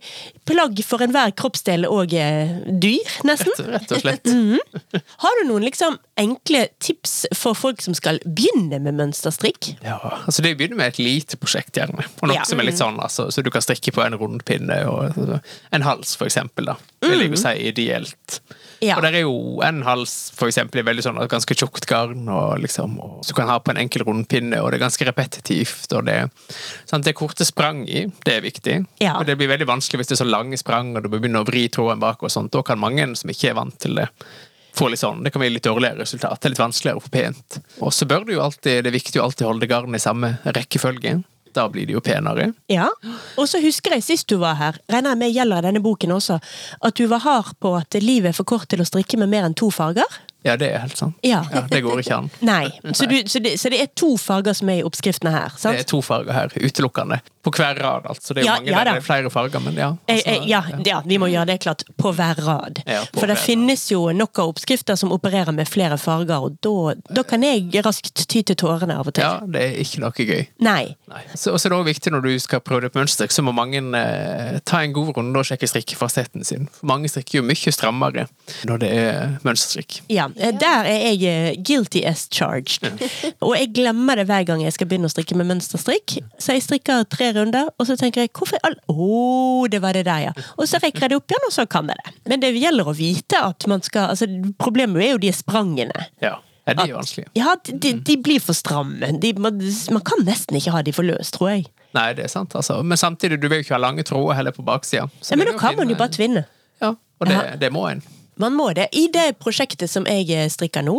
plagg 0.46 0.80
for 0.84 1.04
enhver 1.06 1.32
kroppsdel 1.38 1.88
og 1.88 2.14
eh, 2.14 2.52
dyr, 2.68 3.14
nesten. 3.28 3.54
Rett, 3.60 3.72
rett 3.76 3.94
og 3.96 4.02
slett. 4.04 4.32
Mm. 4.32 5.02
Har 5.24 5.40
du 5.40 5.48
noen 5.50 5.64
liksom 5.68 5.96
enkle 6.20 6.66
tips 6.84 7.26
for 7.36 7.56
folk 7.58 7.82
som 7.84 7.96
skal 7.98 8.20
begynne 8.26 8.80
med 8.84 8.98
mønsterstrikk? 9.00 9.74
Ja, 9.86 10.00
altså 10.26 10.44
Det 10.46 10.56
begynner 10.60 10.80
med 10.80 10.94
et 10.94 11.00
lite 11.00 11.40
prosjekt, 11.40 11.76
gjerne. 11.80 12.04
Og 12.22 12.30
noe 12.30 12.36
Ja. 12.40 12.44
som 12.48 12.60
er 12.60 12.68
litt 12.68 12.80
sånn, 12.80 13.00
altså, 13.00 13.30
Så 13.32 13.44
du 13.44 13.50
kan 13.52 13.64
strikke 13.64 13.94
på 13.96 14.04
en 14.06 14.18
rundpinne 14.20 14.82
og 14.92 15.12
altså, 15.14 15.40
en 15.72 15.88
hals, 15.88 16.16
for 16.16 16.28
eksempel. 16.28 16.66
da. 16.66 16.76
Vil 17.06 17.20
jeg 17.22 17.32
jo 17.36 17.40
si 17.40 17.54
ideelt. 17.70 18.40
Ja. 18.84 18.98
Og 18.98 19.04
der 19.06 19.16
er 19.20 19.24
jo 19.24 19.62
en 19.66 19.84
hals 19.86 20.32
for 20.36 20.50
eksempel, 20.50 20.82
i 20.82 20.86
veldig 20.88 21.04
sånn 21.06 21.20
ganske 21.32 21.56
tjukt 21.58 21.86
garn, 21.90 22.26
og 22.32 22.60
liksom, 22.64 22.98
og, 23.02 23.20
så 23.24 23.32
du 23.34 23.38
kan 23.40 23.48
ha 23.50 23.58
på 23.64 23.72
en 23.74 23.80
enkel 23.82 24.04
rundpinne, 24.08 24.60
og 24.62 24.72
det 24.72 24.80
er 24.80 24.86
ganske 24.86 25.08
repetitivt. 25.08 25.94
og 25.96 26.06
Det, 26.10 26.18
sant, 26.90 27.06
det 27.06 27.16
korte 27.18 27.46
sprang 27.48 27.84
i, 27.88 28.06
det 28.26 28.36
er 28.36 28.42
viktig. 28.46 28.65
Ja. 29.02 29.18
Og 29.20 29.26
det 29.28 29.38
blir 29.40 29.52
veldig 29.52 29.68
vanskelig 29.70 30.02
hvis 30.02 30.12
det 30.12 30.18
er 30.18 30.24
så 30.24 30.30
lange 30.30 30.58
sprang, 30.60 30.96
og 30.96 31.06
du 31.06 31.12
begynner 31.14 31.46
å 31.46 31.48
vri 31.48 31.68
tråden 31.70 32.02
bak. 32.02 32.24
og 32.24 32.34
sånt. 32.34 32.52
Da 32.56 32.64
kan 32.66 32.82
mange 32.82 33.08
som 33.16 33.32
ikke 33.32 33.52
er 33.52 33.60
vant 33.60 33.78
til 33.80 33.96
det, 34.02 34.10
få 34.76 34.90
litt 34.92 35.00
sånn, 35.00 35.24
Det 35.24 35.32
kan 35.32 35.40
bli 35.40 35.50
litt 35.54 35.64
dårligere 35.64 36.04
resultat. 36.04 36.42
Det 36.42 36.50
er 36.50 36.56
litt 36.56 36.60
vanskeligere 36.60 37.00
å 37.00 37.06
få 37.06 37.10
pent. 37.14 37.60
Og 37.80 37.94
så 37.94 38.06
bør 38.06 38.26
du 38.26 38.34
jo 38.34 38.42
alltid, 38.44 38.84
det 38.84 38.92
er 38.92 38.98
viktig 38.98 39.22
å 39.22 39.30
alltid 39.30 39.48
holde 39.48 39.70
garnet 39.72 40.02
i 40.02 40.04
samme 40.04 40.38
rekkefølge. 40.44 41.24
Da 41.56 41.70
blir 41.72 41.88
det 41.88 41.96
jo 41.96 42.02
penere. 42.04 42.50
Ja. 42.68 42.90
Og 43.40 43.48
så 43.48 43.62
husker 43.64 43.96
jeg 43.96 44.04
sist 44.04 44.28
du 44.28 44.36
var 44.42 44.58
her, 44.60 44.80
regner 44.92 45.14
jeg 45.14 45.22
med 45.22 45.32
gjelder 45.32 45.64
denne 45.70 45.80
boken 45.80 46.12
også, 46.18 46.42
at 46.84 47.00
du 47.00 47.06
var 47.08 47.24
hard 47.24 47.54
på 47.64 47.72
at 47.80 47.96
livet 48.04 48.34
er 48.34 48.36
for 48.36 48.44
kort 48.44 48.68
til 48.68 48.84
å 48.84 48.88
strikke 48.88 49.16
med 49.22 49.32
mer 49.32 49.48
enn 49.48 49.56
to 49.56 49.70
farger? 49.72 50.20
Ja, 50.46 50.58
det 50.60 50.68
er 50.74 50.84
helt 50.84 51.00
sant. 51.00 51.16
Ja. 51.26 51.40
Det 51.72 51.80
går 51.82 52.04
ikke 52.04 52.18
an. 52.20 52.28
Nei. 52.52 52.68
Så, 52.92 53.08
du, 53.08 53.16
så, 53.32 53.40
det, 53.40 53.56
så 53.62 53.72
det 53.72 53.80
er 53.82 53.88
to 53.98 54.12
farger 54.22 54.54
som 54.54 54.70
er 54.70 54.84
i 54.84 54.86
oppskriftene 54.86 55.32
her, 55.34 55.56
Det 55.56 55.86
er 55.86 55.88
to 55.90 56.02
farger 56.06 56.36
her, 56.36 56.54
utelukkende. 56.60 57.22
På 57.46 57.52
hver 57.54 57.78
rad, 57.78 58.08
altså. 58.10 58.34
Det 58.34 58.42
er 58.42 58.48
jo 58.48 58.50
Ja, 58.50 58.56
mange 58.58 58.72
ja 58.74 58.80
der 58.84 58.92
det 58.98 59.02
er 59.04 59.06
flere 59.06 59.30
farger, 59.34 59.62
men 59.62 59.78
ja. 59.78 59.92
Eh, 60.08 60.16
Altså, 60.16 60.30
eh, 60.34 60.48
ja, 60.50 60.62
ja, 60.86 61.02
vi 61.06 61.18
må 61.22 61.28
gjøre 61.30 61.46
det 61.52 61.60
klart. 61.62 61.84
På 62.02 62.12
hver 62.16 62.40
rad. 62.42 62.80
På 62.86 63.20
For 63.22 63.30
det 63.30 63.36
hver 63.38 63.46
finnes 63.46 63.84
jo 63.92 64.00
nok 64.16 64.40
av 64.42 64.54
oppskrifter 64.56 64.98
som 64.98 65.12
opererer 65.14 65.54
med 65.54 65.70
flere 65.70 65.98
farger, 66.02 66.42
og 66.42 66.58
da, 67.14 67.24
kan 67.28 67.44
jeg 67.46 67.70
raskt 67.86 68.26
ty 68.32 68.42
til 68.42 68.56
tårene 68.58 68.96
av 68.98 69.08
og 69.12 69.14
til. 69.14 69.24
ja, 69.28 69.40
det 69.46 69.62
er 69.62 69.78
ikke 69.84 70.02
noe 70.02 70.26
gøy. 70.26 70.46
Nei. 70.66 70.96
Nei. 71.12 71.22
Så, 71.36 71.52
og 71.54 71.60
så 71.62 71.68
er 71.68 71.76
det 71.76 71.78
også 71.80 71.90
viktig 71.92 72.14
når 72.16 72.26
du 72.26 72.32
skal 72.42 72.64
prøve 72.66 72.86
deg 72.88 72.96
på 72.96 73.02
mønster, 73.04 73.30
så 73.30 73.44
må 73.46 73.54
mange 73.56 73.82
eh, 74.00 74.58
ta 74.66 74.82
en 74.82 74.94
god 74.96 75.14
runde 75.20 75.40
og 75.40 75.46
sjekke 75.46 75.70
strikkefastheten 75.70 76.44
sin. 76.48 76.66
For 76.80 76.90
mange 76.90 77.12
strikker 77.12 77.42
jo 77.42 77.46
mye 77.46 77.74
strammere 77.76 78.26
når 78.66 78.82
det 78.82 78.92
er 78.96 79.36
mønsterstrikk. 79.46 80.00
Ja, 80.10 80.30
eh, 80.40 80.56
der 80.58 80.90
er 80.90 81.04
jeg 81.12 81.24
eh, 81.30 81.62
guilty 81.62 82.02
as 82.08 82.26
charged. 82.34 82.82
Og 83.46 83.54
jeg 83.58 83.72
glemmer 83.76 84.18
det 84.18 84.26
hver 84.30 84.46
gang 84.48 84.64
jeg 84.64 84.74
skal 84.74 84.90
begynne 84.90 85.10
å 85.10 85.14
strikke 85.14 85.38
med 85.38 85.50
mønsterstrikk. 85.52 86.18
Så 86.42 86.56
jeg 86.58 86.66
strikker 86.66 87.06
tre 87.12 87.32
runder, 87.36 87.70
og 87.76 87.88
så 87.90 87.98
tenker 88.00 88.26
jeg 88.26 88.34
hvorfor 88.36 88.62
all... 88.68 88.78
Å, 88.92 89.68
det 89.72 89.82
var 89.84 89.98
det 89.98 90.06
der, 90.08 90.30
ja. 90.30 90.34
Og 90.56 90.68
så 90.70 90.80
rekker 90.82 91.06
jeg 91.06 91.14
det 91.14 91.20
opp 91.20 91.32
igjen, 91.32 91.48
og 91.48 91.54
så 91.56 91.68
kan 91.70 91.92
jeg 91.92 92.02
det. 92.02 92.16
Men 92.32 92.44
det 92.44 92.52
gjelder 92.56 92.90
å 92.92 92.96
vite 92.98 93.42
at 93.52 93.68
man 93.72 93.84
skal 93.86 94.14
altså, 94.16 94.28
Problemet 94.62 95.04
er 95.04 95.16
jo 95.16 95.24
de 95.26 95.32
sprangene. 95.36 96.10
Ja. 96.24 96.38
Ja, 96.66 96.74
de 96.74 96.88
er 96.90 96.96
vanskelig. 96.98 97.28
Ja, 97.38 97.52
de, 97.62 97.92
de 98.02 98.16
blir 98.26 98.42
for 98.42 98.58
stramme. 98.58 99.12
De, 99.22 99.36
man, 99.38 99.60
man 99.94 100.02
kan 100.02 100.24
nesten 100.26 100.58
ikke 100.58 100.74
ha 100.74 100.82
de 100.82 100.94
for 100.96 101.06
løs, 101.06 101.30
tror 101.36 101.52
jeg. 101.52 101.68
Nei, 101.94 102.10
det 102.18 102.26
er 102.26 102.32
sant, 102.32 102.56
altså. 102.58 102.80
Men 102.82 102.98
samtidig, 102.98 103.38
du 103.38 103.46
vil 103.48 103.62
jo 103.62 103.68
ikke 103.68 103.76
ha 103.78 103.82
lange 103.84 104.04
tråder 104.08 104.40
heller 104.40 104.56
på 104.56 104.66
baksida. 104.66 105.06
Ja, 105.06 105.38
men 105.38 105.46
da 105.46 105.54
er 105.54 105.62
kan 105.62 105.78
man 105.78 105.94
jo 105.94 105.98
bare 106.00 106.16
tvinne. 106.16 106.48
Ja, 106.82 106.96
og 106.98 107.30
det, 107.30 107.38
det 107.62 107.70
må 107.72 107.86
en. 107.92 108.02
Man 108.42 108.56
må 108.58 108.72
det. 108.76 108.90
I 108.92 109.08
det 109.14 109.38
prosjektet 109.40 109.88
som 109.92 110.08
jeg 110.10 110.28
eh, 110.36 110.50
strikker 110.52 110.84
nå, 110.84 110.98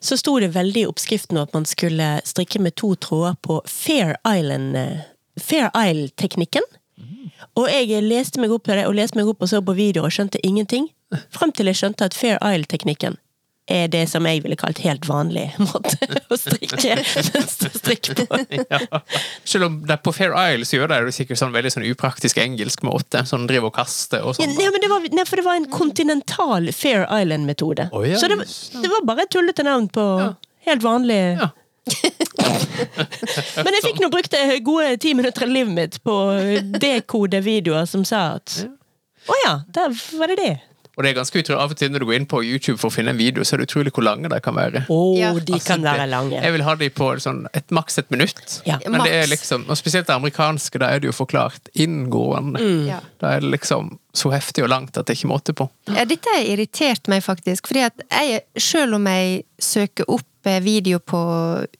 så 0.00 0.18
sto 0.20 0.36
det 0.38 0.52
veldig 0.54 0.84
i 0.84 0.86
oppskriften 0.86 1.40
at 1.40 1.54
man 1.56 1.66
skulle 1.66 2.18
strikke 2.28 2.60
med 2.62 2.76
to 2.78 2.92
tråder 2.94 3.34
på 3.42 3.58
Fair 3.66 4.14
Island 4.22 4.78
eh, 4.78 5.08
Fair 5.42 5.70
Isle-teknikken. 5.74 6.66
Og 7.58 7.68
jeg 7.70 8.02
leste 8.04 8.40
meg 8.42 8.52
opp 8.54 8.66
på 8.66 8.74
det, 8.74 8.86
og 8.86 8.96
leste 8.98 9.18
meg 9.18 9.28
opp 9.30 9.42
og 9.42 9.50
så 9.50 9.62
på 9.64 9.74
video 9.78 10.04
og 10.06 10.14
skjønte 10.14 10.40
ingenting. 10.46 10.90
Frem 11.34 11.52
til 11.54 11.70
jeg 11.70 11.78
skjønte 11.80 12.06
at 12.10 12.16
Fair 12.16 12.38
Isle-teknikken 12.44 13.16
er 13.68 13.90
det 13.92 14.06
som 14.08 14.24
jeg 14.24 14.40
ville 14.40 14.56
kalt 14.56 14.78
helt 14.80 15.04
vanlig 15.08 15.44
måte 15.66 15.98
å 16.32 16.36
strikke 16.40 16.94
mønsterstrikk 17.34 18.10
på. 18.22 18.38
Ja. 18.68 19.00
Selv 19.48 19.68
om 19.68 19.76
det 19.84 19.92
er 19.94 20.00
på 20.04 20.12
Fair 20.16 20.32
Isle 20.32 20.64
så 20.68 20.78
gjør 20.78 20.90
de 20.92 20.98
det 21.08 21.14
sikkert 21.16 21.40
sånn 21.40 21.52
veldig 21.54 21.72
sånn 21.74 21.86
upraktisk 21.90 22.40
engelsk 22.40 22.82
måte. 22.86 23.22
Sånn 23.28 23.46
driver 23.48 23.68
og 23.70 23.76
kaster 23.76 24.24
og 24.24 24.36
sånn. 24.38 24.56
Ja, 24.56 24.72
men 24.72 24.82
det 24.82 24.90
var, 24.90 25.04
nei, 25.12 25.24
for 25.28 25.40
det 25.40 25.44
var 25.46 25.60
en 25.60 25.68
kontinental 25.72 26.70
Fair 26.76 27.04
Island-metode. 27.04 27.90
Oh, 27.92 28.04
ja, 28.08 28.18
så 28.20 28.30
det, 28.32 28.40
det 28.82 28.92
var 28.92 29.04
bare 29.08 29.26
et 29.28 29.32
tullete 29.34 29.66
navn 29.68 29.88
på 29.92 30.04
helt 30.68 30.84
vanlig 30.84 31.20
Ja. 31.38 31.52
Men 33.58 33.74
jeg 33.74 33.84
fikk 33.84 34.00
nå 34.02 34.10
brukt 34.12 34.32
det 34.34 34.60
gode 34.66 34.94
ti 35.02 35.14
minutter 35.18 35.46
av 35.46 35.52
livet 35.52 35.74
mitt 35.74 36.00
på 36.06 36.16
dekode-videoer 36.82 37.88
som 37.90 38.04
sa 38.08 38.24
at 38.38 38.60
Å 39.28 39.38
ja, 39.44 39.54
der 39.74 39.92
var 40.18 40.30
det 40.32 40.38
det. 40.40 40.54
Og 40.98 41.04
det 41.06 41.12
er 41.12 41.18
ganske 41.20 41.38
utrolig. 41.38 41.60
Av 41.62 41.70
og 41.70 41.78
til 41.78 41.92
når 41.94 42.02
du 42.02 42.06
går 42.08 42.16
inn 42.16 42.24
på 42.26 42.40
YouTube 42.42 42.80
for 42.80 42.90
å 42.90 42.94
finne 42.94 43.12
en 43.14 43.18
video, 43.20 43.44
så 43.46 43.54
er 43.54 43.60
det 43.60 43.68
utrolig 43.68 43.92
hvor 43.94 44.02
lange 44.02 44.26
de 44.32 44.38
kan 44.42 44.56
være. 44.56 44.80
Oh, 44.90 45.12
Ja. 45.14 45.28
de 45.30 45.52
Altså, 45.54 45.68
kan 45.68 45.84
være 45.84 46.08
lange. 46.10 46.40
Jeg 46.42 46.52
vil 46.56 46.64
ha 46.66 46.74
de 46.80 46.88
på 46.90 47.10
sånn 47.22 47.44
et, 47.54 47.68
maks 47.70 48.00
et 48.02 48.10
minutt. 48.10 48.56
Ja. 48.66 48.80
Men 48.82 49.04
det 49.06 49.12
er 49.14 49.30
liksom, 49.30 49.68
og 49.70 49.78
spesielt 49.78 50.08
det 50.10 50.16
amerikanske, 50.16 50.80
da 50.82 50.88
er 50.90 50.98
det 50.98 51.06
jo 51.12 51.14
forklart 51.14 51.70
inngående. 51.78 52.64
Ja. 52.88 52.98
Da 53.22 53.36
er 53.36 53.46
det 53.46 53.52
liksom 53.54 53.92
så 54.10 54.32
heftig 54.34 54.64
og 54.66 54.72
langt 54.74 54.98
at 54.98 55.06
det 55.06 55.14
ikke 55.14 55.28
er 55.28 55.34
måte 55.36 55.54
på. 55.54 55.68
Ja, 55.86 56.02
dette 56.08 56.34
har 56.34 56.42
irritert 56.42 57.06
meg 57.06 57.22
faktisk, 57.22 57.70
fordi 57.70 57.86
at 57.86 58.02
jeg, 58.10 58.42
selv 58.58 58.98
om 58.98 59.06
jeg 59.06 59.44
søker 59.62 60.10
opp 60.10 60.26
video 60.44 60.98
på 60.98 61.20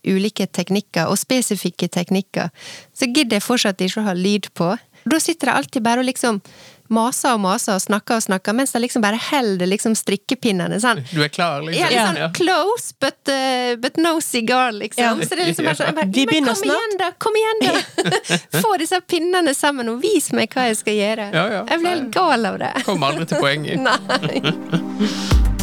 ulike 0.07 0.47
teknikker, 0.47 1.07
og 1.09 1.19
spesifikke 1.19 1.89
teknikker, 1.89 2.51
så 2.95 3.09
gidder 3.09 3.39
jeg 3.39 3.47
fortsatt 3.47 3.81
ikke 3.81 4.03
å 4.03 4.09
ha 4.11 4.17
lyd 4.19 4.51
på. 4.59 4.75
Da 5.09 5.21
sitter 5.23 5.53
jeg 5.53 5.63
alltid 5.63 5.83
bare 5.87 6.03
og 6.03 6.09
liksom 6.09 6.43
maser 6.89 7.35
og 7.37 7.43
maser 7.45 7.77
og 7.77 7.83
snakker 7.85 8.17
og 8.17 8.25
snakker, 8.25 8.55
mens 8.57 8.73
jeg 8.73 8.81
liksom 8.87 9.03
bare 9.05 9.19
holder 9.21 9.69
liksom 9.69 9.93
strikkepinnene 9.99 10.79
sånn. 10.81 11.03
Du 11.11 11.21
er 11.25 11.29
klar, 11.33 11.61
liksom? 11.65 11.83
Ja, 11.85 11.89
litt 11.93 12.21
sånn 12.21 12.33
close, 12.39 12.95
but, 13.01 13.19
uh, 13.29 13.77
but 13.81 14.01
no 14.01 14.15
cigar, 14.25 14.73
liksom. 14.77 15.21
Ja. 15.21 15.29
Så 15.29 15.37
det 15.37 15.45
er 15.45 15.51
liksom 15.53 15.69
bare 15.69 15.81
sånn, 15.83 15.95
bare, 15.99 16.09
Vi 16.17 16.25
men 16.31 16.49
kom 16.49 16.61
snart. 16.63 16.81
igjen 16.81 16.99
da, 17.03 17.11
kom 17.21 17.41
igjen 17.43 17.65
da! 17.67 17.75
Få 18.63 18.77
disse 18.81 19.01
pinnene 19.05 19.55
sammen 19.57 19.93
og 19.93 20.01
vis 20.05 20.33
meg 20.37 20.53
hva 20.57 20.69
jeg 20.71 20.81
skal 20.81 20.97
gjøre. 20.97 21.31
Ja, 21.37 21.47
ja. 21.59 21.65
Jeg 21.69 21.85
blir 21.85 21.95
helt 21.95 22.11
gal 22.17 22.53
av 22.53 22.61
det. 22.65 22.73
Kommer 22.89 23.13
aldri 23.13 23.29
til 23.29 23.45
poenget. 23.45 23.85
Nei. 23.89 25.57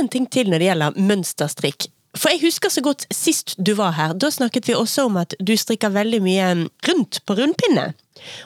Én 0.00 0.10
ting 0.10 0.26
til 0.30 0.50
når 0.50 0.62
det 0.62 0.70
gjelder 0.70 1.00
mønsterstrikk. 1.10 1.88
For 2.18 2.32
jeg 2.32 2.42
husker 2.42 2.72
så 2.74 2.82
godt 2.82 3.04
sist 3.14 3.54
du 3.58 3.72
var 3.78 3.94
her, 3.94 4.14
da 4.18 4.32
snakket 4.34 4.66
vi 4.66 4.74
også 4.74 5.06
om 5.06 5.20
at 5.20 5.36
du 5.38 5.52
strikker 5.58 5.92
veldig 5.94 6.18
mye 6.24 6.48
rundt 6.88 7.20
på 7.26 7.36
rundpinne. 7.38 7.92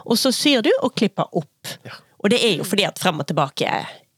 Og 0.04 0.20
så 0.20 0.34
syr 0.36 0.64
du 0.64 0.70
og 0.82 0.92
klipper 0.98 1.30
opp. 1.32 1.72
Og 2.20 2.32
det 2.32 2.42
er 2.44 2.58
jo 2.58 2.66
fordi 2.68 2.84
at 2.88 3.00
frem 3.00 3.20
og 3.20 3.28
tilbake 3.28 3.70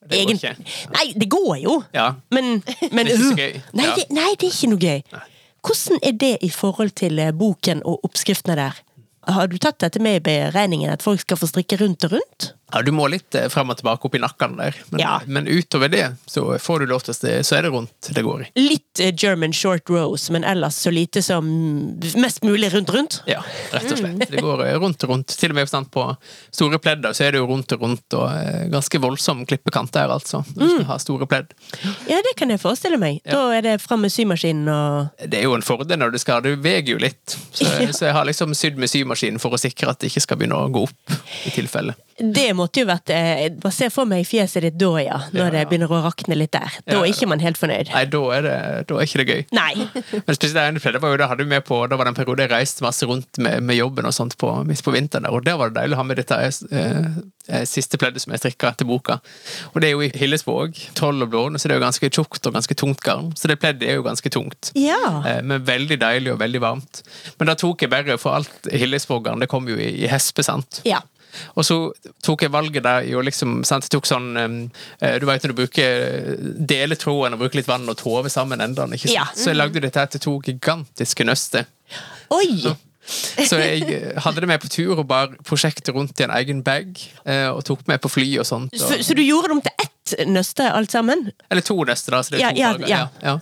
Det 0.06 0.22
går 0.22 0.34
ikke. 0.34 0.52
Nei, 0.94 1.06
det 1.18 1.28
går 1.30 1.54
jo! 1.62 1.78
Ja. 1.94 2.12
Men, 2.30 2.60
men 2.90 3.06
Det 3.06 3.14
er 3.14 3.16
ikke 3.16 3.30
så 3.30 3.38
gøy. 3.38 3.56
Nei, 3.78 3.86
det, 3.96 4.04
nei, 4.14 4.28
det 4.34 4.50
er 4.50 4.52
ikke 4.52 4.70
noe 4.70 4.82
gøy. 4.82 5.24
Hvordan 5.66 6.02
er 6.02 6.18
det 6.20 6.34
i 6.46 6.50
forhold 6.54 6.92
til 6.98 7.18
eh, 7.18 7.32
boken 7.34 7.82
og 7.82 8.04
oppskriftene 8.06 8.54
der? 8.58 8.82
Har 9.26 9.48
du 9.50 9.56
tatt 9.58 9.80
dette 9.82 9.98
med 10.02 10.20
i 10.20 10.22
beregningen, 10.22 10.92
at 10.92 11.02
folk 11.02 11.24
skal 11.24 11.38
få 11.40 11.48
strikke 11.50 11.80
rundt 11.80 12.06
og 12.06 12.14
rundt? 12.14 12.52
Ja, 12.72 12.82
du 12.82 12.90
må 12.94 13.06
litt 13.10 13.30
fram 13.30 13.66
frem 13.66 13.72
og 13.74 13.78
tilbake 13.80 14.08
opp 14.08 14.14
i 14.14 14.20
nakken 14.22 14.56
der. 14.58 14.74
Men, 14.90 15.00
Ja. 15.00 15.20
men 15.26 15.46
utover 15.46 15.88
det, 15.88 16.16
så 16.26 16.58
får 16.58 16.80
du 16.80 16.86
lov 16.86 17.00
til 17.06 17.14
det, 17.22 17.46
så 17.46 17.56
er 17.58 17.62
det 17.62 17.70
rundt 17.72 18.10
det 18.14 18.22
går 18.22 18.42
i. 18.42 18.48
Litt 18.60 19.00
eh, 19.00 19.12
German 19.14 19.52
short 19.52 19.88
rose, 19.90 20.32
men 20.32 20.44
ellers 20.44 20.74
så 20.74 20.90
lite 20.90 21.22
som 21.22 21.46
mest 22.16 22.42
mulig 22.42 22.72
rundt 22.74 22.90
rundt. 22.90 23.22
Ja, 23.26 23.42
rett 23.72 23.90
og 23.92 23.98
slett. 23.98 24.30
Det 24.30 24.42
går 24.42 24.64
eh, 24.66 24.78
rundt 24.78 25.04
rundt. 25.04 25.36
Til 25.38 25.50
og 25.50 25.56
med 25.56 25.90
på 25.92 26.06
store 26.50 26.78
pledder 26.78 27.12
så 27.12 27.26
er 27.26 27.32
det 27.32 27.38
jo 27.42 27.46
rundt 27.46 27.72
rundt, 27.72 28.06
og 28.14 28.30
eh, 28.30 28.66
ganske 28.72 29.00
voldsom 29.02 29.44
klippekant 29.46 29.92
der, 29.92 30.10
altså. 30.10 30.42
Når 30.54 30.62
du 30.66 30.74
skal 30.74 30.88
ha 30.90 30.98
store 31.02 31.26
pledd. 31.30 31.54
Ja, 32.08 32.20
det 32.22 32.34
kan 32.38 32.50
jeg 32.50 32.60
forestille 32.62 32.98
meg. 32.98 33.20
Da 33.26 33.46
er 33.54 33.62
det 33.62 33.76
fram 33.82 34.02
med 34.06 34.12
symaskinen 34.14 34.68
og 34.72 35.22
Det 35.22 35.40
er 35.40 35.46
jo 35.46 35.54
en 35.54 35.62
fordel 35.66 35.98
når 36.00 36.14
du 36.14 36.18
skal 36.22 36.42
du 36.42 36.54
veier 36.56 36.86
jo 36.86 36.98
litt. 36.98 37.38
Så, 37.52 37.66
så 37.96 38.08
jeg 38.10 38.16
har 38.16 38.26
liksom 38.26 38.54
sydd 38.58 38.78
med 38.80 38.90
symaskinen 38.90 39.42
for 39.42 39.54
å 39.54 39.60
sikre 39.60 39.92
at 39.92 40.02
det 40.02 40.10
ikke 40.10 40.24
skal 40.26 40.40
begynne 40.40 40.58
å 40.58 40.70
gå 40.72 40.86
opp, 40.86 41.16
i 41.46 41.54
tilfelle. 41.54 41.94
Det 42.16 42.55
måtte 42.56 42.82
jo 42.82 42.88
vært 42.88 43.10
eh, 43.14 43.46
Bare 43.62 43.74
se 43.74 43.88
for 43.92 44.08
meg 44.08 44.24
fjeset 44.28 44.64
ditt 44.66 44.78
da, 44.80 44.90
ja. 45.02 45.18
Når 45.32 45.40
Ja, 45.44 45.50
det 45.54 45.62
ja. 45.62 45.68
begynner 45.70 45.92
å 45.92 46.00
rakne 46.04 46.36
litt 46.38 46.52
der. 46.56 46.72
Da 46.86 46.98
er 47.02 47.10
ikke 47.12 47.28
man 47.30 47.42
helt 47.44 47.60
fornøyd. 47.60 47.92
Nei, 47.94 48.04
da 48.12 48.22
er, 48.36 48.46
det, 48.46 48.56
da 48.90 48.98
er 49.00 49.06
ikke 49.08 49.20
det 49.22 49.28
gøy. 49.30 49.44
Nei. 49.56 49.72
Men 50.26 50.38
spesielt 50.38 50.82
det 50.96 51.02
var 51.02 51.14
jo 51.14 51.20
det 51.20 51.28
hadde 51.30 51.44
vi 51.46 51.50
med 51.52 51.64
på 51.68 51.78
Da 51.90 51.96
var 52.00 52.08
det 52.08 52.14
en 52.14 52.18
periode 52.18 52.46
jeg 52.46 52.52
reiste 52.54 52.84
masse 52.84 53.06
rundt 53.08 53.38
med, 53.42 53.62
med 53.66 53.78
jobben 53.78 54.08
og 54.08 54.14
sånt 54.16 54.36
på, 54.40 54.50
midt 54.68 54.82
på 54.86 54.94
vinteren 54.94 55.26
der, 55.28 55.34
og 55.34 55.44
der 55.46 55.58
var 55.60 55.70
det 55.72 55.80
deilig 55.82 55.96
å 55.96 56.00
ha 56.00 56.06
med 56.08 56.20
dette 56.20 56.38
eh, 56.42 57.08
eh, 57.50 57.64
siste 57.68 57.98
pleddet 58.00 58.22
som 58.24 58.32
jeg 58.34 58.42
strikka 58.44 58.72
til 58.80 58.88
boka. 58.90 59.18
Og 59.74 59.80
det 59.82 59.90
er 59.90 59.96
jo 59.96 60.04
i 60.06 60.10
Hillesvåg, 60.16 60.78
Troll 60.98 61.24
og 61.26 61.32
Blåne, 61.32 61.58
så 61.60 61.68
det 61.68 61.76
er 61.76 61.80
jo 61.80 61.86
ganske 61.86 62.10
tjukt 62.12 62.48
og 62.50 62.56
ganske 62.56 62.76
tungt 62.78 63.02
garn. 63.06 63.32
Så 63.38 63.50
det 63.50 63.58
pleddet 63.62 63.88
er 63.90 63.98
jo 64.00 64.06
ganske 64.06 64.30
tungt. 64.32 64.72
Ja. 64.78 65.00
Eh, 65.26 65.42
Men 65.46 65.64
veldig 65.66 65.98
deilig 66.02 66.32
og 66.34 66.40
veldig 66.42 66.62
varmt. 66.64 67.02
Men 67.40 67.50
da 67.52 67.56
tok 67.58 67.84
jeg 67.84 67.92
bare 67.92 68.16
for 68.22 68.38
alt 68.38 68.70
Hillesvåg-garn. 68.72 69.42
det 69.44 69.50
kom 69.52 69.68
jo 69.68 69.76
i, 69.76 69.90
i 70.04 70.10
hespe, 70.10 70.44
sant. 70.46 70.80
Ja. 70.88 71.02
Og 71.54 71.64
så 71.68 71.76
tok 72.24 72.42
jeg 72.46 72.52
valget 72.54 72.82
der 72.86 73.06
i 73.08 73.12
å 73.16 73.22
liksom 73.24 73.58
sant, 73.68 73.88
tok 73.92 74.06
sånn 74.08 74.30
eh, 74.40 75.18
Du 75.20 75.26
vet 75.28 75.44
når 75.44 75.52
du 75.52 75.58
bruker 75.60 76.36
deler 76.72 76.96
tråden 76.96 77.36
og 77.36 77.42
bruker 77.44 77.60
litt 77.60 77.68
vann 77.70 77.88
og 77.88 77.98
tove 78.00 78.30
sammen 78.32 78.60
endene, 78.64 78.96
ikke 78.96 79.08
sant? 79.10 79.18
Ja. 79.18 79.28
Så 79.36 79.52
jeg 79.52 79.60
lagde 79.60 79.82
dette 79.84 80.00
her 80.00 80.10
til 80.12 80.20
to 80.24 80.38
gigantiske 80.46 81.24
nøster. 81.28 81.68
Oi! 82.34 82.74
Så 83.06 83.58
jeg 83.60 83.84
eh, 83.86 84.16
hadde 84.24 84.42
det 84.42 84.48
med 84.50 84.58
på 84.62 84.68
tur 84.72 84.96
og 84.98 85.04
bar 85.06 85.34
prosjektet 85.46 85.92
rundt 85.94 86.18
i 86.18 86.24
en 86.26 86.32
egen 86.40 86.62
bag. 86.66 86.96
eh, 87.24 87.46
Og 87.52 87.62
tok 87.68 87.84
med 87.86 88.00
på 88.02 88.10
fly 88.10 88.26
og 88.42 88.46
sånt. 88.48 88.74
Så, 88.74 88.98
så 89.06 89.14
du 89.14 89.22
gjorde 89.22 89.52
det 89.52 89.56
om 89.58 89.62
til 89.62 89.84
ett 89.84 89.92
nøste, 90.26 90.66
alt 90.72 90.90
sammen? 90.94 91.30
eller 91.50 91.62
to 91.62 91.76
nøster, 91.86 92.14
da. 92.16 92.22
Så 92.22 92.34
det 92.34 92.42
er 92.42 92.58
Ja, 92.58 92.72
to 92.74 92.86
ja, 92.90 93.04
ja. 93.22 93.38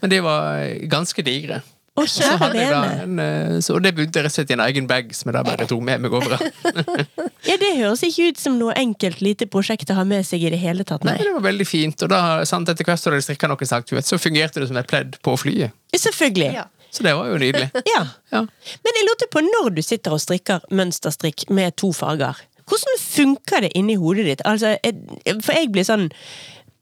Men 0.00 0.10
de 0.10 0.20
var 0.24 0.62
eh, 0.62 0.86
ganske 0.88 1.24
digre. 1.24 1.60
Å, 1.92 2.06
Så 2.08 2.24
hadde 2.40 2.56
jeg 2.56 2.70
da 2.72 2.78
en, 3.02 3.18
eh, 3.20 3.56
så, 3.60 3.74
og 3.76 3.82
det 3.84 3.90
begynte 3.92 4.16
jeg 4.16 4.24
rett 4.24 4.32
og 4.32 4.36
slett 4.38 4.52
i 4.52 4.54
en 4.56 4.62
egen 4.64 4.86
bag 4.88 5.10
som 5.12 5.28
jeg 5.28 5.34
da 5.36 5.42
bare 5.44 5.66
tok 5.68 5.82
med 5.84 6.00
meg 6.06 6.14
overalt. 6.16 6.62
Ja, 7.50 7.56
det 7.60 7.72
høres 7.76 8.00
ikke 8.06 8.30
ut 8.30 8.38
som 8.40 8.54
noe 8.56 8.72
enkelt 8.78 9.18
lite 9.20 9.48
prosjekt 9.50 9.90
å 9.92 9.96
ha 9.98 10.04
med 10.08 10.24
seg 10.24 10.44
i 10.46 10.52
det 10.54 10.60
hele 10.62 10.86
tatt, 10.88 11.02
Nei, 11.04 11.16
nei. 11.18 11.26
det 11.26 11.32
var 11.34 11.42
veldig 11.50 11.66
fint. 11.68 12.04
Og 12.06 12.08
da, 12.12 12.20
sant, 12.48 12.70
etter 12.72 12.86
hvert 12.86 13.02
som 13.02 13.12
jeg 13.16 13.26
strikka 13.26 13.50
noen 13.50 13.68
sagt, 13.68 13.92
vet, 13.92 14.06
så 14.08 14.16
fungerte 14.22 14.62
det 14.62 14.68
som 14.70 14.78
et 14.80 14.88
pledd 14.88 15.18
på 15.26 15.34
flyet. 15.42 15.74
Selvfølgelig. 15.92 16.48
Ja. 16.54 16.64
Så 16.92 17.04
det 17.04 17.12
var 17.18 17.28
jo 17.32 17.36
nydelig. 17.42 17.68
Ja. 17.92 18.02
Ja. 18.32 18.40
Men 18.86 18.98
jeg 19.00 19.08
lurte 19.10 19.28
på, 19.34 19.42
når 19.44 19.74
du 19.76 19.82
sitter 19.84 20.14
og 20.16 20.22
strikker 20.22 20.64
mønsterstrikk 20.72 21.48
med 21.52 21.76
to 21.82 21.90
farger, 21.96 22.40
hvordan 22.70 23.00
funker 23.02 23.66
det 23.66 23.72
inni 23.76 23.98
hodet 24.00 24.24
ditt? 24.30 24.46
Altså, 24.48 24.78
jeg- 24.80 25.36
for 25.44 25.52
jeg 25.58 25.68
blir 25.74 25.84
sånn 25.88 26.08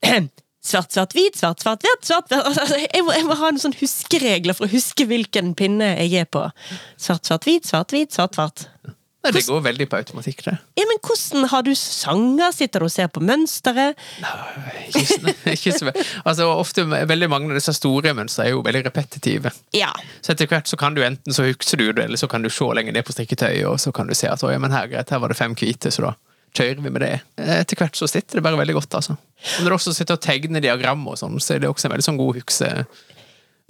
Svart, 0.61 0.93
svart, 0.93 1.15
hvit, 1.17 1.37
svart, 1.41 1.63
svart, 1.65 1.81
hvit, 1.87 2.03
svart, 2.05 2.29
hvit. 2.29 2.45
Altså, 2.45 2.77
jeg, 2.83 3.05
må, 3.07 3.15
jeg 3.17 3.25
må 3.25 3.37
ha 3.41 3.49
noen 3.49 3.63
sånn 3.63 3.77
huskeregler 3.81 4.57
for 4.59 4.69
å 4.69 4.73
huske 4.75 5.07
hvilken 5.09 5.55
pinne 5.57 5.95
jeg 5.97 6.21
er 6.21 6.29
på. 6.29 6.43
Svart, 7.01 7.25
svart, 7.25 7.47
hvit, 7.49 7.65
svart, 7.71 7.95
hvit, 7.97 8.13
svart, 8.13 8.37
svart. 8.37 8.67
Nei, 9.21 9.35
det 9.37 9.43
går 9.45 9.59
veldig 9.65 9.85
på 9.93 9.99
automatikk, 9.99 10.39
det. 10.47 10.53
Ja, 10.81 10.85
men 10.89 10.97
hvordan 11.05 11.43
har 11.53 11.65
du 11.67 11.75
sanger? 11.77 12.55
Sitter 12.57 12.81
du 12.81 12.87
og 12.87 12.93
ser 12.93 13.09
på 13.13 13.21
mønsteret? 13.21 13.99
Ikke, 14.89 15.03
så- 15.11 15.35
ikke 15.57 15.75
så, 15.77 15.93
altså, 16.25 16.47
ofte 16.57 16.87
Veldig 16.89 17.29
mange 17.29 17.53
av 17.53 17.59
disse 17.61 17.75
store 17.77 18.15
mønstrene 18.17 18.49
er 18.49 18.55
jo 18.55 18.63
veldig 18.65 18.85
repetitive. 18.89 19.53
Ja. 19.77 19.91
Så 20.25 20.33
etter 20.33 20.49
hvert 20.49 20.69
så 20.73 20.79
kan 20.81 20.97
du 20.97 21.03
enten 21.05 21.37
så 21.37 21.45
husker 21.49 21.81
du 21.81 21.91
det, 21.93 22.07
eller 22.09 22.21
så 22.21 22.29
kan 22.33 22.45
du 22.45 22.49
se 22.53 22.69
lenger 22.77 22.97
ned 22.97 23.05
på 23.09 23.13
strikketøyet, 23.17 23.67
og 23.69 23.77
så 23.81 23.93
kan 23.97 24.09
du 24.09 24.17
se 24.17 24.29
at 24.33 24.41
«Å, 24.45 24.53
ja, 24.57 24.61
men 24.61 24.73
her, 24.73 24.89
greit, 24.93 25.13
her 25.13 25.21
var 25.25 25.33
det 25.33 25.41
fem 25.41 25.57
hvite, 25.57 25.93
så 25.93 26.09
da 26.09 26.15
kjører 26.57 26.83
vi 26.83 26.93
med 26.93 27.05
det. 27.05 27.13
Etter 27.41 27.79
hvert 27.79 27.99
så 27.99 28.09
sitter 28.11 28.39
det 28.39 28.45
bare 28.47 28.59
veldig 28.61 28.77
godt, 28.79 28.97
altså. 28.99 29.17
Når 29.61 29.71
du 29.71 29.77
også 29.77 29.95
sitter 29.97 30.19
og 30.19 30.25
tegner 30.25 30.65
diagram 30.65 31.07
og 31.09 31.19
sånn, 31.21 31.39
så 31.41 31.55
er 31.55 31.63
det 31.63 31.71
også 31.71 31.89
en 31.89 31.95
veldig 31.97 32.09
sånn 32.11 32.21
god 32.21 32.41
hukse... 32.41 32.73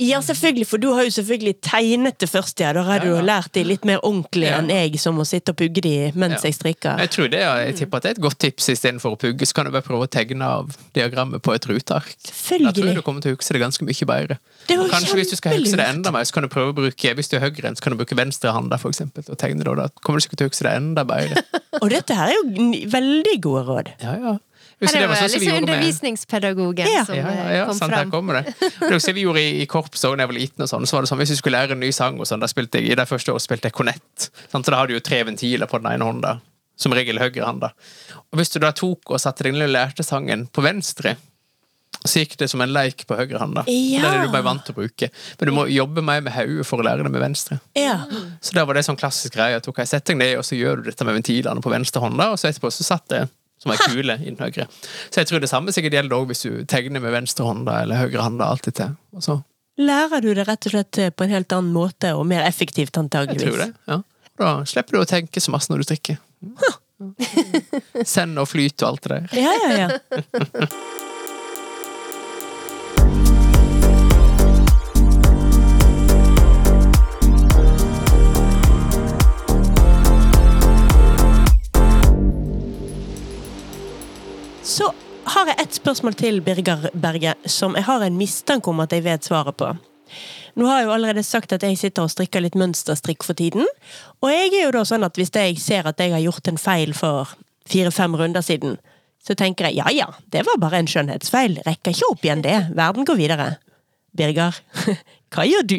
Ja, 0.01 0.21
selvfølgelig, 0.25 0.67
for 0.67 0.81
du 0.81 0.89
har 0.97 1.05
jo 1.05 1.11
selvfølgelig 1.13 1.55
tegnet 1.61 2.17
det 2.23 2.29
først, 2.31 2.61
ja. 2.63 2.73
Da 2.73 2.83
har 2.87 3.03
du 3.05 3.11
Ja, 3.11 3.17
ja. 3.19 3.25
lært 3.27 3.53
de 3.53 3.65
litt 3.65 3.85
mer 3.85 4.01
ordentlig 4.01 4.49
Ja. 4.49 4.59
enn 4.59 4.71
jeg, 4.73 4.99
som 4.99 5.15
må 5.19 5.27
sitte 5.29 5.53
og 5.53 5.57
pugge 5.61 5.83
de 5.85 6.13
mens 6.17 6.43
jeg 6.43 6.55
strikker. 6.57 6.99
Jeg 6.99 7.11
tror 7.11 7.29
det, 7.31 7.41
jeg 7.41 7.77
tipper 7.77 7.97
at 7.99 8.03
det 8.03 8.09
er 8.11 8.17
et 8.17 8.23
godt 8.25 8.39
tips 8.39 8.69
istedenfor 8.73 9.13
å 9.13 9.19
pugge, 9.21 9.45
så 9.47 9.55
kan 9.55 9.67
du 9.67 9.71
bare 9.75 9.85
prøve 9.85 10.09
å 10.09 10.11
tegne 10.11 10.43
av 10.43 10.73
diagrammet 10.97 11.43
på 11.43 11.53
et 11.55 11.67
ruteark. 11.69 12.17
Da 12.25 12.73
tror 12.73 12.87
jeg 12.87 12.97
du 12.97 13.03
kommer 13.03 13.21
til 13.21 13.35
å 13.35 13.37
huske 13.37 13.53
det 13.53 13.61
ganske 13.61 13.85
mye 13.85 14.07
bedre. 14.09 14.39
Det 14.67 14.79
Og 14.79 14.91
kanskje 14.91 15.15
hvis 15.21 15.31
du 15.31 15.37
skal 15.37 15.53
huske 15.59 15.77
det 15.77 15.87
enda 15.89 16.11
mer, 16.11 16.25
så 16.25 16.33
kan 16.33 16.43
du 16.45 16.49
prøve 16.49 16.73
å 16.73 16.75
bruke 16.77 17.15
Hvis 17.15 17.29
du 17.29 17.37
er 17.37 17.41
høyrehendt, 17.51 17.79
så 17.79 17.83
kan 17.83 17.93
du 17.93 17.99
bruke 17.99 18.17
venstrehånda 18.17 18.79
for 18.79 18.91
eksempel, 18.91 19.23
å 19.29 19.37
tegne 19.37 19.65
det, 19.65 19.69
og 19.69 19.77
da 19.77 19.89
kommer 20.03 20.21
du 20.21 20.25
sikkert 20.29 20.39
til 20.39 20.47
å 20.47 20.51
huske 20.51 20.65
det 20.65 20.77
enda 20.77 21.05
bedre. 21.05 21.43
Og 21.83 21.89
dette 21.91 22.15
her 22.15 22.29
er 22.29 22.35
jo 22.35 22.89
veldig 22.91 23.41
gode 23.41 23.63
råd. 23.69 23.89
Ja, 24.03 24.15
ja. 24.19 24.39
Her 24.81 24.97
er 24.97 25.01
det 25.05 25.09
var 25.11 25.17
sånn 25.21 25.29
som 25.29 25.41
vi 25.41 25.47
liksom 25.47 25.57
gjorde 25.59 25.67
med 25.67 25.77
undervisningspedagogen 25.77 26.89
Ja. 26.89 27.05
som 27.05 27.15
ja, 27.19 27.23
ja, 27.29 27.45
eh, 27.51 27.57
ja, 27.59 27.65
kom 27.69 27.79
sant, 27.79 27.93
fram. 27.93 28.11
kommer 28.11 28.39
det. 28.41 28.55
Det 28.81 28.93
husker 28.95 29.13
vi 29.19 29.25
gjorde 29.27 29.41
i, 29.45 29.63
i 29.63 29.67
korpset 29.67 30.09
da 30.17 30.25
jeg 30.25 30.31
var 30.33 30.39
liten, 30.39 30.63
og 30.65 30.69
sånn, 30.73 30.87
så 30.89 30.97
var 30.97 31.03
det 31.05 31.11
sånn, 31.13 31.21
hvis 31.21 31.31
vi 31.35 31.41
skulle 31.43 31.59
lære 31.61 31.77
en 31.77 31.81
ny 31.85 31.91
sang, 31.93 32.21
og 32.21 32.27
sånn, 32.31 32.41
da 32.41 32.49
spilte 32.49 32.81
jeg, 32.81 32.93
i 32.93 32.99
det 32.99 33.09
første 33.11 33.33
året 33.35 33.45
spilte 33.45 33.69
jeg 33.69 33.77
konett. 33.77 34.31
Så 34.51 34.63
da 34.71 34.77
har 34.81 34.87
du 34.89 34.95
jo 34.97 35.01
tre 35.05 35.23
ventiler 35.29 35.67
på 35.71 35.79
den 35.83 35.93
ene 35.93 36.05
hånda, 36.09 36.37
som 36.81 36.93
regel 36.97 37.19
høyrehånda. 37.21 37.73
Og 38.33 38.39
hvis 38.41 38.55
du 38.55 38.59
da 38.63 38.71
tok 38.73 39.11
og 39.13 39.21
satte 39.21 39.45
den 39.45 39.59
lille 39.59 39.69
lærte 39.75 40.03
sangen 40.07 40.47
på 40.49 40.63
venstre, 40.65 41.17
så 42.01 42.23
gikk 42.23 42.39
det 42.41 42.47
som 42.49 42.63
en 42.65 42.71
leik 42.73 43.03
på 43.05 43.17
høyrehånda. 43.19 43.67
Ja. 43.69 44.01
Det 44.01 44.09
er 44.09 44.23
du 44.25 44.33
bare 44.33 44.47
vant 44.47 44.63
til 44.65 44.73
å 44.73 44.79
bruke. 44.79 45.11
Men 45.41 45.51
du 45.51 45.53
må 45.53 45.67
jobbe 45.69 46.01
mer 46.01 46.23
med 46.25 46.33
hodet 46.33 46.65
for 46.65 46.81
å 46.81 46.87
lære 46.87 47.05
det 47.05 47.11
med 47.13 47.21
venstre. 47.21 47.59
Ja. 47.77 47.99
Så 48.41 48.55
da 48.57 48.65
var 48.65 48.79
det 48.79 48.87
sånn 48.87 48.97
klassisk 48.97 49.35
greie. 49.35 49.59
at 49.61 49.69
ok, 49.69 49.83
Sett 49.85 50.07
deg 50.09 50.17
ned, 50.17 50.39
og 50.41 50.47
så 50.47 50.57
gjør 50.57 50.81
du 50.81 50.89
dette 50.89 51.05
med 51.05 51.19
ventilene 51.19 51.61
på 51.61 51.69
venstre 51.75 52.01
hånda, 52.01 52.31
og 52.33 52.39
så 52.41 52.49
etterpå 52.49 52.71
så 52.73 52.87
satt 52.87 53.05
det 53.13 53.27
som 53.61 53.73
er 53.75 53.83
kule 53.85 54.17
i 54.19 54.31
den 54.31 54.41
høyre. 54.41 54.67
Så 55.13 55.21
jeg 55.21 55.29
tror 55.31 55.43
det 55.43 55.51
samme 55.53 55.73
sikkert 55.75 55.99
gjelder 55.99 56.17
også 56.17 56.31
hvis 56.33 56.45
du 56.47 56.65
tegner 56.71 57.03
med 57.05 57.13
venstre 57.13 57.45
hånda 57.45 57.83
eller 57.85 58.01
høyre 58.01 58.25
hånd. 58.25 58.41
alltid 58.45 58.79
til. 58.81 58.95
Og 59.17 59.25
så, 59.27 59.41
Lærer 59.81 60.21
du 60.21 60.33
det 60.37 60.45
rett 60.49 60.67
og 60.69 60.75
slett 60.75 60.99
på 61.17 61.25
en 61.25 61.33
helt 61.33 61.53
annen 61.57 61.73
måte, 61.73 62.13
og 62.17 62.27
mer 62.29 62.45
effektivt 62.45 62.99
antageligvis? 63.01 63.47
jeg 63.47 63.55
tror 63.55 63.63
det, 63.65 63.73
ja. 63.89 64.01
Da 64.41 64.51
slipper 64.69 64.97
du 64.97 65.03
å 65.03 65.09
tenke 65.09 65.41
så 65.41 65.53
masse 65.53 65.73
når 65.73 65.83
du 65.83 65.89
strikker. 65.89 66.19
Send 68.09 68.41
og 68.41 68.49
flyt 68.49 68.83
og 68.83 68.89
alt 68.91 69.07
det 69.07 69.11
der. 69.15 69.41
Ja, 69.41 69.53
ja, 69.65 69.87
ja. 69.87 70.67
Så 84.81 84.87
har 85.35 85.51
jeg 85.51 85.61
et 85.61 85.75
spørsmål 85.77 86.15
til, 86.17 86.39
Birger 86.41 86.87
Berge, 86.97 87.35
som 87.45 87.75
jeg 87.77 87.85
har 87.85 88.01
en 88.01 88.17
mistanke 88.17 88.71
om 88.73 88.79
at 88.81 88.95
jeg 88.97 89.05
vet 89.05 89.27
svaret 89.27 89.57
på. 89.61 89.75
Nå 90.57 90.69
har 90.71 90.81
jeg 90.81 90.87
jo 90.87 90.95
allerede 90.95 91.25
sagt 91.27 91.53
at 91.53 91.67
jeg 91.67 91.77
sitter 91.77 92.07
og 92.07 92.13
strikker 92.15 92.41
litt 92.41 92.57
mønsterstrikk 92.57 93.27
for 93.27 93.37
tiden. 93.37 93.69
Og 94.25 94.33
jeg 94.33 94.55
er 94.55 94.65
jo 94.65 94.73
da 94.79 94.87
sånn 94.89 95.05
at 95.05 95.21
hvis 95.21 95.35
jeg 95.37 95.59
ser 95.61 95.91
at 95.91 96.01
jeg 96.01 96.15
har 96.15 96.25
gjort 96.25 96.49
en 96.49 96.61
feil 96.63 96.97
for 96.97 97.35
fire-fem 97.69 98.17
runder 98.17 98.41
siden, 98.47 98.79
så 99.21 99.37
tenker 99.37 99.69
jeg 99.69 99.83
ja 99.83 99.93
ja, 99.93 100.09
det 100.33 100.47
var 100.49 100.57
bare 100.65 100.81
en 100.81 100.89
skjønnhetsfeil. 100.89 101.61
Rekker 101.69 101.93
ikke 101.93 102.11
opp 102.15 102.25
igjen 102.25 102.47
det. 102.47 102.57
Verden 102.73 103.05
går 103.05 103.21
videre. 103.21 103.51
Birger, 104.17 104.57
hva 105.31 105.45
gjør 105.47 105.67
du? 105.71 105.77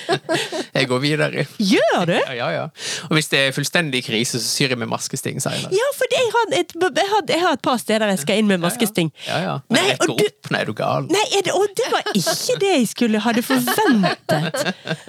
Jeg 0.76 0.88
går 0.90 1.00
videre. 1.00 1.44
Gjør 1.56 2.02
du? 2.10 2.14
Ja, 2.16 2.34
ja, 2.36 2.48
ja. 2.52 2.64
Og 3.08 3.16
hvis 3.16 3.30
det 3.32 3.40
er 3.46 3.54
fullstendig 3.56 4.02
krise, 4.04 4.40
så 4.42 4.48
syr 4.50 4.74
jeg 4.74 4.80
med 4.80 4.90
maskesting 4.90 5.40
senere. 5.40 5.70
Ja, 5.72 5.86
for 5.96 6.12
jeg 6.12 6.26
har, 6.34 6.50
et, 6.58 6.74
jeg, 6.76 7.06
har, 7.12 7.22
jeg 7.30 7.40
har 7.40 7.56
et 7.56 7.62
par 7.64 7.80
steder 7.80 8.12
jeg 8.12 8.20
skal 8.20 8.42
inn 8.42 8.50
med 8.50 8.60
maskesting. 8.60 9.08
Ja, 9.24 9.38
ja. 9.40 9.54
Ja, 9.56 9.56
Nei, 9.72 9.84
og 9.86 9.92
rekker 9.94 10.12
du-. 10.12 10.52
Nei, 10.52 10.60
er 10.60 10.68
du 10.68 10.74
gal? 10.76 11.08
Nei, 11.08 11.24
det, 11.46 11.54
og 11.56 11.72
det 11.78 11.88
var 11.94 12.04
ikke 12.12 12.58
det 12.60 12.74
jeg 12.74 12.90
skulle 12.92 13.22
hadde 13.24 13.44
forventet. 13.46 14.60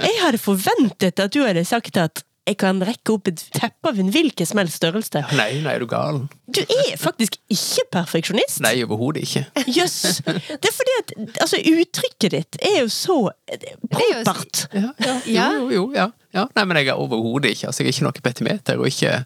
Jeg 0.07 0.15
hadde 0.23 0.41
forventet 0.41 1.25
at 1.27 1.35
du 1.35 1.43
hadde 1.43 1.65
sagt 1.67 1.99
at 1.99 2.23
jeg 2.47 2.57
kan 2.61 2.79
rekke 2.87 3.11
opp 3.17 3.27
et 3.27 3.41
teppe 3.55 3.91
av 3.91 3.97
en 3.99 4.11
hvilken 4.13 4.47
som 4.47 4.61
helst 4.61 4.79
størrelse. 4.79 5.23
Nei, 5.35 5.49
nei, 5.65 5.73
er 5.75 5.83
du 5.83 5.89
gal? 5.91 6.21
Du 6.47 6.61
er 6.63 6.93
faktisk 6.99 7.35
ikke 7.51 7.83
perfeksjonist. 7.97 8.61
Nei, 8.63 8.77
overhodet 8.85 9.25
ikke. 9.27 9.43
Jøss. 9.67 10.21
Det 10.23 10.69
er 10.71 10.77
fordi 10.77 10.95
at 11.01 11.11
altså, 11.43 11.59
uttrykket 11.59 12.37
ditt 12.37 12.61
er 12.63 12.79
jo 12.85 12.87
så 12.93 13.19
eh, 13.51 13.67
propert. 13.91 14.63
Ja, 14.71 14.93
ja, 15.03 15.19
Ja. 15.27 15.51
Jo, 15.57 15.67
jo, 15.67 15.69
jo, 15.75 15.83
ja. 15.97 16.07
ja. 16.35 16.47
Nei, 16.55 16.65
men 16.69 16.79
jeg 16.79 16.93
er 16.93 17.03
overhodet 17.03 17.51
ikke. 17.57 17.67
Altså, 17.71 17.83
jeg 17.83 17.91
er 17.91 17.97
ikke 17.97 18.07
noe 18.07 18.25
petimeter, 18.29 18.79
og 18.79 18.87
ikke 18.87 19.19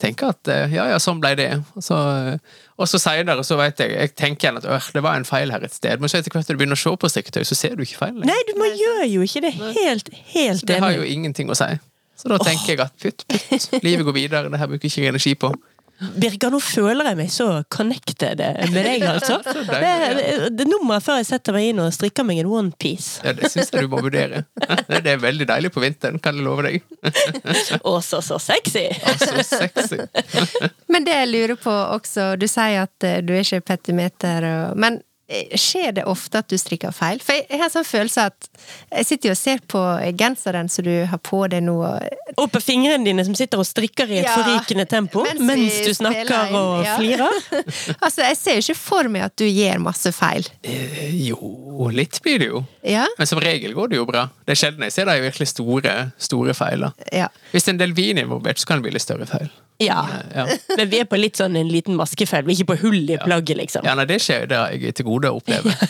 tenker 0.00 0.32
at 0.32 0.50
eh, 0.50 0.74
ja, 0.74 0.88
ja, 0.90 0.98
sånn 1.02 1.20
ble 1.22 1.34
det. 1.38 1.50
Og 1.76 1.84
så, 1.84 2.00
eh, 2.32 2.60
og 2.80 2.88
så 2.90 2.98
senere 3.02 3.44
så 3.46 3.58
vet 3.60 3.84
jeg 3.84 3.92
Jeg 3.94 4.12
tenker 4.18 4.48
igjen 4.48 4.60
at 4.62 4.66
øh, 4.66 4.92
det 4.96 5.04
var 5.04 5.20
en 5.20 5.28
feil 5.28 5.52
her 5.54 5.64
et 5.64 5.76
sted, 5.76 6.00
men 6.00 6.10
så 6.10 6.18
etter 6.18 6.32
hvert 6.34 6.48
når 6.48 6.56
du 6.56 6.62
begynner 6.64 6.80
å 6.80 6.84
se 6.84 6.96
på 6.96 7.12
strikketøy, 7.12 7.44
så 7.44 7.58
ser 7.58 7.76
du 7.76 7.84
ikke 7.84 8.00
feilen. 8.00 8.24
Nei, 8.26 8.40
du 8.48 8.56
må 8.58 8.72
gjør 8.72 9.04
jo 9.10 9.26
ikke 9.26 9.44
det. 9.44 9.52
Helt, 9.76 10.14
helt 10.32 10.64
Det 10.68 10.80
har 10.82 10.96
jo 10.96 11.04
ingenting 11.04 11.52
å 11.52 11.58
si. 11.58 11.74
Så 12.24 12.32
da 12.32 12.40
tenker 12.40 12.72
jeg 12.72 12.80
at 12.80 12.94
putt, 12.96 13.24
putt, 13.28 13.84
livet 13.84 14.06
går 14.06 14.16
videre, 14.16 14.48
det 14.48 14.60
her 14.60 14.68
bruker 14.70 14.88
ikke 14.88 15.10
energi 15.12 15.34
på. 15.36 15.52
Birger, 15.94 16.50
nå 16.50 16.58
føler 16.58 17.06
jeg 17.06 17.16
meg 17.20 17.28
så 17.30 17.46
connected 17.72 18.40
med 18.72 18.80
deg, 18.86 19.04
altså. 19.12 19.36
Det, 19.44 19.76
er, 19.78 20.16
det, 20.50 20.64
er 20.64 20.70
nummeret 20.70 21.04
før 21.04 21.20
jeg 21.20 21.28
setter 21.28 21.54
meg 21.54 21.68
inn 21.70 21.82
og 21.84 21.92
strikker 21.94 22.26
meg 22.26 22.40
en 22.42 22.50
onepiece. 22.50 23.22
Ja, 23.24 23.34
det 23.36 23.52
syns 23.52 23.70
jeg 23.70 23.86
du 23.86 23.92
må 23.92 24.00
vurdere. 24.02 24.42
Det 24.90 25.14
er 25.14 25.22
veldig 25.22 25.46
deilig 25.52 25.70
på 25.74 25.84
vinteren, 25.84 26.18
kan 26.24 26.40
jeg 26.40 26.46
love 26.46 26.66
deg. 26.66 26.80
Å, 27.78 27.94
så, 28.02 28.20
så 28.24 28.40
sexy! 28.42 28.88
Så 29.22 29.46
sexy. 29.46 30.00
Men 30.92 31.06
det 31.06 31.14
jeg 31.20 31.30
lurer 31.30 31.56
på 31.60 31.72
også, 31.72 32.32
du 32.40 32.48
sier 32.50 32.88
at 32.88 33.06
eh, 33.06 33.20
du 33.24 33.34
er 33.36 33.44
ikke 33.44 33.62
petimeter, 33.74 34.46
men 34.78 34.98
skjer 35.60 35.92
det 35.98 36.04
ofte 36.10 36.40
at 36.42 36.48
du 36.50 36.56
strikker 36.60 36.92
feil? 36.94 37.20
For 37.24 37.36
jeg, 37.36 37.46
jeg 37.50 37.60
har 37.60 37.68
en 37.70 37.74
sånn 37.74 37.86
følelse 37.88 38.24
at 38.30 38.48
jeg 38.94 39.06
sitter 39.08 39.28
jo 39.30 39.34
og 39.34 39.38
ser 39.40 39.62
på 39.74 39.82
genseren 40.20 40.70
som 40.72 40.86
du 40.86 40.92
har 41.10 41.20
på 41.24 41.42
deg 41.52 41.64
nå, 41.66 41.74
og 41.84 42.38
Og 42.40 42.50
på 42.50 42.60
fingrene 42.64 43.04
dine 43.06 43.24
som 43.26 43.34
sitter 43.38 43.60
og 43.62 43.66
strikker 43.68 44.10
i 44.10 44.20
et 44.22 44.28
Ja, 44.28 44.36
forrykende 44.38 44.86
tempo 44.90 45.22
mens 45.26 45.42
mens 45.44 45.80
du 45.84 45.92
snakker 45.94 46.30
inn, 46.48 46.56
og 46.58 46.84
ja. 46.86 46.96
flirer. 46.98 47.40
Altså, 48.04 48.24
jeg 48.24 48.36
ser 48.40 48.58
jo 48.58 48.64
ikke 48.64 48.78
for 48.80 49.10
meg 49.12 49.26
at 49.28 49.36
du 49.40 49.44
gjør 49.46 49.82
masse 49.84 50.10
feil. 50.14 50.46
Eh, 50.62 51.14
Jo, 51.28 51.88
litt 51.94 52.18
blir 52.24 52.40
det 52.42 52.48
jo. 52.50 52.64
Ja? 52.86 53.04
Men 53.18 53.28
som 53.30 53.40
regel 53.42 53.74
går 53.76 53.92
det 53.92 54.00
jo 54.00 54.06
bra. 54.08 54.26
Det 54.44 54.54
er 54.56 54.60
sjelden 54.60 54.86
jeg 54.86 54.94
ser 54.96 55.08
de 55.08 55.18
virkelig 55.24 55.50
store, 55.52 55.94
store 56.18 56.54
feiler. 56.56 56.94
Ja. 57.14 57.28
Hvis 57.52 57.66
det 57.66 57.74
er 57.74 57.76
en 57.78 57.84
del 57.84 57.94
vin 57.96 58.20
involvert, 58.22 58.60
så 58.60 58.68
kan 58.68 58.80
det 58.80 58.88
bli 58.88 58.96
litt 58.96 59.04
større 59.06 59.28
feil. 59.30 59.50
Ja. 59.82 60.04
Ja, 60.34 60.44
Men 60.76 60.88
vi 60.92 61.00
er 61.02 61.06
på 61.10 61.16
litt 61.18 61.36
sånn 61.40 61.56
en 61.58 61.66
liten 61.68 61.96
maskefeil. 61.98 62.44
Vi 62.46 62.52
er 62.54 62.58
ikke 62.62 62.68
på 62.74 62.80
hull 62.84 63.10
i 63.10 63.16
plagget, 63.18 63.56
liksom. 63.58 63.82
ja 63.84 63.94
nei, 63.98 64.04
det 64.06 64.20
skjer 64.22 64.40
jo, 64.44 64.46
det 64.52 64.56
har 64.60 64.70
jeg 64.78 64.94
til 65.00 65.06
gode 65.08 65.30
å 65.32 65.36
oppleve. 65.40 65.74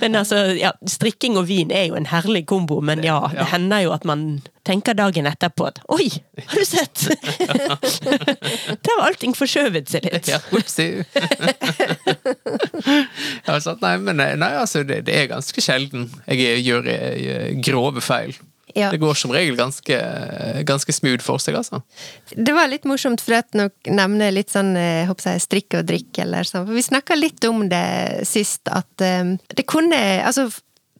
Men 0.00 0.14
altså, 0.20 0.36
ja, 0.54 0.70
strikking 0.88 1.36
og 1.40 1.48
vin 1.48 1.70
er 1.74 1.88
jo 1.90 1.96
en 1.98 2.06
herlig 2.12 2.44
kombo, 2.48 2.78
men 2.84 3.02
ja, 3.04 3.18
det 3.32 3.38
Ja. 3.40 3.44
hender 3.50 3.80
jo 3.82 3.90
at 3.92 4.04
man 4.06 4.40
tenker 4.64 4.94
dagen 4.94 5.26
etterpå 5.26 5.66
at 5.66 5.78
Oi, 5.88 6.06
har 6.46 6.58
du 6.58 6.64
sett? 6.64 7.08
Der 8.84 8.98
var 8.98 9.06
allting 9.08 9.34
forskjøvet 9.34 9.88
seg 9.90 10.04
litt. 10.06 10.28
Ja, 10.30 10.38
upsi. 10.54 10.86
ja, 13.48 13.58
sant, 13.64 13.80
nei, 13.82 13.96
men 13.98 14.16
nei, 14.20 14.52
altså, 14.60 14.82
det, 14.86 15.02
det 15.08 15.14
er 15.22 15.26
ganske 15.32 15.60
sjelden 15.64 16.06
jeg 16.28 16.62
gjør 16.66 16.86
eh, 16.92 17.56
grove 17.64 18.00
feil. 18.04 18.36
Ja. 18.78 18.90
Det 18.94 19.00
går 19.02 19.18
som 19.18 19.32
regel 19.34 19.58
ganske, 19.58 19.98
ganske 20.68 20.94
smooth 20.94 21.24
for 21.24 21.42
seg, 21.42 21.58
altså. 21.58 21.82
Det 22.34 22.54
var 22.54 22.70
litt 22.70 22.86
morsomt, 22.88 23.22
for 23.24 23.38
at 23.40 23.50
nå 23.58 23.68
nevner 23.90 24.34
litt 24.34 24.54
sånn 24.54 24.74
eh, 24.78 25.08
jeg 25.08 25.42
strikk 25.44 25.80
og 25.80 25.88
drikk, 25.88 26.22
eller 26.24 26.46
sånn. 26.46 26.66
For 26.68 26.78
vi 26.78 26.86
snakka 26.86 27.18
litt 27.18 27.44
om 27.48 27.66
det 27.70 28.24
sist, 28.28 28.64
at 28.70 29.04
um, 29.04 29.36
det 29.54 29.66
kunne 29.68 29.98
Altså, 29.98 30.48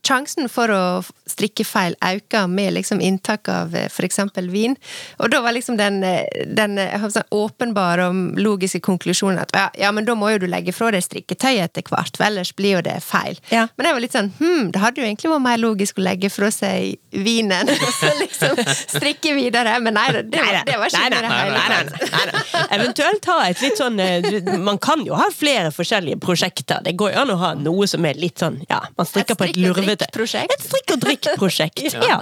sjansen 0.09 0.49
for 0.51 0.71
å 0.73 0.83
strikke 1.29 1.65
feil 1.67 1.97
øker 2.05 2.49
med 2.51 2.75
liksom 2.77 3.01
inntak 3.05 3.49
av 3.53 3.75
f.eks. 3.75 3.95
for 3.97 4.09
eksempel 4.09 4.51
vin. 4.53 4.77
Og 5.19 5.31
da 5.33 5.41
var 5.45 5.55
liksom 5.57 5.79
den, 5.79 6.01
eh, 6.07 6.25
den 6.47 6.79
eh, 6.79 6.95
jeg 6.95 7.13
sånn, 7.15 7.29
åpenbare 7.35 8.09
og 8.09 8.41
logiske 8.41 8.81
konklusjonen 8.85 9.43
at 9.43 9.55
ja, 9.57 9.67
ja, 9.87 9.93
men 9.95 10.07
da 10.09 10.17
må 10.19 10.31
jo 10.33 10.43
du 10.43 10.49
legge 10.51 10.75
fra 10.77 10.91
deg 10.95 11.05
strikketøyet 11.05 11.69
etter 11.69 11.87
hvert, 11.89 12.17
for 12.17 12.29
ellers 12.29 12.55
blir 12.57 12.79
jo 12.79 12.85
det 12.87 12.99
feil. 13.05 13.39
Ja. 13.53 13.67
Men 13.77 13.89
jeg 13.89 13.99
var 13.99 14.05
litt 14.05 14.17
sånn 14.17 14.33
hm, 14.39 14.71
det 14.75 14.83
hadde 14.83 15.03
jo 15.03 15.09
egentlig 15.09 15.33
vært 15.35 15.47
mer 15.49 15.63
logisk 15.63 16.01
å 16.01 16.07
legge 16.07 16.33
fra 16.33 16.51
seg 16.55 16.99
vinen, 17.11 17.69
og 17.87 17.93
så 17.95 18.11
liksom 18.19 18.59
strikke 18.75 19.35
videre. 19.37 19.79
Men 19.85 19.97
nei, 19.99 20.07
det, 20.13 20.23
det, 20.33 20.43
var, 20.45 20.61
det 20.67 20.79
var 20.81 20.93
ikke 20.93 21.09
det 21.15 21.33
hele. 21.33 22.43
Eventuelt 22.79 23.29
ha 23.31 23.39
et 23.49 23.63
litt 23.63 23.79
sånn 23.81 23.99
eh, 24.03 24.27
Man 24.61 24.81
kan 24.83 25.05
jo 25.07 25.17
ha 25.19 25.29
flere 25.35 25.71
forskjellige 25.75 26.21
prosjekter. 26.23 26.83
Det 26.85 26.95
går 26.99 27.15
jo 27.15 27.23
an 27.23 27.33
å 27.35 27.39
ha 27.41 27.53
noe 27.59 27.89
som 27.91 28.05
er 28.09 28.19
litt 28.21 28.43
sånn 28.43 28.61
Ja, 28.69 28.83
man 28.99 29.09
strikker 29.09 29.39
på 29.39 29.49
et 29.49 29.57
drikkprosjekt. 29.57 30.55
Et 30.55 30.67
strikk 30.67 30.95
og 30.97 31.03
drikk-prosjekt. 31.05 31.85
ja. 32.11 32.19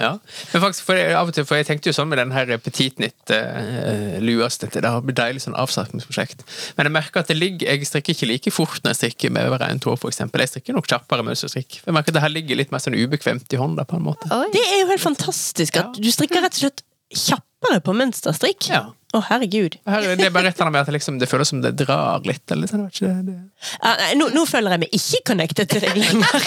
Ja. 0.00 0.12
Men 0.52 0.64
faktisk, 0.64 0.86
for 0.88 0.98
jeg, 0.98 1.12
av 1.16 1.30
og 1.30 1.36
til, 1.36 1.46
for 1.48 1.60
jeg 1.60 1.68
tenkte 1.68 1.90
jo 1.90 1.96
sånn 1.96 2.10
med 2.10 2.20
den 2.22 2.34
her 2.34 2.52
Petitnytt-lua 2.60 4.48
uh, 4.48 4.68
Det 4.72 4.84
har 4.86 5.04
blitt 5.04 5.20
deilig 5.20 5.44
sånn 5.44 5.58
avslappningsprosjekt. 5.58 6.44
Men 6.78 6.88
jeg 6.88 6.96
merker 6.96 7.22
at 7.22 7.30
det 7.30 7.36
ligger 7.38 7.68
Jeg 7.68 7.88
strikker 7.88 8.16
ikke 8.16 8.30
like 8.30 8.54
fort 8.54 8.80
når 8.84 8.94
jeg 8.94 9.00
strikker 9.02 9.34
med 9.34 9.50
over 9.50 9.64
en 9.66 9.82
tå, 9.82 9.96
eksempel. 10.08 10.44
Jeg 10.44 10.54
strikker 10.54 10.76
nok 10.76 10.88
kjappere 10.90 11.26
mønsterstrikk. 11.26 11.80
Jeg 11.84 11.96
merker 11.96 12.14
at 12.14 12.18
det 12.18 12.24
her 12.24 12.32
ligger 12.32 12.58
litt 12.60 12.72
mer 12.72 12.82
sånn 12.82 12.96
ubekvemt 12.96 13.52
i 13.54 13.60
hånda, 13.60 13.86
på 13.88 13.98
en 13.98 14.06
måte. 14.06 14.29
Det 14.54 14.62
er 14.62 14.80
jo 14.84 14.88
helt 14.92 15.02
fantastisk 15.02 15.80
at 15.82 15.98
du 16.00 16.10
strikker 16.14 16.44
rett 16.44 16.56
og 16.58 16.64
slett 16.66 16.84
kjappere 17.10 17.80
på 17.82 17.94
mønsterstrikk. 17.98 18.70
Ja. 18.70 18.86
Å, 19.10 19.18
herregud. 19.26 19.74
Her, 19.90 20.04
det 20.14 20.28
er 20.28 20.30
bare 20.30 20.52
et 20.52 20.54
eller 20.54 20.68
annet 20.68 20.74
med 20.76 20.80
at 20.84 20.86
det, 20.86 20.92
liksom, 20.94 21.16
det 21.18 21.26
føles 21.26 21.48
som 21.50 21.58
det 21.64 21.72
drar 21.80 22.22
litt. 22.22 22.44
Eller, 22.54 22.70
sånn, 22.70 22.84
vet 22.86 23.00
ikke, 23.00 23.14
det, 23.26 23.34
Ah, 23.82 23.96
nei, 23.98 24.12
nå, 24.20 24.28
nå 24.32 24.44
føler 24.46 24.76
jeg 24.76 24.82
meg 24.84 24.94
ikke 24.94 25.20
connected 25.32 25.72
til 25.72 25.82
deg 25.82 25.98
lenger. 25.98 26.46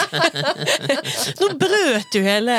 nå 1.42 1.50
brøt 1.60 2.16
du 2.16 2.22
hele 2.24 2.56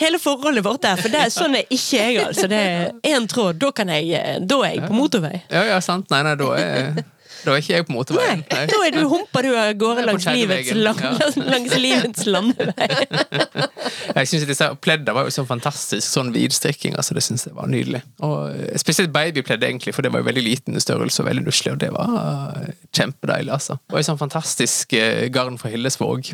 Hele 0.00 0.18
forholdet 0.22 0.64
vårt 0.64 0.86
der, 0.86 0.96
for 1.04 1.12
det 1.12 1.20
er 1.20 1.34
sånn 1.34 1.58
er 1.60 1.68
ikke 1.68 2.00
jeg, 2.00 2.16
altså. 2.24 2.48
Det 2.50 2.62
er 2.64 3.12
én 3.12 3.28
tråd, 3.30 3.60
da 3.60 3.70
kan 3.76 3.92
jeg 3.92 4.24
Da 4.48 4.60
er 4.64 4.78
jeg 4.78 4.88
på 4.88 4.96
motorvei. 4.96 5.42
ja, 5.52 5.66
ja, 5.74 5.80
sant. 5.84 6.08
Nei, 6.14 6.22
nei, 6.24 6.34
da 6.40 6.48
er, 6.56 7.04
da 7.44 7.52
er 7.54 7.60
ikke 7.62 7.74
jeg 7.76 7.86
på 7.88 7.94
motorveien. 7.94 8.42
Nei, 8.50 8.64
da 8.70 8.78
er 8.86 8.94
du, 8.96 9.00
humpa 9.10 9.42
du 9.44 9.50
av 9.52 9.72
gårde 9.80 10.04
langs 10.08 10.26
livets, 10.28 10.72
lang, 10.76 11.00
langs 11.44 11.74
livets 11.84 12.24
landevei. 12.26 12.88
Jeg 14.14 14.28
synes 14.30 14.46
disse 14.48 14.68
Pledda 14.84 15.14
var 15.16 15.26
jo 15.28 15.32
sånn 15.34 15.48
fantastisk 15.48 16.06
sånn 16.08 16.30
vidstrikking. 16.34 16.96
Altså, 16.98 17.16
det 17.16 17.24
synes 17.26 17.46
jeg 17.48 17.54
var 17.56 17.68
nydelig. 17.70 18.00
Og 18.24 18.50
eh, 18.54 18.74
Spesielt 18.80 19.12
babypledd, 19.14 19.64
egentlig, 19.66 19.94
for 19.96 20.04
det 20.06 20.12
var 20.14 20.22
jo 20.22 20.28
veldig 20.30 20.44
liten 20.46 20.80
størrelse 20.82 21.22
og 21.22 21.28
veldig 21.30 21.44
nusselig. 21.46 21.74
Og 21.76 21.82
det 21.84 21.90
var 21.94 22.14
eh, 22.62 22.70
kjempedeilig, 22.96 23.52
altså. 23.58 23.78
Og 23.92 24.00
et 24.00 24.08
sånn 24.08 24.20
fantastisk 24.20 24.96
eh, 24.98 25.26
garn 25.34 25.58
fra 25.60 25.72
Hillesvåg. 25.72 26.32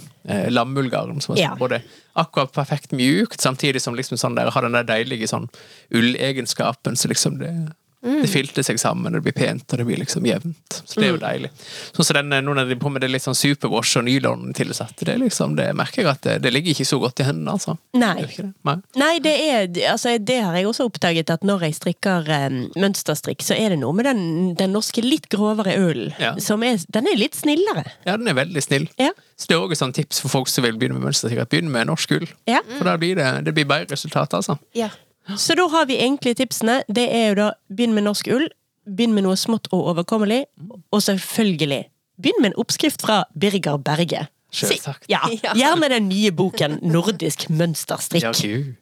Lammullgarn. 0.55 1.21
Som 1.25 1.35
var 1.35 1.41
Ja. 1.43 1.53
både 1.59 1.81
akkurat 2.21 2.53
perfekt 2.53 2.93
mjukt, 2.97 3.41
samtidig 3.41 3.81
som 3.83 3.95
liksom 3.97 4.19
sånn 4.21 4.35
der, 4.37 4.51
har 4.53 4.67
den 4.67 4.75
der 4.77 4.87
deilige 4.87 5.29
sånn 5.31 5.47
ullegenskapen. 5.95 6.97
Så 6.99 7.09
liksom 7.11 7.39
det 7.41 7.53
Det 8.01 8.29
filter 8.33 8.65
seg 8.65 8.79
sammen, 8.81 9.13
det 9.13 9.21
blir 9.21 9.35
pent, 9.37 9.67
og 9.73 9.81
det 9.81 9.85
blir 9.85 9.99
liksom 10.01 10.25
jevnt. 10.25 10.79
Så 10.89 11.01
det 11.01 11.09
er 11.09 11.11
jo 11.13 11.19
deilig. 11.21 11.51
Sånn 11.93 12.07
som 12.09 12.17
denne, 12.17 12.39
nå 12.41 12.55
når 12.57 12.71
de 12.71 12.79
på 12.81 12.89
med 12.93 13.05
det 13.05 13.11
litt 13.13 13.25
sånn 13.27 13.37
superwash 13.37 13.99
og 14.01 14.07
nylon 14.07 14.55
tilsatt, 14.57 14.95
det, 15.05 15.19
liksom, 15.21 15.53
det 15.59 15.67
merker 15.77 16.01
jeg 16.01 16.09
at 16.09 16.23
det, 16.25 16.39
det 16.47 16.53
ligger 16.55 16.73
ikke 16.73 16.89
så 16.89 16.97
godt 17.03 17.21
i 17.21 17.27
hendene, 17.29 17.59
altså. 17.59 17.77
Nei. 18.01 18.15
Det 18.23 18.31
det. 18.39 18.47
Nei. 18.65 18.77
Nei, 19.03 19.11
det 19.21 19.35
er 19.45 19.69
altså, 19.93 20.15
Det 20.17 20.39
har 20.41 20.57
jeg 20.57 20.71
også 20.71 20.89
oppdaget, 20.89 21.35
at 21.35 21.45
når 21.45 21.67
jeg 21.69 21.77
strikker 21.77 22.31
um, 22.49 22.63
mønsterstrikk, 22.81 23.45
så 23.45 23.59
er 23.59 23.75
det 23.75 23.81
noe 23.83 23.93
med 23.97 24.09
den, 24.09 24.25
den 24.57 24.73
norske 24.77 25.05
litt 25.05 25.29
grovere 25.33 25.77
ølen. 25.77 26.15
Ja. 26.23 26.33
Som 26.41 26.65
er, 26.65 26.81
den 26.89 27.11
er 27.11 27.21
litt 27.21 27.37
snillere. 27.37 27.85
Ja, 28.09 28.17
den 28.17 28.33
er 28.33 28.41
veldig 28.41 28.65
snill. 28.65 28.89
Ja. 29.01 29.13
Så 29.37 29.53
det 29.53 29.59
er 29.59 29.67
også 29.67 29.77
et 29.77 29.85
sånt 29.85 30.01
tips 30.01 30.25
for 30.25 30.33
folk 30.33 30.49
som 30.53 30.65
vil 30.65 30.81
begynne 30.81 30.97
med 30.97 31.11
mønsterstrikk. 31.11 31.45
at 31.45 31.53
Begynn 31.53 31.69
med 31.73 31.93
norsk 31.93 32.17
ull. 32.17 32.29
Ja. 32.49 32.65
For 32.79 32.89
da 32.89 32.97
blir 33.01 33.21
det, 33.21 33.29
det 33.45 33.57
blir 33.57 33.69
bedre 33.69 33.93
resultat, 33.93 34.41
altså. 34.41 34.57
Ja. 34.77 34.89
Så 35.37 35.55
da 35.55 35.67
har 35.69 35.87
vi 35.87 35.97
egentlig 36.01 36.37
tipsene. 36.41 36.81
Det 36.89 37.05
er 37.15 37.29
jo 37.31 37.35
da 37.39 37.49
begynn 37.71 37.95
med 37.95 38.07
norsk 38.09 38.27
ull, 38.35 38.49
begynn 38.89 39.15
med 39.15 39.27
noe 39.29 39.37
smått 39.39 39.69
og 39.73 39.93
overkommelig, 39.93 40.45
og 40.93 41.03
selvfølgelig 41.05 41.85
begynn 42.21 42.43
med 42.43 42.53
en 42.53 42.61
oppskrift 42.65 43.05
fra 43.07 43.23
Birger 43.39 43.79
Berge. 43.79 44.27
Si- 44.51 44.67
Selvsagt. 44.67 45.05
Ja, 45.09 45.21
Ja. 45.45 45.53
gjerne 45.55 45.89
den 45.93 46.09
nye 46.09 46.33
boken 46.33 46.81
'Nordisk 46.83 47.49
mønsterstrikk'. 47.51 48.23
Ja, 48.23 48.33
gud. 48.33 48.75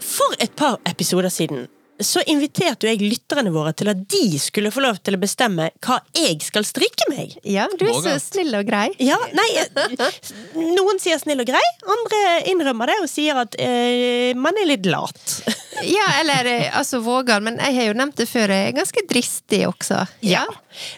For 0.00 0.34
et 0.42 0.52
par 0.56 0.78
episoder 0.90 1.28
siden 1.32 1.66
så 2.02 2.22
inviterte 2.26 2.86
jo 2.86 2.92
jeg 2.92 3.02
lytterne 3.04 3.52
våre 3.54 3.72
til 3.76 3.90
at 3.92 4.00
de 4.10 4.38
skulle 4.42 4.72
få 4.74 4.82
lov 4.82 4.98
til 5.04 5.16
å 5.16 5.20
bestemme 5.22 5.68
hva 5.84 6.00
jeg 6.16 6.40
skal 6.42 6.66
strikke 6.66 7.06
meg. 7.12 7.36
ja, 7.46 7.68
du 7.78 7.86
er 7.86 8.00
så 8.02 8.16
snill 8.22 8.54
og 8.58 8.66
grei. 8.68 8.88
Ja, 9.02 9.18
nei 9.36 9.48
Noen 10.74 11.00
sier 11.02 11.20
snill 11.22 11.44
og 11.44 11.48
grei, 11.48 11.62
andre 11.94 12.22
innrømmer 12.50 12.90
det 12.90 12.98
og 13.04 13.10
sier 13.10 13.38
at 13.44 13.54
eh, 13.62 14.34
man 14.38 14.58
er 14.60 14.70
litt 14.74 14.88
lat. 14.90 15.22
Ja, 15.84 16.06
eller 16.20 16.46
eh, 16.46 16.68
altså 16.76 17.00
våger, 17.04 17.42
men 17.44 17.58
jeg 17.58 17.74
har 17.78 17.88
jo 17.90 17.96
nevnt 17.98 18.20
det 18.20 18.28
før, 18.30 18.52
jeg 18.54 18.70
er 18.70 18.76
ganske 18.76 19.02
dristig 19.10 19.64
også. 19.68 20.04
Ja. 20.22 20.44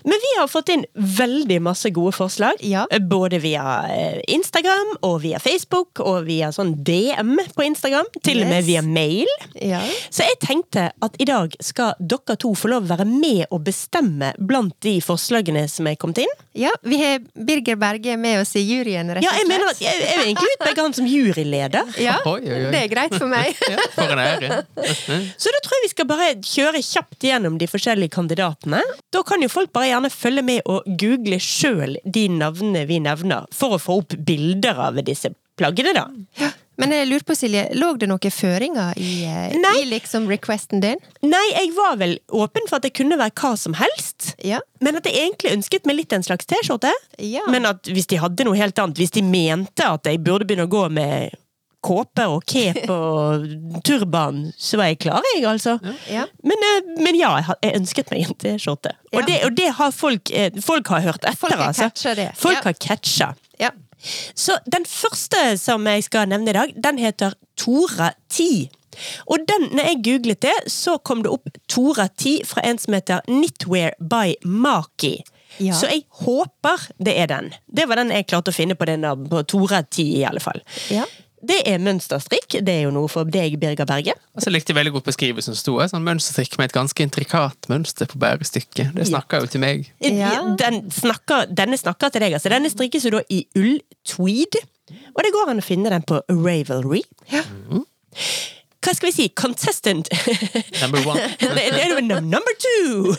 Men 0.05 0.21
vi 0.23 0.31
har 0.41 0.49
fått 0.51 0.71
inn 0.75 0.85
veldig 0.95 1.59
masse 1.65 1.91
gode 1.95 2.13
forslag. 2.17 2.61
Ja. 2.65 2.87
Eh, 2.91 3.03
Både 3.07 3.39
via 3.43 3.65
eh, 3.93 4.21
Instagram 4.35 4.95
og 5.07 5.21
via 5.25 5.39
Facebook 5.43 6.01
og 6.05 6.25
via 6.29 6.51
sånn 6.55 6.75
DM 6.87 7.37
på 7.57 7.65
Instagram. 7.67 8.09
Til 8.25 8.43
og 8.45 8.51
med 8.51 8.65
via 8.67 8.83
mail. 8.83 9.29
Ja. 9.61 9.81
Så 10.11 10.27
jeg 10.27 10.39
tenkte 10.45 10.89
at 11.03 11.17
i 11.23 11.27
dag 11.29 11.55
skal 11.65 11.95
dere 12.01 12.37
to 12.41 12.53
få 12.57 12.71
lov 12.73 12.87
å 12.87 12.93
være 12.97 13.07
med 13.09 13.47
og 13.51 13.65
bestemme 13.67 14.33
blant 14.39 14.75
de 14.85 14.97
forslagene 15.05 15.67
som 15.71 15.87
er 15.91 15.97
kommet 16.01 16.23
inn. 16.25 16.33
ja, 16.57 16.71
vi 16.83 16.97
har 17.03 17.19
Birger 17.47 17.77
Berge 17.77 18.17
med 18.17 18.41
oss 18.41 18.55
i 18.57 18.63
juryen, 18.65 19.11
rett 19.13 19.21
og 19.21 19.27
Ja, 19.27 19.33
jeg 19.39 19.49
mener 19.51 19.69
at 19.71 19.81
jeg, 19.83 19.99
jeg 20.01 20.17
vil 20.19 20.27
egentlig 20.31 20.53
utpeke 20.57 20.85
han 20.87 20.95
som 20.97 21.07
juryleder. 21.11 21.91
Ja, 22.01 22.17
Oi, 22.27 22.41
oi, 22.41 22.61
oi. 22.67 22.71
det 22.73 22.81
er 22.87 22.89
greit 22.93 23.15
for 23.17 23.29
meg. 23.31 23.53
Ja, 23.73 23.83
for 23.93 24.13
en 24.15 24.21
ære. 24.23 24.61
Så 25.37 25.51
da 25.53 25.61
tror 25.65 25.75
jeg 25.77 25.85
vi 25.85 25.91
skal 25.93 26.07
bare 26.09 26.29
kjøre 26.47 26.81
kjapt 26.87 27.27
gjennom 27.29 27.57
de 27.61 27.67
forskjellige 27.69 28.13
kandidatene. 28.15 28.81
Da 29.13 29.23
kan 29.27 29.43
jo 29.45 29.49
folk 29.53 29.66
bare 29.75 29.91
gjerne 29.91 30.13
følge 30.13 30.45
med 30.47 30.69
og 30.71 30.87
google 31.01 31.41
sjøl 31.43 31.97
de 32.05 32.29
navnene 32.33 32.87
vi 32.89 33.01
nevner, 33.03 33.49
for 33.55 33.77
å 33.77 33.83
få 33.83 34.01
opp 34.03 34.17
bilder 34.29 34.79
av 34.89 35.03
disse 35.07 35.33
plaggene, 35.57 35.95
da. 35.97 36.53
Men 36.77 36.93
jeg 36.93 37.09
lurer 37.09 37.25
på, 37.25 37.35
Silje, 37.37 37.63
lå 37.79 37.95
det 37.97 38.09
noen 38.11 38.33
føringer 38.33 38.99
i, 39.01 39.25
eh, 39.25 39.55
i 39.81 39.87
liksom 39.89 40.27
requesten 40.29 40.83
din? 40.85 41.01
Nei, 41.25 41.45
jeg 41.55 41.73
var 41.77 41.97
vel 42.03 42.19
åpen 42.29 42.69
for 42.69 42.77
at 42.77 42.85
det 42.85 42.93
kunne 42.99 43.17
være 43.17 43.33
hva 43.41 43.55
som 43.57 43.77
helst. 43.81 44.35
Ja. 44.45 44.61
Men 44.85 45.01
at 45.01 45.09
jeg 45.09 45.17
egentlig 45.17 45.55
ønsket 45.57 45.89
meg 45.89 46.03
litt 46.03 46.13
en 46.13 46.27
slags 46.27 46.45
T-skjorte. 46.45 46.93
Ja. 47.17 47.47
Men 47.49 47.65
at 47.71 47.89
hvis 47.89 48.11
de 48.13 48.21
hadde 48.21 48.45
noe 48.45 48.61
helt 48.61 48.77
annet, 48.83 49.01
hvis 49.01 49.17
de 49.17 49.25
mente 49.25 49.89
at 49.89 50.05
jeg 50.05 50.21
burde 50.21 50.45
begynne 50.45 50.69
å 50.69 50.73
gå 50.73 50.85
med 50.93 51.33
kåpe 51.87 52.27
og 52.33 52.43
cape 52.51 52.85
og 52.97 53.81
turban, 53.87 54.43
så 54.59 54.81
var 54.81 54.91
jeg 54.91 54.99
klar, 55.07 55.23
jeg, 55.35 55.45
altså. 55.49 55.77
Ja. 56.11 56.27
Men, 56.47 56.67
eh, 56.71 56.93
men 57.07 57.19
ja, 57.19 57.33
jeg 57.63 57.77
ønsket 57.81 58.11
meg 58.13 58.27
en 58.27 58.35
T-skjorte. 58.43 58.95
Og, 59.13 59.21
Ja. 59.21 59.27
det, 59.31 59.41
og 59.47 59.57
det 59.57 59.71
har 59.79 59.93
folk 59.95 60.31
eh, 60.35 60.51
Folk 60.63 60.89
har 60.93 61.01
hørt 61.07 61.23
etter, 61.25 61.37
Folk 61.41 61.55
har 61.57 61.71
altså. 61.73 61.91
Folk 62.37 62.65
har 62.67 62.73
catcha. 62.83 63.33
Ja. 63.63 63.71
Så 64.37 64.59
den 64.71 64.85
første 64.87 65.57
som 65.59 65.87
jeg 65.89 66.05
skal 66.07 66.29
nevne 66.29 66.53
i 66.53 66.57
dag, 66.59 66.75
den 66.85 66.99
heter 67.01 67.33
Tora 67.57 68.11
10. 68.31 68.69
Og 69.29 69.43
den, 69.49 69.69
når 69.77 69.89
jeg 69.91 70.03
googlet 70.07 70.41
det, 70.45 70.55
så 70.73 70.99
kom 71.05 71.23
det 71.25 71.33
opp 71.33 71.49
Tora 71.69 72.07
10 72.09 72.43
fra 72.49 72.63
en 72.69 72.79
som 72.81 72.95
heter 72.97 73.25
Knitwear 73.29 73.97
by 74.01 74.35
Maki. 74.45 75.17
Ja. 75.61 75.73
Så 75.77 75.89
jeg 75.89 76.03
håper 76.23 76.83
det 77.01 77.15
er 77.23 77.29
den. 77.33 77.51
Det 77.73 77.87
var 77.89 77.97
den 78.01 78.11
jeg 78.13 78.27
klarte 78.29 78.53
å 78.53 78.57
finne 78.57 78.77
på, 78.77 78.85
den, 78.89 79.05
av- 79.09 79.23
på 79.31 79.41
Tora 79.49 79.83
10 79.83 80.05
i 80.21 80.25
alle 80.29 80.41
fall. 80.45 80.61
Ja. 80.93 81.05
Det 81.47 81.59
er 81.69 81.83
mønsterstrikk. 81.83 82.59
Det 82.67 82.73
er 82.73 82.87
jo 82.87 82.93
noe 82.95 83.11
for 83.11 83.29
deg, 83.29 83.59
Birger 83.63 83.89
Berge. 83.89 84.15
Og 84.37 84.45
så 84.45 84.53
likte 84.53 84.73
jeg 84.73 84.79
veldig 84.81 84.95
godt 84.97 85.09
beskrivelsen 85.11 85.55
som 85.55 85.61
sto. 85.61 85.77
Sånn 85.93 86.07
mønsterstrikk 86.07 86.59
med 86.61 86.71
et 86.71 86.77
ganske 86.77 87.07
intrikat 87.07 87.69
mønster 87.73 88.11
på 88.11 88.21
bærestykket. 88.23 88.95
Det 88.97 89.09
snakker 89.11 89.45
jo 89.45 89.53
til 89.55 89.63
meg. 89.63 89.91
Ja. 90.03 90.33
Den 90.59 90.87
snakker, 90.95 91.47
denne 91.51 91.79
snakker 91.81 92.13
til 92.15 92.25
deg, 92.27 92.39
altså. 92.39 92.53
Denne 92.53 92.73
strikkes 92.73 93.07
jo 93.07 93.17
da 93.19 93.23
i 93.33 93.45
ull-tweed. 93.59 94.59
Og 95.15 95.23
det 95.25 95.35
går 95.35 95.53
an 95.53 95.63
å 95.63 95.67
finne 95.67 95.93
den 95.93 96.07
på 96.07 96.21
Ravelry. 96.31 97.03
Ja. 97.33 97.43
Hva 98.87 98.93
skal 98.95 99.09
vi 99.09 99.15
si? 99.17 99.25
Contestant 99.35 100.07
Number 100.81 101.03
one. 101.03 101.23
det, 101.41 101.65
det 101.75 101.81
er 101.83 102.21
number 102.23 102.55
two! 102.63 103.17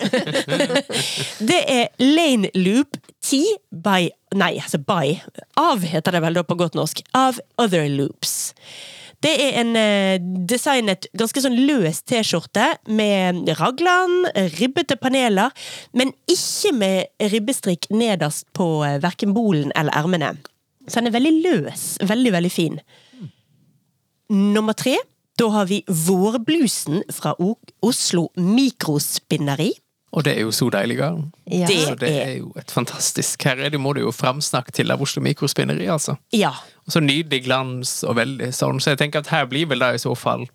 det 1.49 1.59
er 1.67 1.89
Lane 1.99 2.51
Loop 2.55 2.95
10 3.25 3.41
by 3.83 4.07
Nei, 4.35 4.57
altså 4.59 4.79
by. 4.83 5.17
Av 5.59 5.83
heter 5.87 6.15
det 6.15 6.21
vel 6.23 6.35
da 6.35 6.43
på 6.43 6.57
godt 6.59 6.75
norsk. 6.75 6.99
Av 7.15 7.37
Other 7.63 7.87
Loops. 7.87 8.51
Det 9.23 9.31
er 9.41 9.55
en 9.61 9.71
eh, 9.79 10.17
designet 10.51 11.07
ganske 11.17 11.41
sånn 11.41 11.55
løs 11.55 12.03
T-skjorte 12.05 12.67
med 12.91 13.47
raglan, 13.57 14.27
ribbete 14.59 14.99
paneler, 14.99 15.55
men 15.97 16.11
ikke 16.29 16.73
med 16.75 17.31
ribbestrikk 17.31 17.87
nederst 17.89 18.45
på 18.57 18.67
eh, 18.85 18.99
verken 19.01 19.33
bolen 19.33 19.71
eller 19.79 19.95
ermene. 19.97 20.35
Så 20.87 20.99
den 20.99 21.09
er 21.09 21.17
veldig 21.17 21.35
løs. 21.47 21.87
Veldig, 22.03 22.35
veldig 22.35 22.53
fin. 22.53 22.77
Nummer 24.29 24.75
tre, 24.77 24.99
da 25.37 25.47
har 25.53 25.65
vi 25.69 25.83
vårblusen 25.87 27.03
fra 27.13 27.35
Oslo 27.85 28.27
Mikrospinneri. 28.37 29.71
Og 30.15 30.23
det 30.23 30.37
er 30.37 30.45
jo 30.45 30.53
så 30.55 30.69
deilig 30.71 30.97
garn. 31.01 31.25
Ja. 31.45 31.67
Det- 31.67 31.87
Så 31.87 31.95
det 31.99 32.09
er 32.09 32.37
jo 32.37 32.53
et 32.57 32.71
fantastisk 32.71 33.43
Her 33.43 33.57
er 33.59 33.69
det, 33.69 33.79
må 33.79 33.93
du 33.93 33.99
jo 34.01 34.11
framsnakke 34.11 34.71
til 34.71 34.89
av 34.91 35.01
Oslo 35.01 35.21
Mikrospinneri, 35.21 35.85
altså. 35.87 36.17
Ja. 36.31 36.49
Og 36.87 36.93
så 36.93 37.01
nydelig 37.03 37.43
glans 37.45 38.03
og 38.07 38.15
veldig 38.15 38.49
sånn. 38.55 38.79
Så 38.79 38.91
jeg 38.95 38.97
tenker 38.99 39.19
at 39.19 39.27
her 39.27 39.45
blir 39.45 39.67
vel 39.67 39.79
da 39.79 39.91
i 39.93 39.97
så 39.97 40.15
fall 40.17 40.47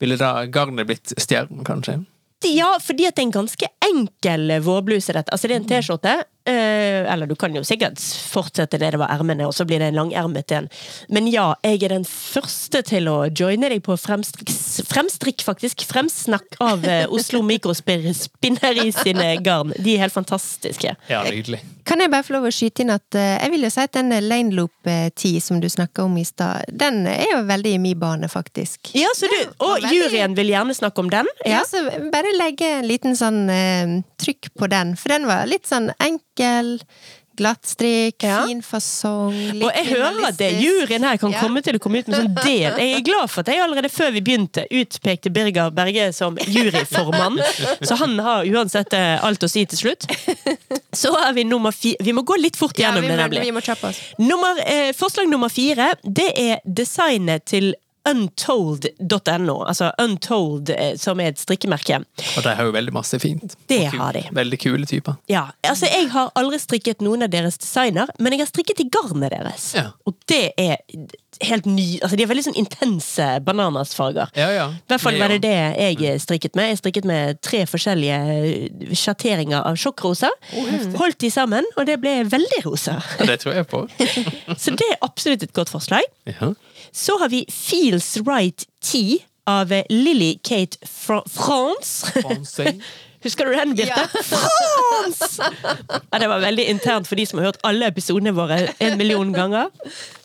Ville 0.00 0.16
da 0.16 0.46
garnet 0.46 0.86
blitt 0.86 1.12
stjernen, 1.16 1.62
kanskje? 1.62 2.04
Ja, 2.44 2.76
fordi 2.82 3.06
at 3.06 3.14
det 3.14 3.22
er 3.22 3.26
en 3.28 3.32
ganske 3.46 3.66
enkel 3.86 4.48
vårbluse, 4.64 5.12
dette. 5.12 5.30
Altså, 5.30 5.46
det 5.46 5.52
er 5.52 5.60
en 5.60 5.68
T-skjorte 5.68 6.24
eller 6.46 7.26
du 7.30 7.34
kan 7.38 7.54
jo 7.54 7.62
sikkert 7.66 7.98
fortsette 8.32 8.78
det 8.80 8.92
det 8.94 9.00
var 9.00 9.12
ermene, 9.14 9.46
og 9.48 9.54
så 9.56 9.66
blir 9.68 9.82
det 9.82 9.90
en 9.92 9.98
langermet 10.02 10.52
en. 10.56 10.68
Men 11.08 11.28
ja, 11.30 11.52
jeg 11.64 11.82
er 11.86 11.96
den 11.96 12.06
første 12.08 12.82
til 12.86 13.08
å 13.10 13.18
joine 13.30 13.70
deg 13.72 13.82
på 13.86 13.96
fremstrikk, 14.00 14.52
fremstrikk 14.88 15.44
faktisk. 15.46 15.86
Fremsnakk 15.88 16.58
av 16.62 16.86
Oslo 17.10 17.32
Oslo 17.32 17.42
Mikrospinneri 17.48 18.92
sine 18.92 19.36
garn. 19.40 19.72
De 19.78 19.94
er 19.94 20.02
helt 20.04 20.12
fantastiske. 20.12 20.94
Ja, 21.08 21.22
nydelig. 21.24 21.62
Kan 21.88 21.98
jeg 22.02 22.12
bare 22.12 22.22
få 22.22 22.36
lov 22.36 22.44
å 22.46 22.52
skyte 22.54 22.84
inn 22.84 22.92
at 22.94 23.16
eh, 23.18 23.38
jeg 23.40 23.50
vil 23.54 23.64
jo 23.66 23.70
si 23.74 23.82
at 23.82 23.94
den 23.96 24.12
lane 24.28 24.54
loop 24.54 24.86
10 24.86 25.40
som 25.42 25.58
du 25.62 25.66
snakka 25.72 26.04
om 26.04 26.14
i 26.20 26.24
stad, 26.26 26.68
den 26.68 27.06
er 27.10 27.24
jo 27.32 27.40
veldig 27.48 27.72
i 27.74 27.80
min 27.82 27.98
bane, 27.98 28.28
faktisk. 28.30 28.92
Ja, 28.98 29.10
så 29.16 29.30
du, 29.30 29.38
Og 29.64 29.78
veldig- 29.78 29.94
juryen 29.96 30.36
vil 30.38 30.52
gjerne 30.52 30.76
snakke 30.76 31.02
om 31.02 31.10
den? 31.10 31.26
Ja, 31.48 31.62
så 31.66 31.82
bare 32.12 32.34
legge 32.36 32.68
en 32.78 32.86
liten 32.86 33.16
sånn 33.18 33.40
uh, 33.50 33.96
trykk 34.22 34.52
på 34.58 34.68
den, 34.70 34.94
for 35.00 35.14
den 35.14 35.26
var 35.26 35.48
litt 35.50 35.66
sånn 35.66 35.90
enkel, 35.98 36.20
glattstrikk, 37.36 38.22
Ja. 38.22 38.46
fin 38.46 38.60
fasong, 38.62 39.62
Og 39.64 39.70
jeg 39.74 39.86
hører 39.86 40.26
at 40.28 40.36
det 40.36 40.50
juryen 40.60 41.02
her 41.02 41.16
kan 41.16 41.30
Ja. 41.32 41.40
komme 41.40 41.62
til 41.62 41.74
å 41.74 41.78
komme 41.80 41.98
ut 42.00 42.08
med 42.08 42.16
sånn 42.18 42.34
del. 42.44 42.76
Jeg 42.78 42.94
er 42.98 43.00
glad 43.00 43.30
for 43.30 43.40
at 43.40 43.46
jeg 43.46 43.58
allerede 43.60 43.88
før 43.90 44.12
vi 44.12 44.20
begynte 44.20 44.66
utpekte 44.70 45.32
Birger 45.32 45.70
Berge 45.70 46.12
som 46.12 46.36
juryformann. 46.36 47.38
Så 47.82 47.96
han 47.96 48.18
har 48.18 48.44
uansett 48.44 48.92
eh, 48.92 49.18
alt 49.24 49.40
å 49.42 49.48
si 49.48 49.64
til 49.64 49.78
slutt. 49.78 50.06
Så 50.92 51.08
er 51.26 51.32
vi 51.32 51.44
nummer 51.44 51.72
fire. 51.72 51.96
Vi 52.04 52.12
må 52.12 52.22
gå 52.22 52.36
litt 52.38 52.56
fort 52.56 52.76
Ja, 52.78 52.90
gjennom 52.90 53.00
vi, 53.00 53.08
det, 53.08 53.16
må, 53.16 53.22
nemlig. 53.22 53.40
vi 53.40 53.50
må 53.50 53.62
oss. 53.88 53.98
Nummer, 54.18 54.54
eh, 54.66 54.92
forslag 54.92 55.26
nummer 55.28 55.48
fire, 55.48 55.94
det 56.04 56.32
er 56.36 56.60
designet 56.66 57.46
til 57.46 57.74
untold.no. 58.08 59.56
Altså 59.62 59.92
Untold, 60.02 60.70
eh, 60.70 60.94
som 60.98 61.20
er 61.20 61.32
et 61.32 61.40
strikkemerke. 61.40 62.02
Og 62.36 62.44
de 62.44 62.54
har 62.58 62.66
jo 62.66 62.74
veldig 62.74 62.94
masse 62.94 63.18
fint. 63.22 63.56
Det 63.70 63.84
har 63.94 64.16
de. 64.16 64.24
Veldig 64.34 64.58
kule 64.60 64.86
typer. 64.86 65.18
Ja, 65.30 65.48
altså 65.62 65.86
Jeg 65.86 66.10
har 66.14 66.32
aldri 66.38 66.58
strikket 66.62 67.02
noen 67.04 67.22
av 67.26 67.32
deres 67.32 67.58
designer, 67.58 68.10
men 68.18 68.34
jeg 68.34 68.44
har 68.44 68.50
strikket 68.50 68.82
i 68.82 68.88
garnet 68.92 69.32
deres. 69.34 69.72
Ja. 69.78 69.90
Og 70.06 70.16
det 70.30 70.52
er 70.58 70.80
helt 71.42 71.64
ny 71.66 71.96
Altså 72.02 72.16
De 72.16 72.24
har 72.24 72.28
veldig 72.30 72.44
sånn 72.44 72.58
intense 72.60 73.26
bananasfarger. 73.46 74.32
Ja, 74.38 74.50
ja. 74.52 74.66
I 74.74 74.92
hvert 74.92 75.04
fall 75.04 75.18
var 75.20 75.32
det 75.32 75.40
det 75.44 75.54
jeg 75.54 76.20
strikket 76.22 76.58
med. 76.58 76.72
Jeg 76.72 76.82
strikket 76.82 77.08
med 77.08 77.40
tre 77.44 77.62
forskjellige 77.68 78.96
sjatteringer 78.98 79.62
av 79.62 79.78
sjokkrosa. 79.80 80.30
Holdt 80.98 81.20
de 81.22 81.30
sammen, 81.32 81.66
og 81.76 81.86
det 81.88 81.98
ble 82.02 82.18
veldig 82.30 82.62
rosa. 82.66 82.98
Ja, 83.20 83.30
det 83.30 83.40
tror 83.44 83.56
jeg 83.56 83.68
på. 83.70 83.84
Så 84.62 84.74
det 84.76 84.88
er 84.90 85.00
absolutt 85.04 85.46
et 85.46 85.54
godt 85.56 85.72
forslag. 85.72 86.06
Ja. 86.28 86.52
Så 86.92 87.16
har 87.18 87.28
vi 87.32 87.44
Feels 87.50 88.16
Right 88.26 88.66
Tea 88.84 89.18
av 89.48 89.72
Lily 89.90 90.34
Kate 90.44 90.76
Fra 90.88 91.22
France. 91.30 92.06
Husker 93.22 93.46
du 93.46 93.54
den, 93.54 93.74
Birte? 93.78 94.08
France! 94.26 95.42
Ja, 96.10 96.18
det 96.18 96.26
var 96.28 96.40
veldig 96.42 96.64
internt 96.72 97.06
for 97.06 97.14
de 97.16 97.26
som 97.26 97.38
har 97.38 97.52
hørt 97.52 97.60
alle 97.66 97.86
episodene 97.92 98.32
våre 98.34 98.56
en 98.82 98.96
million 98.98 99.30
ganger. 99.34 99.70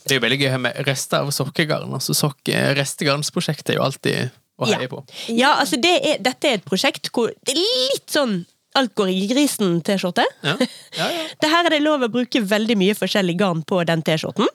Det 0.07 0.15
er 0.15 0.18
jo 0.18 0.24
veldig 0.26 0.39
gøy 0.41 0.55
med 0.63 0.80
rester 0.88 1.22
av 1.22 1.30
sokkegarn. 1.36 1.93
Altså 1.93 2.15
sok 2.18 2.49
Restegarnsprosjektet 2.80 3.76
er 3.76 3.80
jo 3.80 3.86
alltid 3.86 4.34
å 4.57 4.65
Ja, 4.72 4.80
heie 4.82 4.89
på. 4.89 5.03
ja 5.30 5.51
altså 5.61 5.78
det 5.78 5.93
er, 6.01 6.22
dette 6.26 6.49
er 6.49 6.57
et 6.57 6.65
prosjekt 6.65 7.11
hvor 7.13 7.30
det 7.45 7.53
er 7.53 7.61
litt 7.61 8.09
sånn 8.09 8.39
Alt 8.78 8.91
går 8.97 9.07
i 9.09 9.24
grisen-T-skjorte. 9.30 10.22
Ja. 10.45 10.51
Ja, 10.97 11.05
ja. 11.09 11.22
Det 11.41 11.49
her 11.49 11.65
er 11.65 11.74
det 11.74 11.80
lov 11.82 12.03
å 12.05 12.09
bruke 12.13 12.41
veldig 12.45 12.76
mye 12.78 12.93
forskjellig 12.97 13.34
garn 13.39 13.63
på 13.65 13.80
den 13.89 14.03
T-skjorten. 14.05 14.45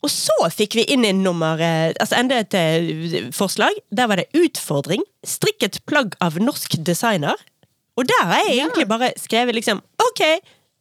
Og 0.00 0.08
så 0.12 0.36
fikk 0.54 0.78
vi 0.78 0.86
inn 0.94 1.04
en 1.04 1.22
nummer, 1.24 1.60
eh, 1.60 1.92
altså 2.00 2.16
enda 2.20 2.40
et 2.40 2.56
eh, 2.56 3.28
forslag. 3.36 3.76
Der 3.92 4.08
var 4.08 4.20
det 4.20 4.30
utfordring. 4.36 5.04
Strikket 5.26 5.82
plagg 5.86 6.16
av 6.24 6.40
norsk 6.40 6.78
designer. 6.86 7.36
Og 8.00 8.08
der 8.08 8.24
har 8.24 8.40
jeg 8.46 8.56
egentlig 8.62 8.88
bare 8.88 9.12
skrevet 9.20 9.58
liksom 9.58 9.82
OK, 10.00 10.22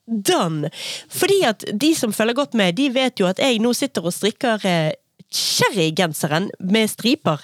done! 0.07 0.71
Fordi 1.11 1.41
at 1.49 1.65
de 1.73 1.91
som 1.95 2.15
følger 2.15 2.37
godt 2.37 2.55
med, 2.55 2.77
de 2.79 2.87
vet 2.95 3.19
jo 3.19 3.27
at 3.27 3.41
jeg 3.43 3.59
nå 3.59 3.73
sitter 3.75 4.07
og 4.07 4.15
strikker 4.15 4.65
eh, 4.67 4.91
Cherrygenseren 5.29 6.47
med 6.73 6.89
striper 6.89 7.43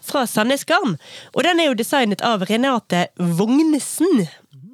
fra 0.00 0.22
Sandnes 0.24 0.64
Garn. 0.64 0.94
Og 1.34 1.42
den 1.44 1.60
er 1.60 1.68
jo 1.68 1.76
designet 1.76 2.22
av 2.24 2.46
Renate 2.48 3.10
Vognesen 3.20 4.24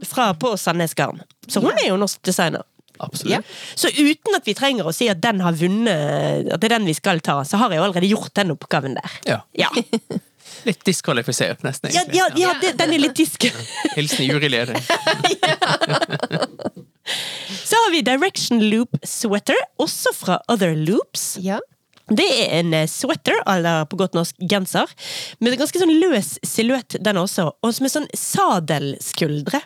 fra 0.06 0.28
på 0.38 0.52
Sandnes 0.60 0.94
Garn. 0.94 1.24
Så 1.50 1.58
hun 1.64 1.74
er 1.74 1.88
jo 1.88 1.98
norsk 1.98 2.22
designer. 2.22 2.62
Absolutt. 3.00 3.32
Ja. 3.32 3.40
Så 3.74 3.88
uten 3.88 4.34
at 4.36 4.46
vi 4.46 4.54
trenger 4.54 4.86
å 4.86 4.92
si 4.94 5.08
at 5.10 5.20
den 5.22 5.40
har 5.40 5.52
vunnet, 5.58 6.52
at 6.52 6.60
det 6.60 6.68
er 6.70 6.76
den 6.78 6.86
vi 6.86 6.94
skal 6.94 7.20
ta, 7.24 7.40
så 7.44 7.56
har 7.62 7.70
jeg 7.72 7.80
jo 7.80 7.86
allerede 7.88 8.10
gjort 8.12 8.34
den 8.38 8.50
oppgaven 8.54 8.94
der. 8.98 9.16
Ja. 9.26 9.40
Ja, 9.58 9.68
Litt 10.66 10.82
diskvalifisert, 10.84 11.62
nesten. 11.64 11.90
ja, 11.94 12.02
egentlig. 12.04 12.18
ja, 12.18 12.26
ja 12.36 12.52
det- 12.60 12.76
den 12.78 12.92
er 12.94 13.00
litt 13.00 13.16
disk. 13.16 13.46
Hilsen 13.96 14.26
juryleder. 14.28 14.76
Så 17.64 17.76
har 17.78 17.90
vi 17.90 18.02
Direction 18.04 18.60
Loop 18.70 18.96
Sweater, 19.06 19.56
også 19.80 20.12
fra 20.14 20.38
Other 20.52 20.74
Loops. 20.76 21.36
Ja. 21.40 21.58
Det 22.12 22.26
er 22.26 22.58
en 22.60 22.74
eh, 22.76 22.86
sweater, 22.90 23.38
eller 23.48 23.86
på 23.88 23.96
godt 24.00 24.14
norsk 24.18 24.36
genser, 24.50 24.90
med 25.40 25.54
en 25.54 25.60
ganske 25.62 25.80
sånn 25.80 25.94
løs 26.02 26.34
silhuett, 26.46 26.98
den 27.00 27.16
også, 27.22 27.48
og 27.62 27.72
som 27.74 27.86
er 27.88 27.92
sånn 27.94 28.08
sadelskuldre. 28.18 29.62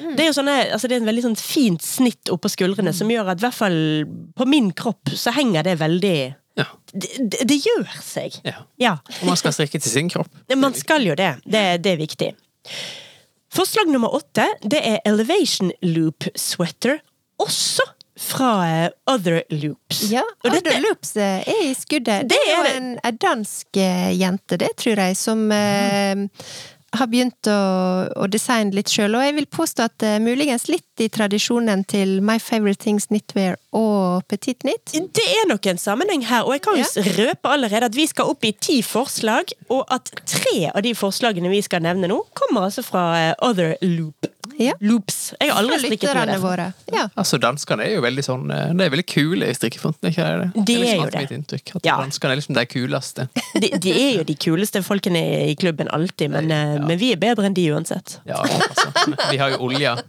Det 0.00 0.24
er 0.24 0.28
jo 0.30 0.36
sånne, 0.36 0.54
altså 0.72 0.88
det 0.88 0.96
er 0.96 1.02
en 1.02 1.08
veldig 1.10 1.24
sånn 1.28 1.36
fint 1.40 1.82
snitt 1.84 2.30
oppå 2.32 2.48
skuldrene 2.52 2.92
som 2.96 3.10
gjør 3.12 3.32
at 3.34 3.40
i 3.42 3.44
hvert 3.46 3.56
fall 3.58 3.78
på 4.36 4.46
min 4.48 4.70
kropp 4.76 5.12
så 5.16 5.32
henger 5.36 5.66
det 5.68 5.76
veldig 5.80 6.14
Ja. 6.58 6.64
Det, 6.92 7.10
det, 7.20 7.44
det 7.48 7.58
gjør 7.64 7.86
seg. 8.02 8.40
ja. 8.44 8.56
Ja. 8.80 8.96
Og 9.20 9.28
man 9.30 9.36
skal 9.38 9.52
strikke 9.54 9.78
til 9.80 9.90
sin 9.92 10.08
kropp. 10.10 10.28
Man 10.56 10.74
skal 10.74 11.04
jo 11.06 11.14
det. 11.14 11.34
Det, 11.44 11.62
det 11.84 11.92
er 11.94 12.00
viktig. 12.00 12.32
Forslag 13.50 13.88
nummer 13.90 14.12
åtte, 14.14 14.44
det 14.62 14.80
er 14.86 15.00
Elevation 15.08 15.72
Loop 15.82 16.26
Sweater. 16.38 17.00
Også 17.42 17.82
fra 18.20 18.50
eh, 18.68 18.90
Other 19.10 19.40
Loops. 19.50 20.02
Ja, 20.12 20.22
Og 20.44 20.52
Other 20.52 20.76
Loops 20.84 21.14
eh, 21.16 21.40
er 21.48 21.62
i 21.70 21.72
skuddet. 21.74 22.26
Det 22.28 22.36
Det 22.36 22.40
er 22.44 22.50
jo 22.58 22.74
en, 22.76 22.90
en 23.08 23.16
dansk 23.22 23.80
eh, 23.80 24.10
jente, 24.20 24.58
det 24.60 24.74
tror 24.78 25.00
jeg, 25.00 25.16
som 25.16 25.46
eh, 25.56 26.26
har 26.96 27.06
begynt 27.10 27.46
å, 27.50 27.60
å 28.18 28.26
designe 28.30 28.74
litt 28.74 28.90
sjøl. 28.90 29.14
Og 29.14 29.24
jeg 29.24 29.36
vil 29.38 29.48
påstå 29.50 29.86
at 29.86 30.06
uh, 30.06 30.16
muligens 30.22 30.66
litt 30.70 31.02
i 31.02 31.10
tradisjonen 31.12 31.84
til 31.90 32.18
My 32.24 32.40
Favorite 32.42 32.82
Things 32.82 33.08
Knitwear 33.10 33.58
og 33.72 34.22
Petit 34.28 34.64
Nytt. 34.66 34.92
Det 35.14 35.22
er 35.40 35.46
nok 35.48 35.66
en 35.70 35.78
sammenheng 35.78 36.24
her, 36.26 36.42
og 36.42 36.52
jeg 36.56 36.62
kan 36.62 36.76
jo 36.76 36.84
Ja. 36.84 37.02
røpe 37.18 37.48
allerede 37.52 37.84
at 37.86 37.94
vi 37.94 38.06
skal 38.06 38.24
opp 38.32 38.44
i 38.44 38.52
ti 38.52 38.82
forslag, 38.82 39.44
og 39.70 39.84
at 39.90 40.10
tre 40.26 40.70
av 40.74 40.82
de 40.82 40.94
forslagene 40.94 41.48
vi 41.50 41.62
skal 41.62 41.80
nevne 41.82 42.08
nå, 42.10 42.20
kommer 42.34 42.60
altså 42.66 42.82
fra 42.84 43.04
eh, 43.30 43.34
Other 43.42 43.76
Loop. 43.82 44.26
Ja. 44.58 44.72
Loops. 44.80 45.32
Jeg 45.40 45.50
har 45.52 45.58
aldri 45.62 45.78
strikket 45.78 46.14
med 46.14 46.28
det. 46.28 46.40
våre. 46.42 46.72
Ja. 46.92 47.06
Altså, 47.16 47.38
Danskene 47.40 47.82
er 47.86 47.94
jo 47.94 48.00
veldig 48.02 48.24
sånn 48.26 48.50
eh, 48.52 48.72
De 48.76 48.84
er 48.84 48.90
veldig 48.92 49.06
kule 49.08 49.46
i 49.48 49.54
strikkefronten, 49.56 50.04
er 50.04 50.08
ikke 50.12 50.26
det? 50.26 50.50
De 50.54 50.60
det 50.66 50.74
er 50.74 50.76
er 50.76 50.80
liksom 50.84 51.04
jo 51.04 51.10
det. 51.10 51.20
mitt 51.20 51.30
inntrykk. 51.38 51.76
At 51.76 51.84
Ja. 51.86 51.96
danskene 52.02 52.30
er 52.32 52.36
liksom 52.42 52.54
de 52.58 52.66
kuleste. 52.66 53.28
De, 53.54 53.68
de 53.78 53.90
er 53.94 54.12
jo 54.18 54.24
de 54.24 54.34
kuleste 54.34 54.82
folkene 54.84 55.22
i 55.48 55.54
klubben 55.54 55.88
alltid, 55.88 56.28
men, 56.30 56.50
eh, 56.50 56.74
Ja. 56.74 56.78
men 56.84 56.98
vi 56.98 57.12
er 57.12 57.16
bedre 57.16 57.44
enn 57.46 57.54
de 57.54 57.70
uansett. 57.72 58.18
Ja, 58.26 58.34
altså. 58.42 58.90
Vi 59.30 59.36
har 59.38 59.48
jo 59.50 59.56
olja. 59.70 59.96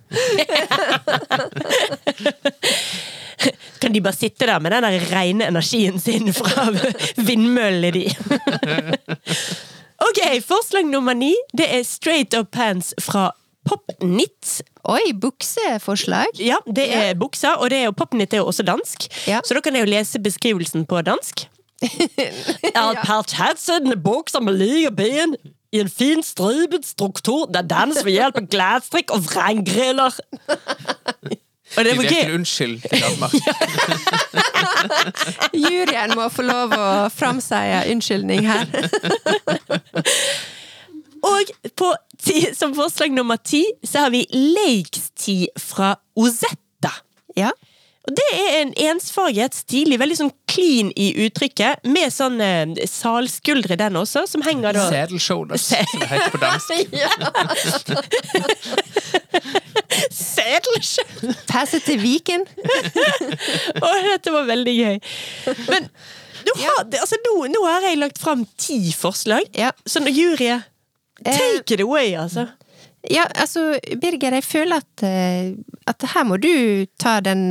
Kan 3.82 3.94
de 3.94 4.02
bare 4.02 4.16
sitte 4.18 4.46
der 4.46 4.60
med 4.62 4.72
den 4.76 4.86
der 4.86 5.06
rene 5.12 5.48
energien 5.50 6.00
sin 6.00 6.34
fra 6.34 6.70
vindmøllene 7.28 7.92
de. 7.92 8.06
Ok, 10.02 10.18
forslag 10.42 10.88
nummer 10.90 11.14
ni. 11.14 11.36
Det 11.54 11.68
er 11.70 11.84
Straight 11.86 12.34
Up 12.34 12.48
Pants 12.52 12.94
fra 12.98 13.28
Popnit. 13.70 14.62
Oi, 14.90 15.14
bukseforslag! 15.22 16.40
Ja, 16.42 16.58
det 16.66 16.88
er 16.96 17.14
buksa, 17.14 17.54
og 17.62 17.70
det 17.70 17.78
er 17.78 17.84
jo 17.86 17.94
Popnit 17.94 18.34
er 18.34 18.42
jo 18.42 18.48
også 18.50 18.66
dansk. 18.66 19.06
Ja. 19.30 19.44
Så 19.46 19.54
da 19.54 19.62
kan 19.62 19.78
jeg 19.78 19.86
jo 19.86 19.92
lese 19.92 20.20
beskrivelsen 20.20 20.88
på 20.90 21.02
dansk. 21.06 21.46
Er 22.76 22.98
partatsen 23.06 23.94
bukser 24.04 24.42
med 24.42 24.58
like 24.58 24.92
ben 24.98 25.36
i 25.74 25.80
en 25.80 25.90
fin 25.90 26.24
stripet 26.24 26.86
struktur 26.86 27.46
der 27.54 27.62
dannes 27.62 28.04
ved 28.06 28.18
hjelp 28.18 28.38
av 28.38 28.50
glasstrikk 28.52 29.14
og 29.16 29.24
vranggriller. 29.30 30.18
Og 31.78 31.86
det 31.86 31.92
er 31.92 31.96
var 31.96 32.04
gøy. 32.04 32.10
til 32.10 32.34
unnskyld 32.36 32.82
til 32.82 33.02
Danmark. 33.02 33.34
Juryen 35.64 36.16
må 36.16 36.28
få 36.30 36.42
lov 36.46 36.74
å 36.76 37.10
framseie 37.14 37.84
unnskyldning 37.94 38.48
her. 38.48 38.66
Og 41.32 41.52
på 41.78 41.92
ti, 42.18 42.48
som 42.58 42.74
forslag 42.76 43.14
nummer 43.14 43.38
ti 43.38 43.64
så 43.86 44.08
har 44.08 44.14
vi 44.14 44.26
Lakes-ti 44.34 45.46
fra 45.60 45.94
Ozetta. 46.18 46.94
Ja. 47.38 47.52
Og 48.10 48.16
det 48.18 48.24
er 48.34 48.56
en 48.64 48.72
ensfarget, 48.90 49.54
stilig, 49.54 50.00
veldig 50.02 50.16
sånn 50.18 50.32
clean 50.50 50.88
i 50.98 51.12
uttrykket, 51.28 51.84
med 51.86 52.10
sånn 52.14 52.40
eh, 52.42 52.66
salskuldre 52.90 53.76
den 53.78 53.96
også, 54.00 54.24
som 54.28 54.42
henger 54.46 54.74
da 54.74 54.88
Saddle 54.90 55.20
shoulders, 55.22 55.62
som 55.70 56.00
det 56.02 56.08
heter 56.10 56.32
på 56.34 56.42
dansk. 56.42 56.72
Sedelsjø! 60.12 61.04
Passe 61.50 61.80
til 61.86 62.00
Viken. 62.02 62.44
Å, 63.86 63.92
dette 64.10 64.34
var 64.34 64.48
veldig 64.50 64.74
gøy. 64.78 64.98
Men 65.70 65.88
nå 66.48 66.56
har, 66.64 66.80
altså, 67.04 67.16
nå, 67.28 67.36
nå 67.54 67.62
har 67.68 67.82
jeg 67.86 68.00
lagt 68.02 68.20
fram 68.22 68.46
ti 68.60 68.80
forslag, 68.98 69.46
Ja. 69.58 69.72
så 69.86 70.02
nå, 70.04 70.10
juryet, 70.14 70.62
Eh, 71.22 71.36
take 71.38 71.76
it 71.76 71.82
away, 71.84 72.16
altså. 72.18 72.48
Ja, 73.10 73.24
altså, 73.34 73.80
Birger, 74.02 74.32
jeg 74.38 74.44
føler 74.46 74.76
at, 74.78 75.04
eh, 75.08 75.54
at 75.90 76.04
her 76.14 76.24
må 76.28 76.36
du 76.42 76.52
ta 77.02 77.16
den 77.26 77.48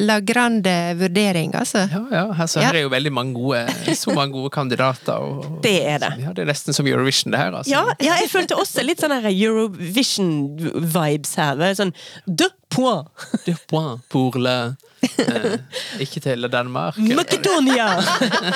lagrande 0.00 0.72
la 0.72 0.94
vurdering, 0.96 1.52
altså. 1.54 1.78
Ja, 1.90 2.00
ja, 2.10 2.24
altså, 2.32 2.60
Ja. 2.60 2.66
Her 2.70 2.74
er 2.78 2.82
jo 2.86 2.92
veldig 2.92 3.12
mange 3.12 3.34
gode, 3.34 3.66
så 3.94 4.14
mange 4.16 4.32
gode 4.32 4.50
kandidater. 4.50 5.12
Og, 5.20 5.60
Det 5.62 5.86
er 5.86 5.98
det. 5.98 6.12
Ja, 6.24 6.32
det 6.32 6.38
er 6.46 6.52
nesten 6.52 6.72
som 6.76 6.86
Eurovision, 6.88 7.32
det 7.32 7.38
her. 7.42 7.52
Altså. 7.52 7.70
Ja, 7.70 7.84
ja, 8.00 8.14
jeg 8.22 8.30
følte 8.32 8.56
også 8.56 8.82
litt 8.86 9.00
sånn 9.04 9.12
Eurovision-vibes 9.20 11.34
her. 11.36 11.60
Er 11.60 11.74
Sånn 11.76 11.92
de 12.26 12.44
point! 12.70 13.06
De 13.46 13.54
points 13.68 14.00
pour 14.08 14.38
le 14.38 14.74
eh, 15.02 15.56
Ikke 16.00 16.20
til 16.20 16.46
Danmark. 16.52 16.98
Makedonia! 16.98 17.88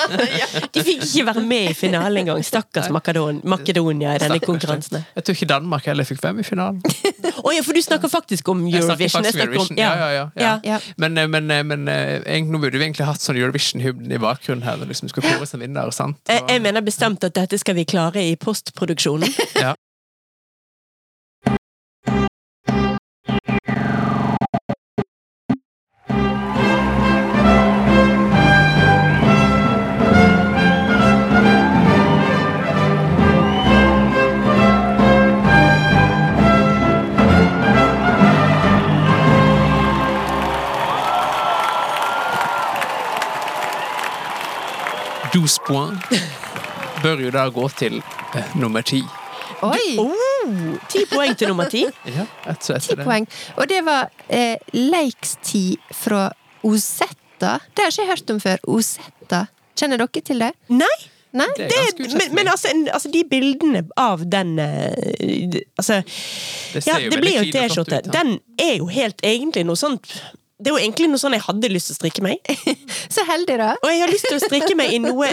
De 0.75 0.83
fikk 0.85 1.03
ikke 1.07 1.27
være 1.27 1.43
med 1.45 1.71
i 1.71 1.75
finalen 1.75 2.23
engang. 2.23 2.43
Stakkars 2.45 2.91
Makedon 2.95 3.41
Makedonia 3.45 4.15
i 4.17 4.23
denne 4.23 4.41
konkurransen. 4.45 5.03
Jeg 5.17 5.25
tror 5.25 5.39
ikke 5.39 5.51
Danmark 5.53 5.87
heller 5.91 6.09
fikk 6.09 6.23
være 6.25 6.39
med 6.39 6.47
i 6.47 6.49
finalen. 6.49 6.81
Å 7.45 7.55
ja, 7.55 7.63
for 7.67 7.77
du 7.77 7.83
snakker 7.85 8.13
faktisk 8.13 8.49
om 8.53 8.65
Eurovision. 8.67 9.01
Jeg 9.01 9.11
snakker 9.11 9.31
faktisk 9.31 9.41
om 9.41 9.47
Eurovision. 9.49 9.81
Ja, 9.81 9.93
ja, 9.99 10.11
ja, 10.15 10.27
ja. 10.41 10.55
Ja. 10.75 10.81
Men, 11.01 11.19
eh, 11.19 11.29
men, 11.29 11.51
eh, 11.51 11.65
men 11.67 11.89
eh, 11.89 12.41
nå 12.45 12.61
burde 12.63 12.79
vi 12.79 12.87
egentlig 12.89 13.09
hatt 13.09 13.25
sånn 13.25 13.39
Eurovision-hymnen 13.41 14.13
i 14.15 14.21
bakgrunnen 14.23 14.67
her. 14.67 14.85
Liksom 14.85 15.11
skulle 15.13 15.35
kåres 15.35 15.55
en 15.57 15.65
vinner, 15.65 15.91
sant? 15.95 16.21
Og- 16.29 16.51
jeg 16.51 16.63
mener 16.63 16.85
bestemt 16.85 17.25
at 17.25 17.35
dette 17.37 17.59
skal 17.61 17.75
vi 17.79 17.85
klare 17.89 18.23
i 18.23 18.37
postproduksjonen. 18.41 19.33
Ja. 19.55 19.75
Douze 45.45 45.61
points 45.67 46.09
bør 47.05 47.21
jo 47.21 47.31
da 47.35 47.43
gå 47.53 47.67
til 47.77 47.99
eh, 48.01 48.53
nummer 48.57 48.81
ti. 48.87 49.03
Oi! 49.65 49.97
Oh, 50.01 50.55
Ti 50.89 51.03
poeng 51.11 51.35
til 51.37 51.51
nummer 51.53 51.69
ti. 51.69 51.83
Ja, 52.17 52.25
etter, 52.49 52.79
så 52.81 52.95
Ti 52.95 52.97
poeng. 53.05 53.27
Og 53.61 53.69
det 53.69 53.83
var 53.85 54.07
eh, 54.33 54.55
Leikstid 54.73 55.83
fra 55.93 56.31
Osetta. 56.65 57.59
Det 57.77 57.85
har 57.85 57.93
ikke 57.93 58.07
jeg 58.07 58.11
hørt 58.15 58.33
om 58.33 58.41
før. 58.41 58.65
Osetta. 58.73 59.43
Kjenner 59.77 60.01
dere 60.01 60.23
til 60.25 60.41
det? 60.47 60.49
Nei! 60.73 60.95
Nei? 61.37 61.51
Det 61.59 61.69
er 61.77 61.93
Det, 61.99 62.09
men, 62.15 62.33
men 62.39 62.49
altså, 62.55 62.71
en- 62.73 62.89
altså, 62.95 63.11
de 63.13 63.21
bildene 63.29 63.83
av 64.01 64.23
den 64.31 64.55
eh, 64.63 65.61
Altså 65.77 66.01
Det 66.07 66.85
ser 66.87 66.89
Ja, 66.89 66.99
jo 67.05 67.11
det 67.11 67.19
veldig 67.19 67.21
blir 67.21 67.37
jo 67.37 67.45
og 67.45 67.53
flott 67.53 67.61
T-skjorte. 67.69 68.01
ut. 68.07 68.13
Den 68.17 68.37
er 68.65 68.77
jo 68.79 68.89
helt 68.97 69.21
egentlig 69.27 69.67
noe 69.69 69.77
sånt 69.77 70.09
Det 70.59 70.71
er 70.71 70.77
jo 70.77 70.83
egentlig 70.83 71.09
noe 71.11 71.21
sånn 71.21 71.35
jeg 71.35 71.45
hadde 71.49 71.71
lyst 71.73 71.91
til 71.91 71.97
å 71.97 71.99
strikke 71.99 72.23
meg. 72.25 72.55
Så 73.15 73.25
heldig, 73.27 73.57
da. 73.61 73.73
Og 73.81 73.91
jeg 73.91 74.05
har 74.05 74.13
lyst 74.13 74.29
til 74.29 74.39
å 74.39 74.45
strikke 74.45 74.77
meg 74.79 74.95
i 74.95 75.01
noe 75.03 75.33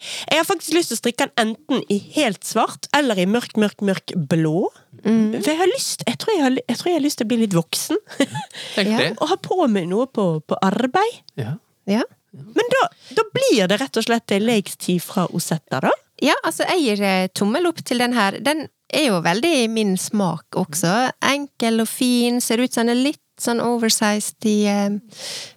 Jeg 0.00 0.38
har 0.38 0.46
faktisk 0.48 0.76
lyst 0.76 0.92
til 0.92 0.96
å 0.96 1.00
strikke 1.00 1.26
den 1.26 1.34
enten 1.42 1.82
i 1.92 1.98
helt 2.14 2.46
svart 2.46 2.86
eller 2.96 3.18
i 3.20 3.26
mørk, 3.28 3.58
mørk, 3.60 3.82
mørk 3.84 4.14
blå. 4.30 4.70
For 5.02 5.48
jeg 5.50 5.58
har 5.60 5.68
lyst 5.70 6.04
Jeg 6.08 6.20
tror 6.22 6.36
jeg 6.36 6.44
har, 6.44 6.56
jeg 6.60 6.78
tror 6.80 6.90
jeg 6.90 6.98
har 6.98 7.04
lyst 7.04 7.20
til 7.20 7.28
å 7.28 7.32
bli 7.32 7.42
litt 7.42 7.56
voksen. 7.58 8.00
Ja. 8.80 9.10
Og 9.18 9.28
ha 9.28 9.36
på 9.42 9.58
meg 9.68 9.90
noe 9.90 10.06
på, 10.08 10.24
på 10.46 10.56
arbeid. 10.64 11.20
Ja. 11.40 11.58
Ja. 11.90 12.06
Men 12.30 12.68
da, 12.72 12.84
da 13.18 13.24
blir 13.34 13.66
det 13.68 13.80
rett 13.80 13.98
og 13.98 14.06
slett 14.06 14.32
Lakes-tid 14.40 15.02
fra 15.02 15.26
Osetta, 15.34 15.82
da. 15.82 15.90
Ja, 16.22 16.36
altså, 16.44 16.66
jeg 16.68 16.84
gir 16.84 17.02
eh, 17.06 17.28
tommel 17.34 17.66
opp 17.70 17.80
til 17.86 18.00
den 18.02 18.14
her. 18.14 18.36
Den 18.44 18.68
er 18.92 19.06
jo 19.08 19.20
veldig 19.24 19.54
min 19.72 19.96
smak 19.98 20.58
også. 20.58 21.10
Enkel 21.30 21.82
og 21.84 21.88
fin, 21.88 22.40
ser 22.44 22.62
ut 22.62 22.72
som 22.72 22.86
den 22.86 22.96
er 22.96 23.04
litt 23.10 23.22
sånn 23.42 23.62
oversized 23.64 24.48
i 24.48 24.56
eh, 24.70 24.96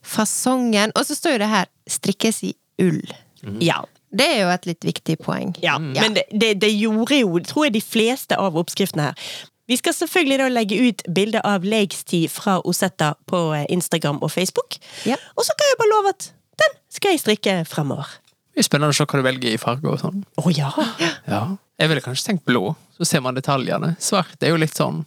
fasongen. 0.01 0.93
Og 0.97 1.07
så 1.07 1.17
står 1.17 1.37
jo 1.37 1.43
det 1.43 1.51
her 1.53 1.71
'strikkes 1.89 2.43
i 2.49 2.53
ull'. 2.81 3.15
Ja. 3.59 3.83
Det 4.13 4.25
er 4.29 4.43
jo 4.43 4.49
et 4.53 4.67
litt 4.69 4.85
viktig 4.85 5.17
poeng. 5.25 5.55
Ja, 5.63 5.79
men 5.81 6.13
det, 6.13 6.27
det, 6.29 6.53
det 6.61 6.69
gjorde 6.69 7.17
jo, 7.17 7.39
tror 7.41 7.65
jeg, 7.65 7.73
de 7.73 7.81
fleste 7.81 8.37
av 8.37 8.55
oppskriftene 8.61 9.09
her. 9.09 9.29
Vi 9.67 9.77
skal 9.79 9.95
selvfølgelig 9.95 10.37
da 10.41 10.49
legge 10.51 10.77
ut 10.77 11.01
bilde 11.15 11.41
av 11.47 11.63
Lakes-tid 11.65 12.29
fra 12.29 12.59
Osetta 12.67 13.13
på 13.31 13.39
eh, 13.57 13.65
Instagram 13.73 14.19
og 14.21 14.31
Facebook. 14.31 14.77
Ja. 15.07 15.17
Og 15.35 15.47
så 15.47 15.55
kan 15.57 15.71
jeg 15.71 15.79
bare 15.79 15.93
love 15.95 16.13
at 16.13 16.29
den 16.61 16.75
skal 16.93 17.15
jeg 17.15 17.23
strikke 17.23 17.55
fremover. 17.65 18.11
Det 18.53 18.61
blir 18.61 18.67
spennende 18.67 18.93
å 18.93 18.97
se 18.97 19.07
hva 19.07 19.21
du 19.21 19.25
velger 19.25 19.55
i 19.55 19.61
farge 19.61 19.89
og 19.89 19.97
sånn. 20.03 20.21
Å 20.37 20.53
ja! 20.53 20.69
Ja. 21.25 21.45
Jeg 21.81 21.89
ville 21.89 22.03
kanskje 22.05 22.27
tenkt 22.27 22.45
blå, 22.45 22.75
så 22.93 23.07
ser 23.07 23.23
man 23.25 23.33
detaljene. 23.33 23.95
Svart 24.03 24.43
er 24.45 24.53
jo 24.53 24.59
litt 24.61 24.77
sånn 24.77 25.01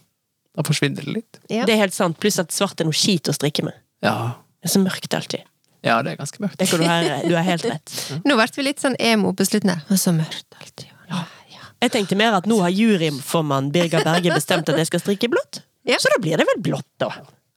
Da 0.56 0.64
forsvinner 0.64 1.04
det 1.04 1.12
litt. 1.18 1.38
Ja. 1.52 1.66
Det 1.68 1.74
er 1.76 1.80
helt 1.84 1.94
sant. 1.96 2.16
Pluss 2.22 2.38
at 2.40 2.52
svart 2.54 2.80
er 2.80 2.88
noe 2.88 2.96
skit 2.96 3.28
å 3.28 3.34
strikke 3.36 3.62
med. 3.66 3.76
Ja, 4.04 4.14
Det 4.62 4.70
er 4.70 4.72
så 4.72 4.80
mørkt 4.82 5.14
alltid. 5.14 5.44
ja 5.86 5.98
det 6.02 6.10
er 6.14 6.16
ganske 6.18 6.40
mørkt. 6.42 6.56
Det 6.58 6.66
kan 6.70 6.80
du, 6.80 6.86
ha, 6.88 6.96
du 7.22 7.34
har 7.36 7.44
helt 7.46 7.64
rett. 7.68 7.92
Nå 8.26 8.36
ble 8.38 8.46
vi 8.56 8.62
litt 8.66 8.80
sånn 8.82 8.96
emo 8.98 9.32
på 9.36 9.44
slutten 9.46 9.70
her. 9.74 9.82
Og 9.92 10.00
så 10.00 10.10
mørkt 10.16 10.58
alltid. 10.60 10.88
Ja. 11.12 11.22
Ja. 11.52 11.62
Jeg 11.84 11.92
tenkte 11.94 12.16
mer 12.18 12.32
at 12.40 12.46
nå 12.48 12.56
har 12.64 12.72
juryformann 12.72 13.70
Birger 13.74 14.02
Berge 14.06 14.32
bestemt 14.34 14.68
at 14.72 14.80
jeg 14.80 14.88
skal 14.88 15.00
strikke 15.04 15.28
blått. 15.32 15.60
Ja. 15.86 16.00
Så 16.02 16.08
da 16.14 16.18
blir 16.22 16.36
det 16.40 16.46
vel 16.48 16.60
blått, 16.70 16.88
da. 16.98 17.12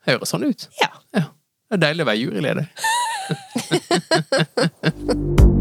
Høres 0.07 0.29
sånn 0.35 0.45
ut. 0.45 0.67
Ja. 0.81 0.91
Ja. 1.15 1.25
Det 1.69 1.79
er 1.79 1.83
deilig 1.87 2.03
å 2.05 2.09
være 2.09 2.21
juryleder. 2.25 2.65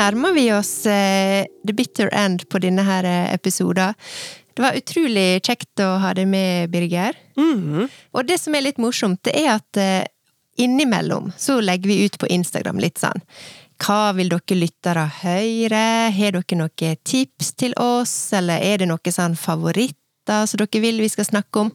nærmer 0.00 0.32
vi 0.32 0.48
oss 0.52 0.86
eh, 0.86 1.44
the 1.66 1.74
bitter 1.76 2.08
end 2.16 2.46
på 2.48 2.60
denne 2.62 2.84
her 2.86 3.06
eh, 3.08 3.34
episoden. 3.34 3.96
Det 4.54 4.64
var 4.64 4.76
utrolig 4.76 5.40
kjekt 5.46 5.80
å 5.84 5.94
ha 6.02 6.12
deg 6.16 6.28
med, 6.28 6.70
Birger. 6.72 7.16
Mhm. 7.38 7.88
Og 8.16 8.26
det 8.28 8.40
som 8.40 8.56
er 8.56 8.66
litt 8.66 8.80
morsomt, 8.82 9.22
det 9.28 9.36
er 9.38 9.54
at 9.58 9.80
eh, 9.80 10.04
innimellom 10.60 11.30
så 11.38 11.60
legger 11.62 11.92
vi 11.92 12.04
ut 12.04 12.18
på 12.20 12.28
Instagram 12.28 12.80
litt 12.82 12.98
sånn 13.00 13.22
Hva 13.80 14.10
vil 14.12 14.28
dere 14.28 14.58
lyttere 14.58 15.06
høre? 15.22 15.84
Har 16.12 16.34
dere 16.36 16.58
noen 16.58 16.98
tips 17.04 17.54
til 17.56 17.72
oss, 17.80 18.32
eller 18.36 18.60
er 18.60 18.82
det 18.82 18.90
noe 18.90 19.14
sånn 19.14 19.38
favoritter 20.20 20.46
som 20.46 20.58
dere 20.58 20.80
vil 20.80 21.00
vi 21.00 21.08
skal 21.08 21.24
snakke 21.24 21.60
om? 21.60 21.70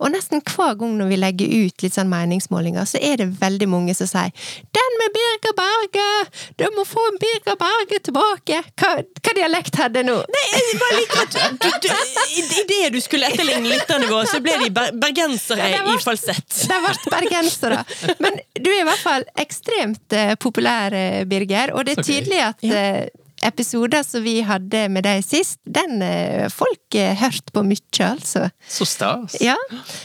Og 0.00 0.10
nesten 0.10 0.40
hver 0.40 0.74
gang 0.78 0.96
når 0.98 1.08
vi 1.08 1.16
legger 1.16 1.66
ut 1.66 1.82
litt 1.82 1.94
sånn 1.94 2.08
meningsmålinger, 2.10 2.84
så 2.84 2.98
er 3.00 3.16
det 3.18 3.40
veldig 3.40 3.68
mange 3.68 3.94
som 3.94 4.06
sier 4.06 4.30
'Den 4.72 4.92
med 4.98 5.12
Birger 5.14 5.54
Berge! 5.56 6.30
Du 6.56 6.64
må 6.76 6.84
få 6.84 7.00
en 7.12 7.18
Birger 7.18 7.56
Berge 7.56 8.00
tilbake!' 8.00 8.62
Hva, 8.76 9.02
hva 9.22 9.32
dialekt 9.34 9.76
hadde 9.76 10.02
nå? 10.02 10.16
Nei, 10.16 10.46
jeg 10.50 10.80
bare 10.80 11.00
liker 11.00 11.20
at 11.20 11.32
du, 11.62 11.68
du, 11.80 11.88
i, 12.36 12.40
I 12.40 12.64
det 12.68 12.92
du 12.94 13.00
skulle 13.00 13.26
etterligne 13.26 13.68
lytterne 13.68 14.06
våre, 14.06 14.26
så 14.26 14.40
ble 14.40 14.56
de 14.64 14.70
ber 14.70 14.92
bergensere 14.92 15.70
Ja, 15.70 15.84
ble, 15.84 15.98
i 15.98 16.02
falsett. 16.02 16.48
Det 16.48 16.80
ble 16.80 16.94
bergensere. 17.10 17.84
Men 18.18 18.40
du 18.54 18.70
er 18.70 18.80
i 18.80 18.88
hvert 18.88 19.02
fall 19.02 19.24
ekstremt 19.36 20.12
eh, 20.12 20.34
populær, 20.36 20.92
eh, 20.92 21.24
Birger. 21.24 21.74
Og 21.74 21.84
det 21.84 21.98
er 21.98 22.02
tydelig 22.02 22.40
at 22.40 22.64
eh, 22.64 23.08
episoder 23.42 24.02
som 24.02 24.22
vi 24.24 24.40
hadde 24.46 24.86
med 24.92 25.04
deg 25.06 25.24
sist, 25.24 25.60
den 25.64 26.02
eh, 26.04 26.48
folk 26.52 26.96
eh, 26.98 27.14
hørte 27.20 27.54
på 27.54 27.64
mye, 27.66 28.06
altså. 28.06 28.48
Så 28.68 28.86
stas. 28.88 29.36
Ja. 29.40 29.56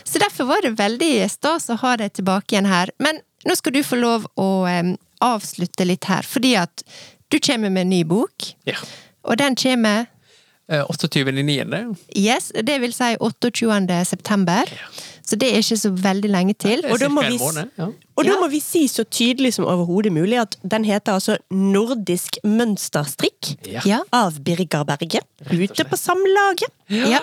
Så 0.04 0.22
derfor 0.22 0.50
var 0.52 0.64
det 0.66 0.76
veldig 0.80 1.14
stas 1.32 1.70
å 1.70 1.80
ha 1.84 1.96
deg 2.02 2.16
tilbake 2.16 2.56
igjen 2.56 2.70
her. 2.70 2.92
Men 3.04 3.20
nå 3.46 3.58
skal 3.60 3.76
du 3.76 3.84
få 3.86 4.00
lov 4.00 4.28
å 4.40 4.50
eh, 4.72 4.96
avslutte 5.26 5.88
litt 5.88 6.08
her, 6.10 6.28
fordi 6.28 6.56
at 6.60 6.86
du 7.34 7.40
kommer 7.40 7.74
med 7.74 7.88
en 7.88 7.96
ny 7.96 8.04
bok. 8.08 8.54
Ja. 8.70 8.80
Og 9.26 9.40
den 9.42 9.58
kommer 9.60 10.06
Eh, 10.66 10.82
28.9. 10.90 11.96
Yes, 12.18 12.52
det 12.64 12.80
vil 12.82 12.94
si 12.94 13.12
28. 13.22 14.06
september. 14.06 14.72
Så 15.26 15.36
det 15.42 15.48
er 15.52 15.58
ikke 15.64 15.78
så 15.82 15.90
veldig 15.90 16.30
lenge 16.30 16.54
til. 16.62 16.84
Og 16.86 17.00
da 17.02 17.08
må 17.10 17.24
vi 17.26 17.38
måned. 17.42 17.72
Ja. 17.78 17.88
Og 18.16 18.24
da 18.24 18.32
Ja. 18.32 18.40
må 18.40 18.48
vi 18.52 18.60
si 18.62 18.86
så 18.88 19.04
tydelig 19.04 19.54
som 19.56 19.66
overhodet 19.66 20.12
mulig 20.14 20.38
at 20.40 20.56
den 20.64 20.84
heter 20.86 21.14
altså 21.18 21.38
Nordisk 21.52 22.38
mønsterstrikk 22.44 23.56
Ja. 23.68 23.82
Ja. 23.86 24.00
av 24.14 24.38
Birger 24.44 24.84
Berge. 24.86 25.22
Ute 25.52 25.84
på 25.90 25.98
Samlaget. 25.98 26.70
Ja. 26.90 27.20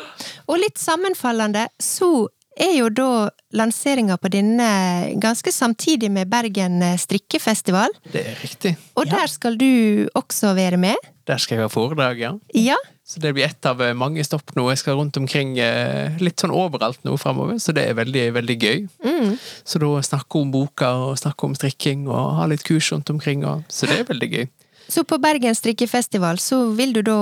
Og 0.49 0.59
litt 0.59 0.79
sammenfallende 0.79 1.69
så 1.81 2.27
er 2.59 2.75
jo 2.77 2.89
da 2.91 3.31
lanseringa 3.57 4.19
på 4.21 4.29
denne 4.29 5.15
ganske 5.21 5.53
samtidig 5.53 6.11
med 6.11 6.29
Bergen 6.29 6.83
strikkefestival. 6.99 7.89
Det 8.13 8.27
er 8.27 8.35
riktig. 8.43 8.77
Og 8.97 9.07
der 9.09 9.27
skal 9.27 9.57
du 9.57 10.09
også 10.15 10.55
være 10.55 10.77
med. 10.77 10.97
Der 11.27 11.39
skal 11.39 11.57
jeg 11.57 11.65
ha 11.65 11.69
foredrag, 11.73 12.19
ja. 12.19 12.33
Ja. 12.55 12.77
Så 13.13 13.21
det 13.21 13.35
blir 13.37 13.45
ett 13.45 13.67
av 13.69 13.83
eh, 13.85 13.93
mange 13.99 14.25
stopp 14.25 14.55
nå. 14.57 14.65
Jeg 14.73 14.81
skal 14.81 14.97
rundt 14.97 15.19
omkring 15.21 15.59
eh, 15.61 16.15
litt 16.25 16.41
sånn 16.41 16.55
overalt 16.57 17.03
nå 17.05 17.19
framover, 17.21 17.59
så 17.61 17.75
det 17.77 17.85
er 17.91 17.99
veldig, 17.99 18.23
veldig 18.39 18.57
gøy. 18.63 18.87
Mm. 19.05 19.35
Så 19.69 19.81
da 19.83 19.91
snakke 20.07 20.41
om 20.41 20.53
boka 20.55 20.89
og 21.11 21.19
snakke 21.21 21.45
om 21.51 21.57
strikking 21.59 22.07
og 22.09 22.39
ha 22.39 22.47
litt 22.49 22.65
kurs 22.65 22.89
rundt 22.95 23.13
omkring, 23.13 23.45
og, 23.45 23.67
så 23.69 23.91
det 23.91 24.01
er 24.01 24.09
veldig 24.09 24.31
gøy. 24.33 24.47
Så 24.93 25.05
på 25.09 25.17
Bergen 25.23 25.55
strikkefestival 25.57 26.41
så 26.43 26.63
vil 26.77 26.91
du 26.97 27.03
da 27.07 27.19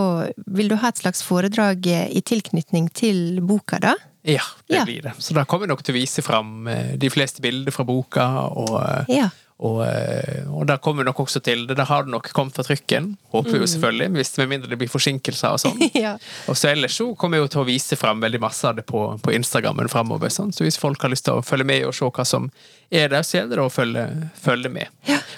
vil 0.47 0.71
du 0.71 0.77
ha 0.81 0.89
et 0.91 1.03
slags 1.03 1.21
foredrag 1.27 1.85
i 1.91 2.23
tilknytning 2.27 2.89
til 2.97 3.41
boka, 3.47 3.79
da? 3.83 3.97
Ja, 4.27 4.43
det 4.69 4.77
Ja. 4.77 4.85
blir 4.85 5.03
det. 5.03 5.13
Så 5.19 5.35
da 5.35 5.45
kommer 5.45 5.67
jeg 5.67 5.75
nok 5.75 5.83
til 5.85 5.95
å 5.95 5.99
vise 6.01 6.23
fram 6.23 6.67
eh, 6.69 6.97
de 7.01 7.11
fleste 7.11 7.41
bilder 7.43 7.73
fra 7.73 7.85
boka, 7.89 8.27
og, 8.53 8.75
eh, 8.83 9.17
Ja. 9.17 9.29
Og, 9.61 9.83
eh, 9.85 10.47
og 10.49 10.65
da 10.71 10.79
kommer 10.81 11.05
nok 11.05 11.19
også 11.21 11.43
til 11.45 11.67
det. 11.69 11.75
Da 11.77 11.85
har 11.85 12.07
det 12.07 12.13
nok 12.15 12.31
kommet 12.33 12.57
fra 12.57 12.65
trykken, 12.65 13.11
håper 13.35 13.53
vi 13.53 13.59
jo 13.61 13.67
selvfølgelig, 13.69 14.09
hvis 14.17 14.31
med 14.41 14.49
mindre 14.55 14.71
det 14.73 14.79
blir 14.81 14.89
forsinkelser 14.89 15.53
og 15.53 15.61
sånn. 15.61 15.83
ja. 16.05 16.15
Og 16.49 16.57
så 16.57 16.71
ellers 16.73 16.97
så 16.97 17.11
kommer 17.21 17.37
jeg 17.37 17.45
jo 17.45 17.51
til 17.53 17.63
å 17.63 17.67
vise 17.69 17.99
fram 18.01 18.23
veldig 18.25 18.41
masse 18.41 18.65
av 18.71 18.79
det 18.81 18.87
på, 18.89 19.03
på 19.21 19.35
Instagrammen 19.37 19.91
framover. 19.93 20.33
Sånn. 20.33 20.55
Så 20.57 20.65
hvis 20.65 20.81
folk 20.81 21.05
har 21.05 21.13
lyst 21.13 21.29
til 21.29 21.37
å 21.37 21.45
følge 21.45 21.69
med 21.69 21.85
og 21.91 21.93
se 21.99 22.09
hva 22.09 22.25
som 22.25 22.49
er 22.89 23.13
der, 23.13 23.21
så 23.27 23.37
gjelder 23.43 23.61
det 23.61 23.67
å 23.69 23.75
følge, 23.77 24.07
følge 24.41 24.73
med. 24.81 24.89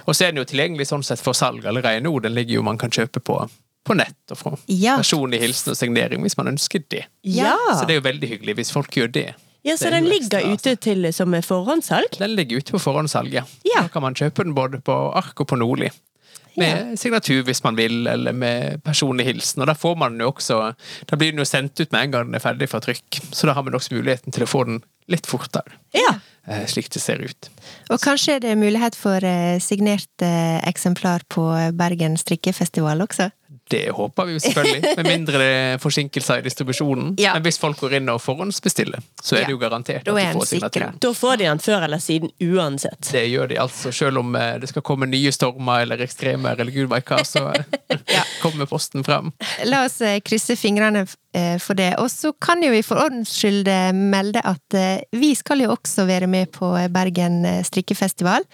Og 0.07 0.15
så 0.15 0.29
er 0.29 0.33
den 0.33 0.41
jo 0.45 0.49
tilgjengelig 0.53 0.87
sånn 0.95 1.03
sett 1.07 1.21
for 1.23 1.35
salg 1.35 1.67
allerede 1.67 2.05
nå. 2.07 2.15
Den 2.23 2.39
ligger 2.39 2.61
jo 2.61 2.67
man 2.71 2.79
kan 2.79 2.95
kjøpe 2.95 3.21
på, 3.27 3.41
på 3.83 3.99
nett 3.99 4.31
og 4.31 4.39
fra 4.39 4.55
Ja. 4.71 5.01
personlig 5.03 5.43
hilsen 5.43 5.75
og 5.75 5.83
signering 5.83 6.23
hvis 6.23 6.39
man 6.39 6.55
ønsker 6.55 6.87
det. 6.95 7.09
Ja! 7.27 7.57
Så 7.75 7.89
det 7.91 7.97
er 7.97 8.05
jo 8.05 8.07
veldig 8.07 8.31
hyggelig 8.37 8.61
hvis 8.63 8.71
folk 8.75 8.95
gjør 8.95 9.11
det. 9.19 9.33
Ja, 9.63 9.77
så 9.79 9.91
den 9.95 10.09
ligger 10.11 10.41
ekstra, 10.41 10.53
ute 10.53 10.77
til 10.83 11.13
som 11.15 11.35
forhåndssalg? 11.47 12.19
Den 12.19 12.35
ligger 12.39 12.63
ute 12.63 12.75
på 12.75 12.81
forhåndssalg, 12.83 13.35
ja. 13.35 13.45
Ja. 13.67 13.85
Da 13.85 13.93
kan 13.93 14.03
man 14.03 14.17
kjøpe 14.19 14.45
den 14.47 14.57
både 14.59 14.81
på 14.83 14.97
ark 15.19 15.39
og 15.41 15.49
på 15.53 15.59
Nordli. 15.61 15.91
Med 16.61 16.99
signatur 17.01 17.47
hvis 17.47 17.63
man 17.65 17.79
vil, 17.79 18.07
eller 18.07 18.35
med 18.37 18.83
personlig 18.85 19.25
hilsen. 19.31 19.63
Og 19.65 19.71
da 19.71 19.75
får 19.79 19.95
man 19.97 20.13
den 20.13 20.27
jo 20.27 20.33
også 20.35 20.59
Da 21.09 21.17
blir 21.17 21.33
den 21.33 21.41
jo 21.41 21.47
sendt 21.49 21.81
ut 21.81 21.93
med 21.95 22.03
en 22.03 22.13
gang 22.13 22.27
den 22.29 22.37
er 22.37 22.45
ferdig 22.45 22.69
fra 22.69 22.81
trykk. 22.85 23.23
Så 23.33 23.49
da 23.49 23.55
har 23.57 23.65
man 23.65 23.79
også 23.79 23.95
muligheten 23.95 24.35
til 24.35 24.45
å 24.45 24.51
få 24.51 24.65
den 24.69 24.83
litt 25.11 25.27
fortere. 25.27 25.79
Ja. 25.97 26.19
eh, 26.47 26.67
Slik 26.69 26.91
det 26.93 27.01
ser 27.03 27.23
ut. 27.25 27.49
Og 27.91 28.01
kanskje 28.03 28.37
er 28.37 28.45
det 28.45 28.59
mulighet 28.61 28.99
for 28.99 29.25
eh, 29.25 29.59
signert 29.65 30.25
eh, 30.25 30.61
eksemplar 30.69 31.25
på 31.33 31.47
Bergen 31.79 32.19
strikkefestival 32.21 33.01
også? 33.07 33.31
Det 33.73 33.83
håper 33.97 34.29
vi 34.29 34.37
jo 34.37 34.43
selvfølgelig, 34.45 34.83
med 35.01 35.07
mindre 35.09 35.41
det 35.43 35.49
er 35.53 35.79
forsinkelser 35.83 36.43
i 36.43 36.45
distribusjonen. 36.47 37.15
Ja. 37.21 37.33
Men 37.39 37.47
hvis 37.47 37.59
folk 37.63 37.81
går 37.81 37.97
inn 37.99 38.11
og 38.13 38.21
forhåndsbestiller, 38.23 39.01
så 39.23 39.37
er 39.37 39.41
Ja. 39.43 39.47
det 39.49 39.55
jo 39.57 39.61
garantert 39.63 40.05
Da 40.05 40.13
at 40.13 40.21
de 40.35 40.39
får 40.39 40.47
signaturen. 40.51 40.93
sikret. 40.93 41.01
Da 41.07 41.13
får 41.17 41.37
de 41.41 41.45
den 41.49 41.59
før 41.65 41.87
eller 41.89 42.03
siden 42.05 42.31
uansett. 42.43 43.01
Det 43.13 43.25
gjør 43.31 43.49
de 43.49 43.59
altså, 43.63 43.93
selv 43.93 44.19
om 44.23 44.35
eh, 44.37 44.59
det 44.63 44.69
skal 44.73 44.83
komme 44.87 45.07
nye 45.09 45.33
stormer 45.33 45.83
eller 45.87 46.03
ekstremer 46.05 46.61
eller 46.61 46.73
gud 46.75 46.91
veit 46.93 47.09
hva, 47.09 47.23
så 47.25 47.49
eh, 47.89 48.23
kommer 48.43 48.67
posten 48.71 49.05
fram. 49.07 49.33
La 49.65 49.85
oss 49.87 50.01
eh, 50.05 50.21
krysse 50.21 50.57
fingrene 50.61 51.07
for 51.63 51.75
det. 51.79 51.95
Og 51.99 52.11
så 52.13 52.33
kan 52.43 52.61
jo 52.65 52.71
vi 52.75 52.83
for 52.85 53.01
ordens 53.01 53.31
skyld 53.39 53.69
eh, 53.71 53.91
melde 53.97 54.43
at 54.45 54.77
eh, 54.77 55.01
vi 55.17 55.33
skal 55.39 55.63
jo 55.65 55.71
også 55.75 56.05
være 56.09 56.27
med 56.29 56.51
på 56.53 56.73
eh, 56.77 56.89
Bergen 56.93 57.45
eh, 57.49 57.63
strikkefestival. 57.65 58.45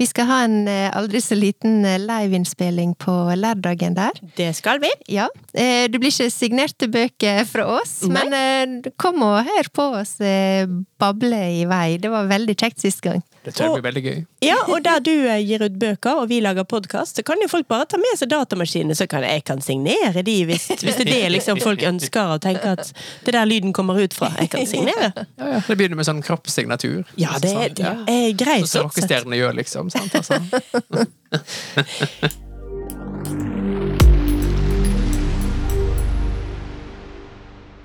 Vi 0.00 0.06
skal 0.08 0.26
ha 0.30 0.38
en 0.46 0.56
eh, 0.70 0.88
aldri 0.96 1.20
så 1.22 1.36
liten 1.38 1.84
eh, 1.84 1.98
liveinnspilling 2.00 2.94
på 2.98 3.12
lørdagen 3.38 3.94
der. 3.98 4.16
Det 4.38 4.48
skal 4.58 4.80
vi. 4.82 4.90
Ja. 5.12 5.28
eh, 5.54 5.84
Det 5.92 6.00
blir 6.00 6.10
ikke 6.14 6.30
signerte 6.32 6.88
bøker 6.90 7.44
fra 7.48 7.66
oss, 7.78 7.98
Nei. 8.08 8.24
men 8.30 8.80
eh, 8.82 8.90
kom 9.00 9.20
og 9.26 9.42
hør 9.46 9.68
på 9.76 9.90
oss 10.00 10.16
eh, 10.24 10.64
bable 11.02 11.42
i 11.60 11.66
vei. 11.70 11.98
Det 12.02 12.10
var 12.12 12.30
veldig 12.32 12.56
kjekt 12.58 12.80
sist 12.82 13.04
gang. 13.04 13.20
Det 13.42 13.50
tror 13.56 13.66
jeg 13.66 13.74
blir 13.80 13.88
veldig 13.88 14.02
gøy. 14.04 14.18
Ja, 14.46 14.56
og 14.70 14.84
der 14.84 15.00
du 15.02 15.10
eh, 15.10 15.40
gir 15.42 15.64
ut 15.66 15.74
bøker, 15.82 16.20
og 16.22 16.28
vi 16.30 16.38
lager 16.44 16.62
podkast, 16.68 17.16
så 17.18 17.24
kan 17.26 17.40
jo 17.42 17.48
folk 17.50 17.66
bare 17.70 17.86
ta 17.90 17.98
med 17.98 18.14
seg 18.20 18.30
datamaskinene, 18.30 18.94
så 18.94 19.08
kan 19.10 19.26
jeg 19.26 19.42
kan 19.48 19.58
signere 19.64 20.22
de, 20.22 20.36
hvis, 20.46 20.68
hvis 20.78 21.00
det 21.00 21.08
er 21.08 21.10
det 21.10 21.32
liksom 21.34 21.58
folk 21.62 21.82
ønsker, 21.88 22.36
og 22.36 22.40
tenker 22.44 22.78
at 22.78 22.92
det 23.26 23.34
der 23.34 23.46
lyden 23.50 23.74
kommer 23.74 23.98
ut 23.98 24.14
fra. 24.14 24.30
Jeg 24.38 24.52
kan 24.54 24.66
signere. 24.70 25.10
Ja, 25.40 25.46
ja, 25.56 25.60
Det 25.66 25.74
begynner 25.80 25.98
med 25.98 26.06
sånn 26.06 26.22
kroppssignatur. 26.22 27.02
Ja, 27.18 27.34
det, 27.42 27.50
Sånn, 27.52 27.74
det 27.82 28.14
er 28.14 28.30
greit. 28.38 28.68
Så 28.68 28.78
sånn 28.78 28.86
rockestjernene 28.86 29.36
gjør, 29.42 29.58
liksom. 29.58 29.90
Sant, 29.90 30.14
altså. 30.14 30.38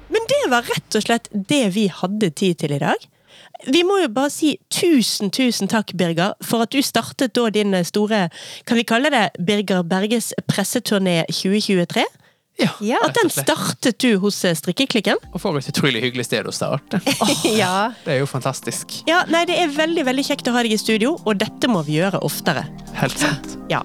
Men 0.07 0.27
det 0.31 0.43
var 0.51 0.67
rett 0.69 0.97
og 0.97 1.03
slett 1.03 1.27
det 1.31 1.65
vi 1.75 1.87
hadde 1.91 2.31
tid 2.31 2.59
til 2.61 2.75
i 2.77 2.81
dag. 2.83 3.07
Vi 3.65 3.81
må 3.87 3.97
jo 4.03 4.11
bare 4.13 4.29
si 4.33 4.53
tusen, 4.73 5.31
tusen 5.33 5.69
takk, 5.71 5.95
Birger, 5.97 6.35
for 6.45 6.67
at 6.67 6.71
du 6.75 6.81
startet 6.85 7.33
da 7.37 7.47
din 7.53 7.73
store, 7.87 8.27
kan 8.69 8.77
vi 8.77 8.85
kalle 8.87 9.09
det 9.13 9.25
Birger 9.41 9.83
Berges 9.87 10.33
presseturné 10.49 11.23
2023? 11.31 12.05
Ja, 12.57 12.69
Ja. 12.81 12.97
At 13.05 13.13
den 13.13 13.29
startet 13.29 13.99
du 14.01 14.17
hos 14.17 14.39
eh, 14.45 14.55
Strikkeklikken? 14.57 15.19
Og 15.33 15.41
for 15.41 15.57
et 15.59 15.67
utrolig 15.69 16.01
hyggelig 16.01 16.25
sted 16.25 16.47
å 16.49 16.53
starte. 16.53 16.97
ja. 17.61 17.91
Det 18.05 18.15
er 18.15 18.19
jo 18.23 18.29
fantastisk. 18.29 18.95
Ja, 19.09 19.23
nei, 19.29 19.43
det 19.49 19.59
er 19.61 19.73
veldig, 19.75 20.05
veldig 20.07 20.25
kjekt 20.25 20.49
å 20.49 20.55
ha 20.55 20.63
deg 20.65 20.73
i 20.73 20.79
studio, 20.81 21.15
og 21.23 21.37
dette 21.37 21.69
må 21.69 21.83
vi 21.85 21.99
gjøre 21.99 22.21
oftere. 22.25 22.65
Helt 22.97 23.21
sant. 23.21 23.57
Ja. 23.69 23.83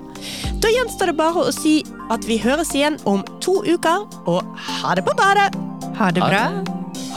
Da 0.64 0.73
gjenstår 0.73 1.12
det 1.12 1.18
bare 1.20 1.45
å 1.49 1.53
si 1.53 1.83
at 2.12 2.25
vi 2.29 2.41
høres 2.41 2.73
igjen 2.77 2.97
om 3.09 3.20
to 3.45 3.61
uker, 3.66 4.09
og 4.25 4.41
ha 4.81 4.97
det 4.97 5.05
på 5.05 5.16
badet! 5.20 5.53
Ha 6.01 6.09
det 6.16 6.25
bra. 6.25 6.47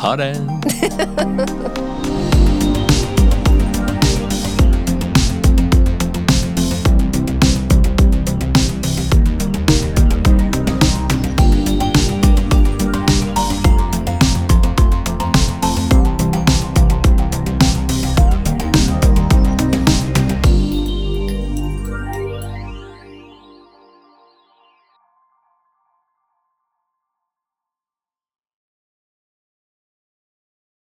Ha 0.04 0.16
det. 0.20 0.34